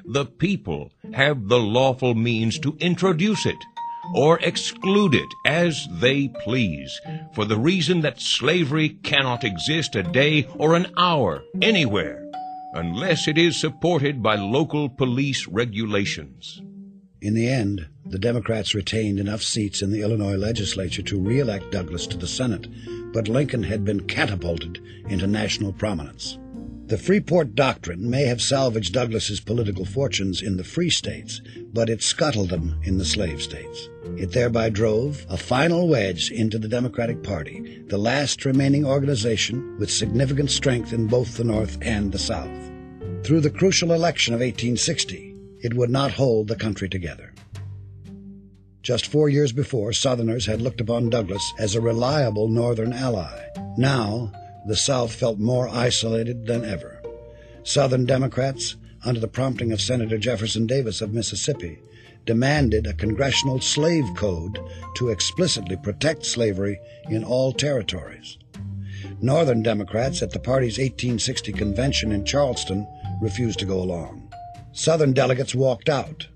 The 0.04 0.24
people 0.24 0.92
have 1.12 1.48
the 1.48 1.60
lawful 1.60 2.14
means 2.14 2.58
to 2.60 2.76
introduce 2.80 3.44
it 3.44 3.58
or 4.14 4.38
exclude 4.40 5.14
it 5.14 5.28
as 5.46 5.86
they 6.00 6.28
please, 6.28 6.98
for 7.34 7.44
the 7.44 7.58
reason 7.58 8.00
that 8.00 8.20
slavery 8.20 8.88
cannot 8.88 9.44
exist 9.44 9.94
a 9.94 10.02
day 10.02 10.48
or 10.56 10.74
an 10.74 10.86
hour 10.96 11.44
anywhere 11.60 12.21
unless 12.72 13.28
it 13.28 13.36
is 13.36 13.56
supported 13.58 14.22
by 14.22 14.34
local 14.34 14.88
police 14.88 15.46
regulations. 15.46 16.60
In 17.20 17.34
the 17.34 17.48
end, 17.48 17.86
the 18.06 18.18
Democrats 18.18 18.74
retained 18.74 19.20
enough 19.20 19.42
seats 19.42 19.82
in 19.82 19.92
the 19.92 20.02
Illinois 20.02 20.36
legislature 20.36 21.02
to 21.02 21.20
re-elect 21.20 21.70
Douglas 21.70 22.06
to 22.08 22.16
the 22.16 22.26
Senate, 22.26 22.66
but 23.12 23.28
Lincoln 23.28 23.62
had 23.62 23.84
been 23.84 24.00
catapulted 24.08 24.80
into 25.08 25.26
national 25.26 25.72
prominence. 25.72 26.38
The 26.92 26.98
Freeport 26.98 27.54
Doctrine 27.54 28.10
may 28.10 28.24
have 28.24 28.42
salvaged 28.42 28.92
Douglas's 28.92 29.40
political 29.40 29.86
fortunes 29.86 30.42
in 30.42 30.58
the 30.58 30.62
free 30.62 30.90
states, 30.90 31.40
but 31.72 31.88
it 31.88 32.02
scuttled 32.02 32.50
them 32.50 32.78
in 32.84 32.98
the 32.98 33.04
slave 33.06 33.40
states. 33.40 33.88
It 34.18 34.32
thereby 34.32 34.68
drove 34.68 35.24
a 35.30 35.38
final 35.38 35.88
wedge 35.88 36.30
into 36.30 36.58
the 36.58 36.68
Democratic 36.68 37.22
Party, 37.22 37.82
the 37.86 37.96
last 37.96 38.44
remaining 38.44 38.84
organization 38.84 39.78
with 39.78 39.90
significant 39.90 40.50
strength 40.50 40.92
in 40.92 41.06
both 41.06 41.38
the 41.38 41.44
North 41.44 41.78
and 41.80 42.12
the 42.12 42.18
South. 42.18 42.70
Through 43.24 43.40
the 43.40 43.48
crucial 43.48 43.92
election 43.92 44.34
of 44.34 44.40
1860, 44.40 45.34
it 45.62 45.72
would 45.72 45.88
not 45.88 46.10
hold 46.10 46.48
the 46.48 46.56
country 46.56 46.90
together. 46.90 47.32
Just 48.82 49.06
four 49.06 49.30
years 49.30 49.52
before, 49.52 49.94
Southerners 49.94 50.44
had 50.44 50.60
looked 50.60 50.82
upon 50.82 51.08
Douglas 51.08 51.54
as 51.58 51.74
a 51.74 51.80
reliable 51.80 52.48
Northern 52.48 52.92
ally. 52.92 53.48
Now, 53.78 54.30
the 54.66 54.76
South 54.76 55.14
felt 55.14 55.38
more 55.38 55.68
isolated 55.68 56.46
than 56.46 56.64
ever. 56.64 57.00
Southern 57.64 58.06
Democrats, 58.06 58.76
under 59.04 59.20
the 59.20 59.28
prompting 59.28 59.72
of 59.72 59.80
Senator 59.80 60.18
Jefferson 60.18 60.66
Davis 60.66 61.00
of 61.00 61.12
Mississippi, 61.12 61.78
demanded 62.24 62.86
a 62.86 62.94
congressional 62.94 63.60
slave 63.60 64.04
code 64.16 64.58
to 64.94 65.08
explicitly 65.08 65.76
protect 65.76 66.24
slavery 66.24 66.78
in 67.08 67.24
all 67.24 67.52
territories. 67.52 68.38
Northern 69.20 69.62
Democrats 69.62 70.22
at 70.22 70.30
the 70.30 70.38
party's 70.38 70.78
1860 70.78 71.52
convention 71.52 72.12
in 72.12 72.24
Charleston 72.24 72.86
refused 73.20 73.58
to 73.60 73.66
go 73.66 73.80
along. 73.80 74.32
Southern 74.72 75.12
delegates 75.12 75.54
walked 75.54 75.88
out. 75.88 76.28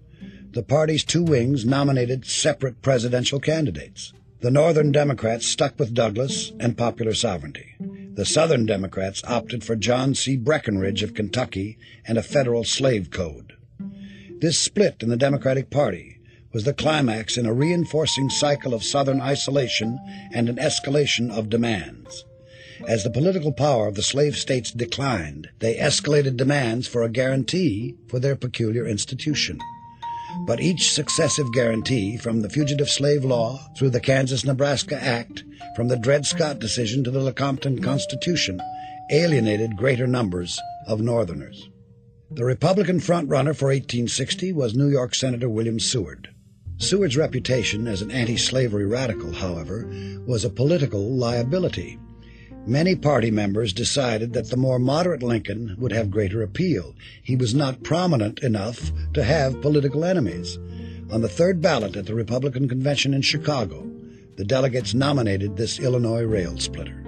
The 0.52 0.62
party's 0.62 1.04
two 1.04 1.22
wings 1.22 1.64
nominated 1.64 2.24
separate 2.24 2.82
presidential 2.82 3.40
candidates. 3.40 4.12
The 4.40 4.50
Northern 4.50 4.92
Democrats 4.92 5.46
stuck 5.46 5.78
with 5.78 5.94
Douglas 5.94 6.52
and 6.60 6.76
popular 6.76 7.14
sovereignty. 7.14 7.74
The 8.16 8.24
Southern 8.24 8.64
Democrats 8.64 9.22
opted 9.26 9.62
for 9.62 9.76
John 9.76 10.14
C. 10.14 10.38
Breckinridge 10.38 11.02
of 11.02 11.12
Kentucky 11.12 11.76
and 12.06 12.16
a 12.16 12.22
federal 12.22 12.64
slave 12.64 13.10
code. 13.10 13.52
This 14.40 14.58
split 14.58 15.02
in 15.02 15.10
the 15.10 15.18
Democratic 15.18 15.68
Party 15.68 16.18
was 16.50 16.64
the 16.64 16.72
climax 16.72 17.36
in 17.36 17.44
a 17.44 17.52
reinforcing 17.52 18.30
cycle 18.30 18.72
of 18.72 18.82
Southern 18.82 19.20
isolation 19.20 19.98
and 20.32 20.48
an 20.48 20.56
escalation 20.56 21.30
of 21.30 21.50
demands. 21.50 22.24
As 22.88 23.04
the 23.04 23.10
political 23.10 23.52
power 23.52 23.86
of 23.86 23.96
the 23.96 24.02
slave 24.02 24.38
states 24.38 24.70
declined, 24.70 25.50
they 25.58 25.76
escalated 25.76 26.38
demands 26.38 26.88
for 26.88 27.02
a 27.02 27.10
guarantee 27.10 27.96
for 28.08 28.18
their 28.18 28.34
peculiar 28.34 28.86
institution. 28.86 29.58
But 30.46 30.60
each 30.60 30.92
successive 30.92 31.52
guarantee, 31.52 32.16
from 32.16 32.42
the 32.42 32.50
Fugitive 32.50 32.88
Slave 32.88 33.24
Law 33.24 33.58
through 33.76 33.90
the 33.90 34.00
Kansas 34.00 34.44
Nebraska 34.44 35.02
Act, 35.02 35.44
from 35.74 35.88
the 35.88 35.98
Dred 35.98 36.26
Scott 36.26 36.58
decision 36.58 37.04
to 37.04 37.10
the 37.10 37.20
Lecompton 37.20 37.82
Constitution, 37.82 38.60
alienated 39.10 39.76
greater 39.76 40.06
numbers 40.06 40.60
of 40.86 41.00
Northerners. 41.00 41.68
The 42.30 42.44
Republican 42.44 42.98
frontrunner 42.98 43.54
for 43.54 43.68
1860 43.68 44.52
was 44.52 44.74
New 44.74 44.88
York 44.88 45.14
Senator 45.14 45.48
William 45.48 45.78
Seward. 45.78 46.28
Seward's 46.78 47.16
reputation 47.16 47.86
as 47.86 48.02
an 48.02 48.10
anti 48.10 48.36
slavery 48.36 48.84
radical, 48.84 49.32
however, 49.32 49.88
was 50.26 50.44
a 50.44 50.50
political 50.50 51.16
liability. 51.16 51.98
Many 52.68 52.96
party 52.96 53.30
members 53.30 53.72
decided 53.72 54.32
that 54.32 54.50
the 54.50 54.56
more 54.56 54.80
moderate 54.80 55.22
Lincoln 55.22 55.76
would 55.78 55.92
have 55.92 56.10
greater 56.10 56.42
appeal. 56.42 56.96
He 57.22 57.36
was 57.36 57.54
not 57.54 57.84
prominent 57.84 58.40
enough 58.40 58.90
to 59.14 59.22
have 59.22 59.62
political 59.62 60.04
enemies. 60.04 60.58
On 61.08 61.20
the 61.20 61.28
third 61.28 61.62
ballot 61.62 61.94
at 61.94 62.06
the 62.06 62.14
Republican 62.16 62.68
convention 62.68 63.14
in 63.14 63.22
Chicago, 63.22 63.88
the 64.34 64.44
delegates 64.44 64.94
nominated 64.94 65.56
this 65.56 65.78
Illinois 65.78 66.24
rail 66.24 66.58
splitter. 66.58 67.04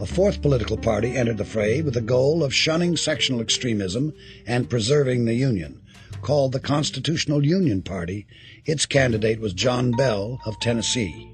A 0.00 0.06
fourth 0.06 0.42
political 0.42 0.76
party 0.76 1.16
entered 1.16 1.38
the 1.38 1.44
fray 1.44 1.80
with 1.80 1.94
the 1.94 2.00
goal 2.00 2.42
of 2.42 2.52
shunning 2.52 2.96
sectional 2.96 3.40
extremism 3.40 4.12
and 4.48 4.68
preserving 4.68 5.26
the 5.26 5.34
Union. 5.34 5.80
Called 6.22 6.50
the 6.50 6.58
Constitutional 6.58 7.46
Union 7.46 7.82
Party, 7.82 8.26
its 8.64 8.84
candidate 8.84 9.38
was 9.38 9.52
John 9.52 9.92
Bell 9.92 10.40
of 10.44 10.58
Tennessee. 10.58 11.32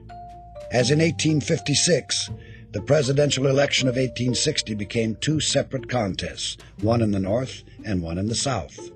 As 0.71 0.91
in 0.91 0.99
1856, 0.99 2.29
the 2.75 2.83
presidential 2.83 3.47
election 3.47 3.87
of 3.87 3.95
1860 3.95 4.75
became 4.75 5.15
two 5.15 5.39
separate 5.39 5.89
contests, 5.89 6.57
one 6.81 7.01
in 7.01 7.13
the 7.13 7.21
North 7.21 7.63
and 7.85 8.03
one 8.03 8.19
in 8.19 8.27
the 8.27 8.35
South. 8.35 8.91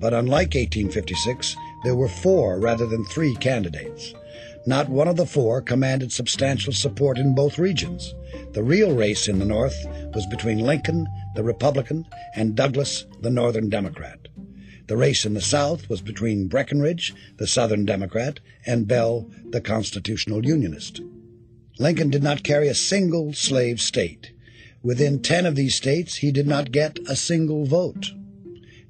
But 0.00 0.12
unlike 0.12 0.48
1856, 0.48 1.54
there 1.84 1.94
were 1.94 2.08
four 2.08 2.58
rather 2.58 2.86
than 2.86 3.04
three 3.04 3.36
candidates. 3.36 4.14
Not 4.66 4.88
one 4.88 5.06
of 5.06 5.14
the 5.14 5.26
four 5.26 5.62
commanded 5.62 6.10
substantial 6.10 6.72
support 6.72 7.18
in 7.18 7.36
both 7.36 7.56
regions. 7.56 8.16
The 8.50 8.64
real 8.64 8.96
race 8.96 9.28
in 9.28 9.38
the 9.38 9.44
North 9.44 9.76
was 10.12 10.26
between 10.26 10.58
Lincoln, 10.58 11.06
the 11.36 11.44
Republican, 11.44 12.06
and 12.34 12.56
Douglas, 12.56 13.06
the 13.20 13.30
Northern 13.30 13.68
Democrat. 13.68 14.26
The 14.88 14.96
race 14.96 15.24
in 15.24 15.34
the 15.34 15.40
South 15.40 15.88
was 15.88 16.00
between 16.00 16.48
Breckinridge, 16.48 17.14
the 17.36 17.46
Southern 17.46 17.84
Democrat, 17.84 18.40
and 18.66 18.88
Bell, 18.88 19.30
the 19.50 19.60
Constitutional 19.60 20.44
Unionist. 20.44 21.00
Lincoln 21.80 22.10
did 22.10 22.22
not 22.22 22.44
carry 22.44 22.68
a 22.68 22.74
single 22.74 23.32
slave 23.32 23.80
state. 23.80 24.32
Within 24.82 25.22
ten 25.22 25.46
of 25.46 25.56
these 25.56 25.74
states, 25.74 26.16
he 26.16 26.30
did 26.30 26.46
not 26.46 26.72
get 26.72 26.98
a 27.08 27.16
single 27.16 27.64
vote. 27.64 28.10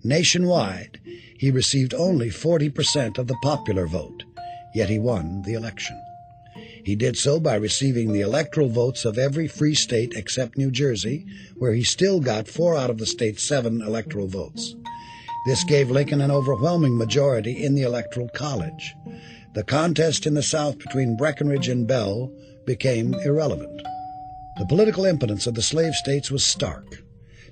Nationwide, 0.03 0.99
he 1.39 1.53
received 1.53 1.95
only 1.95 2.31
40% 2.31 3.17
of 3.17 3.29
the 3.29 3.39
popular 3.45 3.87
vote, 3.87 4.25
yet 4.75 4.89
he 4.89 4.99
won 4.99 5.43
the 5.43 5.55
election. 5.55 6.03
He 6.85 6.97
did 6.97 7.17
so 7.17 7.39
by 7.39 7.55
receiving 7.55 8.13
the 8.13 8.23
electoral 8.23 8.69
votes 8.69 9.05
of 9.05 9.19
every 9.19 9.47
free 9.47 9.77
state 9.77 10.15
except 10.17 10.59
New 10.59 10.73
Jersey, 10.73 11.27
where 11.59 11.75
he 11.75 11.85
still 11.85 12.19
got 12.19 12.49
four 12.49 12.77
out 12.77 12.91
of 12.91 12.99
the 12.99 13.07
state's 13.07 13.45
seven 13.45 13.83
electoral 13.83 14.27
votes. 14.27 14.75
This 15.47 15.63
gave 15.63 15.93
Lincoln 15.93 16.21
an 16.21 16.33
overwhelming 16.33 16.99
majority 16.99 17.63
in 17.63 17.77
the 17.77 17.83
Electoral 17.83 18.31
College. 18.31 18.97
The 19.55 19.63
contest 19.63 20.27
in 20.27 20.35
the 20.35 20.43
South 20.43 20.79
between 20.79 21.17
Breckinridge 21.17 21.69
and 21.69 21.87
Bell 21.87 22.33
became 22.67 23.15
irrelevant. 23.15 23.83
The 24.59 24.67
political 24.67 25.05
impotence 25.05 25.47
of 25.47 25.55
the 25.55 25.63
slave 25.63 25.95
states 25.95 26.31
was 26.31 26.45
stark. 26.45 27.03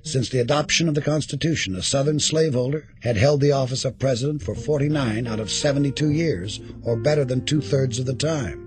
Since 0.03 0.29
the 0.29 0.39
adoption 0.39 0.87
of 0.87 0.95
the 0.95 1.01
Constitution, 1.01 1.75
a 1.75 1.83
Southern 1.83 2.19
slaveholder 2.19 2.87
had 3.01 3.17
held 3.17 3.41
the 3.41 3.51
office 3.51 3.83
of 3.83 3.99
president 3.99 4.41
for 4.41 4.55
49 4.55 5.27
out 5.27 5.39
of 5.39 5.51
72 5.51 6.09
years, 6.09 6.61
or 6.83 6.95
better 6.95 7.25
than 7.25 7.45
two 7.45 7.61
thirds 7.61 7.99
of 7.99 8.05
the 8.05 8.13
time. 8.13 8.65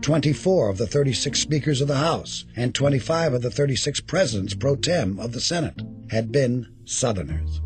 24 0.00 0.68
of 0.68 0.78
the 0.78 0.86
36 0.86 1.38
speakers 1.38 1.80
of 1.80 1.88
the 1.88 1.96
House 1.96 2.44
and 2.56 2.74
25 2.74 3.34
of 3.34 3.42
the 3.42 3.50
36 3.50 4.00
presidents 4.00 4.54
pro 4.54 4.74
tem 4.76 5.18
of 5.18 5.32
the 5.32 5.40
Senate 5.40 5.82
had 6.10 6.32
been 6.32 6.66
Southerners. 6.84 7.60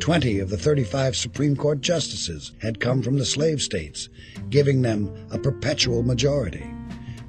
20 0.00 0.38
of 0.38 0.50
the 0.50 0.56
35 0.56 1.16
Supreme 1.16 1.56
Court 1.56 1.80
justices 1.80 2.52
had 2.60 2.80
come 2.80 3.02
from 3.02 3.18
the 3.18 3.24
slave 3.24 3.60
states, 3.60 4.08
giving 4.48 4.82
them 4.82 5.12
a 5.30 5.38
perpetual 5.38 6.02
majority. 6.02 6.64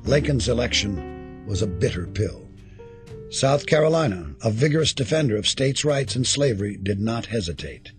Lincoln's 0.05 0.49
election 0.49 1.45
was 1.45 1.61
a 1.61 1.67
bitter 1.67 2.07
pill. 2.07 2.47
South 3.29 3.67
Carolina, 3.67 4.35
a 4.43 4.49
vigorous 4.49 4.93
defender 4.93 5.37
of 5.37 5.47
states' 5.47 5.85
rights 5.85 6.15
and 6.15 6.25
slavery, 6.25 6.75
did 6.75 6.99
not 6.99 7.27
hesitate. 7.27 7.91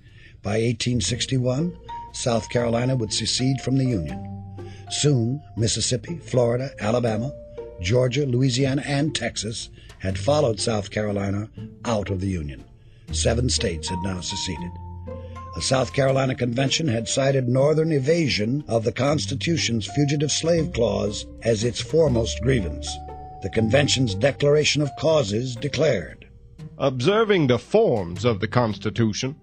By 0.43 0.55
1861, 0.61 1.79
South 2.13 2.51
Carolina 2.51 2.97
would 2.97 3.13
secede 3.13 3.61
from 3.61 3.79
the 3.79 3.85
Union. 3.85 4.29
Soon, 4.91 5.41
Mississippi, 5.57 6.19
Florida, 6.19 6.73
Alabama, 6.81 7.33
Georgia, 7.81 8.27
Louisiana, 8.27 8.83
and 8.85 9.15
Texas 9.15 9.71
had 10.01 10.19
followed 10.19 10.61
South 10.61 10.91
Carolina 10.91 11.49
out 11.85 12.11
of 12.11 12.21
the 12.21 12.29
Union. 12.29 12.65
Seven 13.13 13.49
states 13.49 13.89
had 13.89 14.01
now 14.03 14.21
seceded. 14.21 14.71
A 15.55 15.61
South 15.61 15.93
Carolina 15.93 16.35
convention 16.35 16.89
had 16.89 17.09
cited 17.09 17.47
Northern 17.47 17.93
evasion 17.93 18.65
of 18.69 18.85
the 18.85 18.93
Constitution's 18.93 19.87
Fugitive 19.87 20.33
Slave 20.33 20.73
Clause 20.73 21.27
as 21.43 21.63
its 21.63 21.81
foremost 21.81 22.41
grievance. 22.41 22.89
The 23.43 23.51
convention's 23.51 24.15
declaration 24.15 24.81
of 24.81 24.91
causes 24.99 25.55
declared 25.55 26.27
Observing 26.79 27.49
the 27.49 27.59
forms 27.59 28.25
of 28.25 28.41
the 28.41 28.49
Constitution, 28.49 29.37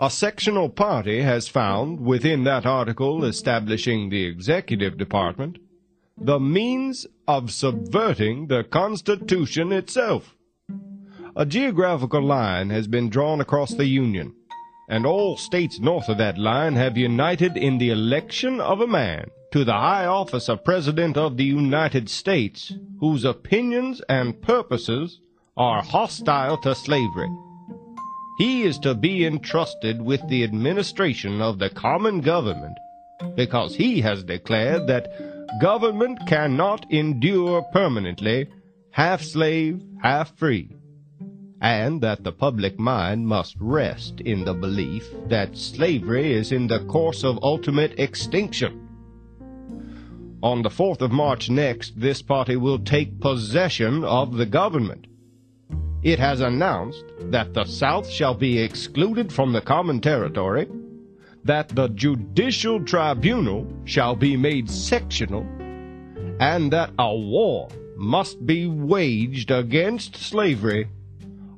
a 0.00 0.08
sectional 0.08 0.70
party 0.70 1.20
has 1.20 1.48
found, 1.48 2.00
within 2.00 2.44
that 2.44 2.64
article 2.64 3.24
establishing 3.24 4.08
the 4.08 4.24
executive 4.24 4.96
department, 4.96 5.58
the 6.16 6.40
means 6.40 7.06
of 7.28 7.50
subverting 7.50 8.46
the 8.46 8.64
Constitution 8.64 9.70
itself. 9.70 10.34
A 11.36 11.44
geographical 11.44 12.22
line 12.22 12.70
has 12.70 12.86
been 12.86 13.10
drawn 13.10 13.40
across 13.40 13.74
the 13.74 13.86
Union, 13.86 14.34
and 14.88 15.06
all 15.06 15.36
states 15.36 15.78
north 15.80 16.08
of 16.08 16.18
that 16.18 16.38
line 16.38 16.74
have 16.74 16.96
united 16.96 17.56
in 17.56 17.78
the 17.78 17.90
election 17.90 18.60
of 18.60 18.80
a 18.80 18.86
man 18.86 19.30
to 19.52 19.64
the 19.64 19.72
high 19.72 20.06
office 20.06 20.48
of 20.48 20.64
President 20.64 21.16
of 21.16 21.36
the 21.36 21.44
United 21.44 22.08
States 22.08 22.72
whose 23.00 23.24
opinions 23.24 24.00
and 24.08 24.40
purposes 24.42 25.20
are 25.56 25.82
hostile 25.82 26.56
to 26.56 26.74
slavery. 26.74 27.28
He 28.38 28.62
is 28.62 28.78
to 28.78 28.94
be 28.94 29.26
entrusted 29.26 30.00
with 30.00 30.26
the 30.28 30.42
administration 30.42 31.42
of 31.42 31.58
the 31.58 31.70
common 31.70 32.20
government 32.20 32.76
because 33.36 33.76
he 33.76 34.00
has 34.00 34.24
declared 34.24 34.86
that 34.86 35.08
government 35.60 36.18
cannot 36.26 36.90
endure 36.90 37.62
permanently 37.72 38.48
half 38.90 39.22
slave, 39.22 39.80
half 40.02 40.36
free 40.36 40.76
and 41.62 42.00
that 42.00 42.24
the 42.24 42.32
public 42.32 42.76
mind 42.76 43.24
must 43.24 43.54
rest 43.60 44.20
in 44.20 44.44
the 44.44 44.52
belief 44.52 45.08
that 45.28 45.56
slavery 45.56 46.32
is 46.34 46.50
in 46.50 46.66
the 46.66 46.84
course 46.86 47.22
of 47.22 47.38
ultimate 47.40 47.98
extinction. 48.00 48.88
On 50.42 50.62
the 50.62 50.68
4th 50.68 51.02
of 51.02 51.12
March 51.12 51.48
next, 51.48 51.92
this 51.96 52.20
party 52.20 52.56
will 52.56 52.80
take 52.80 53.20
possession 53.20 54.02
of 54.02 54.36
the 54.36 54.44
government. 54.44 55.06
It 56.02 56.18
has 56.18 56.40
announced 56.40 57.04
that 57.30 57.54
the 57.54 57.64
South 57.64 58.10
shall 58.10 58.34
be 58.34 58.58
excluded 58.58 59.32
from 59.32 59.52
the 59.52 59.60
common 59.60 60.00
territory, 60.00 60.66
that 61.44 61.68
the 61.68 61.88
judicial 61.90 62.84
tribunal 62.84 63.72
shall 63.84 64.16
be 64.16 64.36
made 64.36 64.68
sectional, 64.68 65.46
and 66.40 66.72
that 66.72 66.90
a 66.98 67.14
war 67.14 67.68
must 67.96 68.44
be 68.44 68.66
waged 68.66 69.52
against 69.52 70.16
slavery 70.16 70.88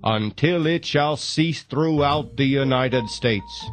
until 0.05 0.67
it 0.67 0.85
shall 0.85 1.17
cease 1.17 1.63
throughout 1.63 2.37
the 2.37 2.45
United 2.45 3.09
States. 3.09 3.67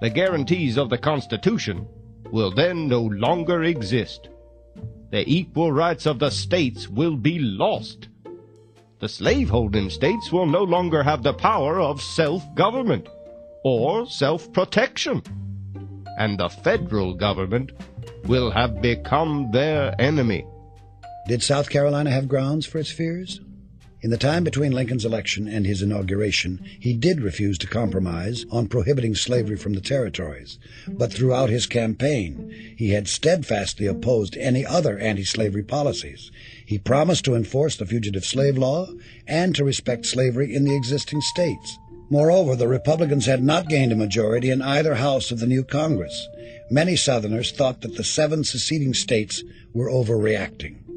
The 0.00 0.10
guarantees 0.10 0.78
of 0.78 0.90
the 0.90 0.98
Constitution 0.98 1.88
will 2.30 2.52
then 2.52 2.86
no 2.86 3.02
longer 3.02 3.64
exist. 3.64 4.28
The 5.10 5.28
equal 5.28 5.72
rights 5.72 6.06
of 6.06 6.20
the 6.20 6.30
states 6.30 6.88
will 6.88 7.16
be 7.16 7.40
lost. 7.40 8.08
The 9.00 9.08
slaveholding 9.08 9.90
states 9.90 10.30
will 10.30 10.46
no 10.46 10.62
longer 10.62 11.02
have 11.02 11.22
the 11.22 11.34
power 11.34 11.80
of 11.80 12.00
self-government 12.00 13.08
or 13.64 14.06
self-protection. 14.06 15.22
And 16.18 16.38
the 16.38 16.48
federal 16.48 17.14
government 17.14 17.72
will 18.24 18.50
have 18.50 18.80
become 18.80 19.50
their 19.52 20.00
enemy. 20.00 20.46
Did 21.26 21.42
South 21.42 21.70
Carolina 21.70 22.10
have 22.10 22.28
grounds 22.28 22.66
for 22.66 22.78
its 22.78 22.90
fears? 22.90 23.40
In 24.00 24.10
the 24.10 24.16
time 24.16 24.44
between 24.44 24.70
Lincoln's 24.70 25.04
election 25.04 25.48
and 25.48 25.66
his 25.66 25.82
inauguration, 25.82 26.60
he 26.78 26.92
did 26.92 27.20
refuse 27.20 27.58
to 27.58 27.66
compromise 27.66 28.46
on 28.48 28.68
prohibiting 28.68 29.16
slavery 29.16 29.56
from 29.56 29.72
the 29.72 29.80
territories, 29.80 30.56
but 30.86 31.12
throughout 31.12 31.50
his 31.50 31.66
campaign, 31.66 32.54
he 32.76 32.90
had 32.90 33.08
steadfastly 33.08 33.86
opposed 33.86 34.36
any 34.36 34.64
other 34.64 35.00
anti-slavery 35.00 35.64
policies. 35.64 36.30
He 36.64 36.78
promised 36.78 37.24
to 37.24 37.34
enforce 37.34 37.74
the 37.74 37.86
fugitive 37.86 38.24
slave 38.24 38.56
law 38.56 38.86
and 39.26 39.52
to 39.56 39.64
respect 39.64 40.06
slavery 40.06 40.54
in 40.54 40.64
the 40.64 40.76
existing 40.76 41.20
states. 41.20 41.76
Moreover, 42.08 42.54
the 42.54 42.68
Republicans 42.68 43.26
had 43.26 43.42
not 43.42 43.68
gained 43.68 43.90
a 43.90 43.96
majority 43.96 44.50
in 44.50 44.62
either 44.62 44.94
house 44.94 45.32
of 45.32 45.40
the 45.40 45.46
new 45.46 45.64
Congress. 45.64 46.28
Many 46.70 46.94
Southerners 46.94 47.50
thought 47.50 47.80
that 47.80 47.96
the 47.96 48.04
seven 48.04 48.44
seceding 48.44 48.94
states 48.94 49.42
were 49.74 49.90
overreacting 49.90 50.87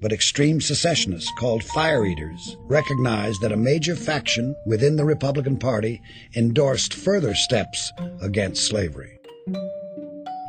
but 0.00 0.12
extreme 0.12 0.60
secessionists 0.60 1.32
called 1.38 1.64
fire 1.64 2.04
eaters 2.04 2.56
recognized 2.62 3.40
that 3.40 3.52
a 3.52 3.56
major 3.56 3.96
faction 3.96 4.54
within 4.66 4.96
the 4.96 5.04
Republican 5.04 5.56
Party 5.56 6.00
endorsed 6.36 6.94
further 6.94 7.34
steps 7.34 7.92
against 8.20 8.66
slavery. 8.66 9.18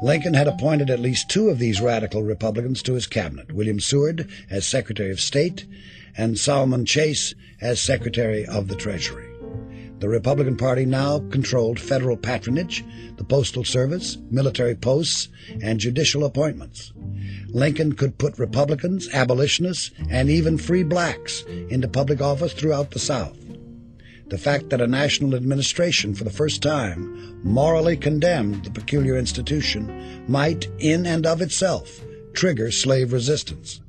Lincoln 0.01 0.33
had 0.33 0.47
appointed 0.47 0.89
at 0.89 0.99
least 0.99 1.29
two 1.29 1.49
of 1.49 1.59
these 1.59 1.81
radical 1.81 2.23
Republicans 2.23 2.81
to 2.83 2.93
his 2.93 3.07
cabinet 3.07 3.51
William 3.51 3.79
Seward 3.79 4.29
as 4.49 4.65
Secretary 4.65 5.11
of 5.11 5.19
State 5.19 5.65
and 6.15 6.39
Salmon 6.39 6.85
Chase 6.85 7.33
as 7.61 7.81
Secretary 7.81 8.45
of 8.45 8.67
the 8.67 8.75
Treasury. 8.75 9.28
The 9.99 10.07
Republican 10.07 10.55
Party 10.55 10.85
now 10.85 11.19
controlled 11.29 11.77
federal 11.77 12.15
patronage, 12.15 12.85
the 13.17 13.23
Postal 13.25 13.65
Service, 13.65 14.17
military 14.31 14.75
posts, 14.75 15.27
and 15.61 15.77
judicial 15.77 16.23
appointments. 16.23 16.93
Lincoln 17.49 17.93
could 17.93 18.17
put 18.17 18.39
Republicans, 18.39 19.09
abolitionists, 19.13 19.91
and 20.09 20.29
even 20.29 20.57
free 20.57 20.83
blacks 20.83 21.43
into 21.69 21.89
public 21.89 22.21
office 22.21 22.53
throughout 22.53 22.91
the 22.91 22.99
South. 22.99 23.37
The 24.27 24.37
fact 24.37 24.69
that 24.69 24.79
a 24.79 24.87
national 24.87 25.35
administration 25.35 26.13
for 26.13 26.23
the 26.23 26.29
first 26.29 26.61
time 26.61 27.41
morally 27.43 27.97
condemned 27.97 28.63
the 28.63 28.71
peculiar 28.71 29.17
institution 29.17 30.23
might, 30.27 30.69
in 30.77 31.05
and 31.05 31.25
of 31.25 31.41
itself, 31.41 31.99
trigger 32.33 32.71
slave 32.71 33.11
resistance. 33.11 33.81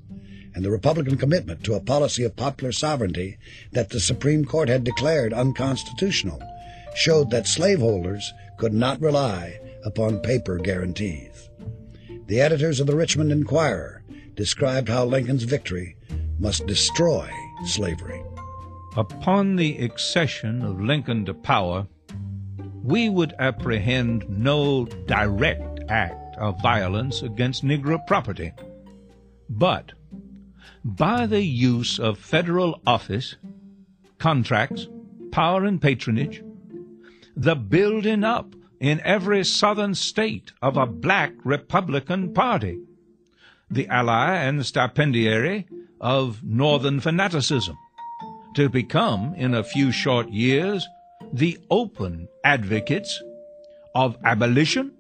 And 0.55 0.65
the 0.65 0.71
Republican 0.71 1.17
commitment 1.17 1.65
to 1.65 1.75
a 1.75 1.81
policy 1.81 2.25
of 2.25 2.37
popular 2.37 2.73
sovereignty 2.73 3.39
that 3.73 3.91
the 3.91 4.01
Supreme 4.01 4.45
Court 4.45 4.69
had 4.69 4.85
declared 4.85 5.33
unconstitutional 5.33 6.43
showed 6.95 7.31
that 7.31 7.47
slaveholders 7.47 8.33
could 8.59 8.73
not 8.73 9.01
rely 9.01 9.59
upon 9.85 10.21
paper 10.21 10.59
guarantees. 10.59 11.49
The 12.27 12.41
editors 12.41 12.81
of 12.81 12.87
the 12.87 12.97
Richmond 12.97 13.33
Enquirer 13.33 14.03
described 14.35 14.89
how 14.89 15.05
Lincoln's 15.05 15.45
victory 15.45 15.97
must 16.39 16.67
destroy 16.67 17.31
slavery. 17.65 18.23
Upon 18.97 19.57
the 19.57 19.79
accession 19.79 20.63
of 20.63 20.81
Lincoln 20.81 21.25
to 21.27 21.35
power, 21.35 21.87
we 22.83 23.09
would 23.09 23.35
apprehend 23.39 24.29
no 24.29 24.87
direct 25.07 25.81
act 25.89 26.37
of 26.39 26.61
violence 26.63 27.23
against 27.23 27.65
Negro 27.65 28.05
property. 28.07 28.53
But 29.49 29.93
by 30.85 31.27
the 31.27 31.43
use 31.43 31.99
of 31.99 32.19
federal 32.19 32.81
office, 32.87 33.37
contracts, 34.19 34.89
power 35.31 35.65
and 35.65 35.81
patronage, 35.81 36.43
the 37.37 37.55
building 37.57 38.25
up 38.25 38.55
in 38.81 39.01
every 39.05 39.45
southern 39.45 39.95
state 39.95 40.53
of 40.63 40.77
a 40.77 40.87
black 40.87 41.33
Republican 41.45 42.33
Party, 42.33 42.81
the 43.71 43.87
ally 43.89 44.35
and 44.35 44.65
stipendiary 44.65 45.67
of 46.01 46.43
northern 46.43 46.99
fanaticism, 46.99 47.77
to 48.55 48.69
become, 48.69 49.35
in 49.37 49.55
a 49.55 49.63
few 49.63 49.93
short 49.93 50.31
years, 50.31 50.87
the 51.33 51.59
open 51.71 52.27
advocates 52.45 53.23
of 53.95 54.17
abolition, 54.25 54.93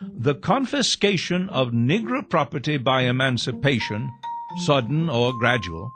the 0.00 0.34
confiscation 0.34 1.48
of 1.50 1.72
Negro 1.72 2.26
property 2.26 2.78
by 2.78 3.02
emancipation, 3.02 4.10
sudden 4.58 5.08
or 5.08 5.32
gradual, 5.32 5.92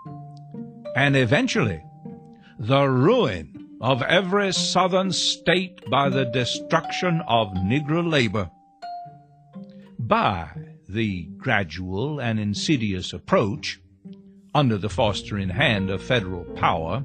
and 0.96 1.16
eventually 1.16 1.82
the 2.58 2.88
ruin 2.88 3.68
of 3.80 4.02
every 4.02 4.52
southern 4.52 5.12
state 5.12 5.78
by 5.90 6.08
the 6.08 6.24
destruction 6.24 7.22
of 7.28 7.48
Negro 7.48 8.08
labor. 8.08 8.50
By 9.98 10.50
the 10.88 11.24
gradual 11.36 12.20
and 12.20 12.38
insidious 12.38 13.12
approach, 13.12 13.80
under 14.54 14.78
the 14.78 14.88
fostering 14.88 15.48
hand 15.48 15.90
of 15.90 16.02
federal 16.02 16.44
power, 16.54 17.04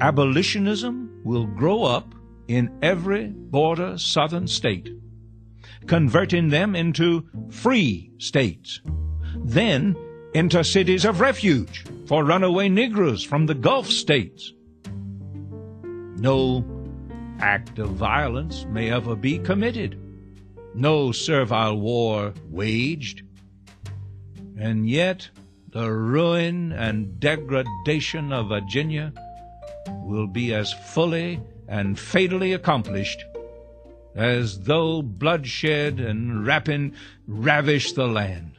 abolitionism 0.00 1.22
will 1.24 1.46
grow 1.46 1.84
up 1.84 2.14
in 2.48 2.76
every 2.82 3.28
border 3.28 3.96
southern 3.96 4.46
state, 4.48 4.90
converting 5.86 6.48
them 6.48 6.74
into 6.74 7.28
free 7.50 8.12
states, 8.18 8.80
then 9.36 9.96
into 10.34 10.64
cities 10.64 11.04
of 11.04 11.20
refuge 11.20 11.84
for 12.06 12.24
runaway 12.24 12.68
Negroes 12.68 13.22
from 13.22 13.46
the 13.46 13.54
Gulf 13.54 13.86
states, 13.86 14.52
no 16.16 16.64
act 17.38 17.78
of 17.78 17.90
violence 17.90 18.66
may 18.68 18.90
ever 18.90 19.14
be 19.14 19.38
committed, 19.38 19.96
no 20.74 21.12
servile 21.12 21.78
war 21.78 22.34
waged, 22.50 23.22
and 24.58 24.90
yet 24.90 25.28
the 25.68 25.90
ruin 25.90 26.72
and 26.72 27.20
degradation 27.20 28.32
of 28.32 28.48
Virginia 28.48 29.12
will 30.02 30.26
be 30.26 30.52
as 30.52 30.72
fully 30.72 31.40
and 31.68 31.98
fatally 31.98 32.52
accomplished 32.52 33.24
as 34.16 34.64
though 34.64 35.00
bloodshed 35.00 36.00
and 36.00 36.44
rapine 36.44 36.94
ravished 37.26 37.94
the 37.94 38.06
land. 38.06 38.53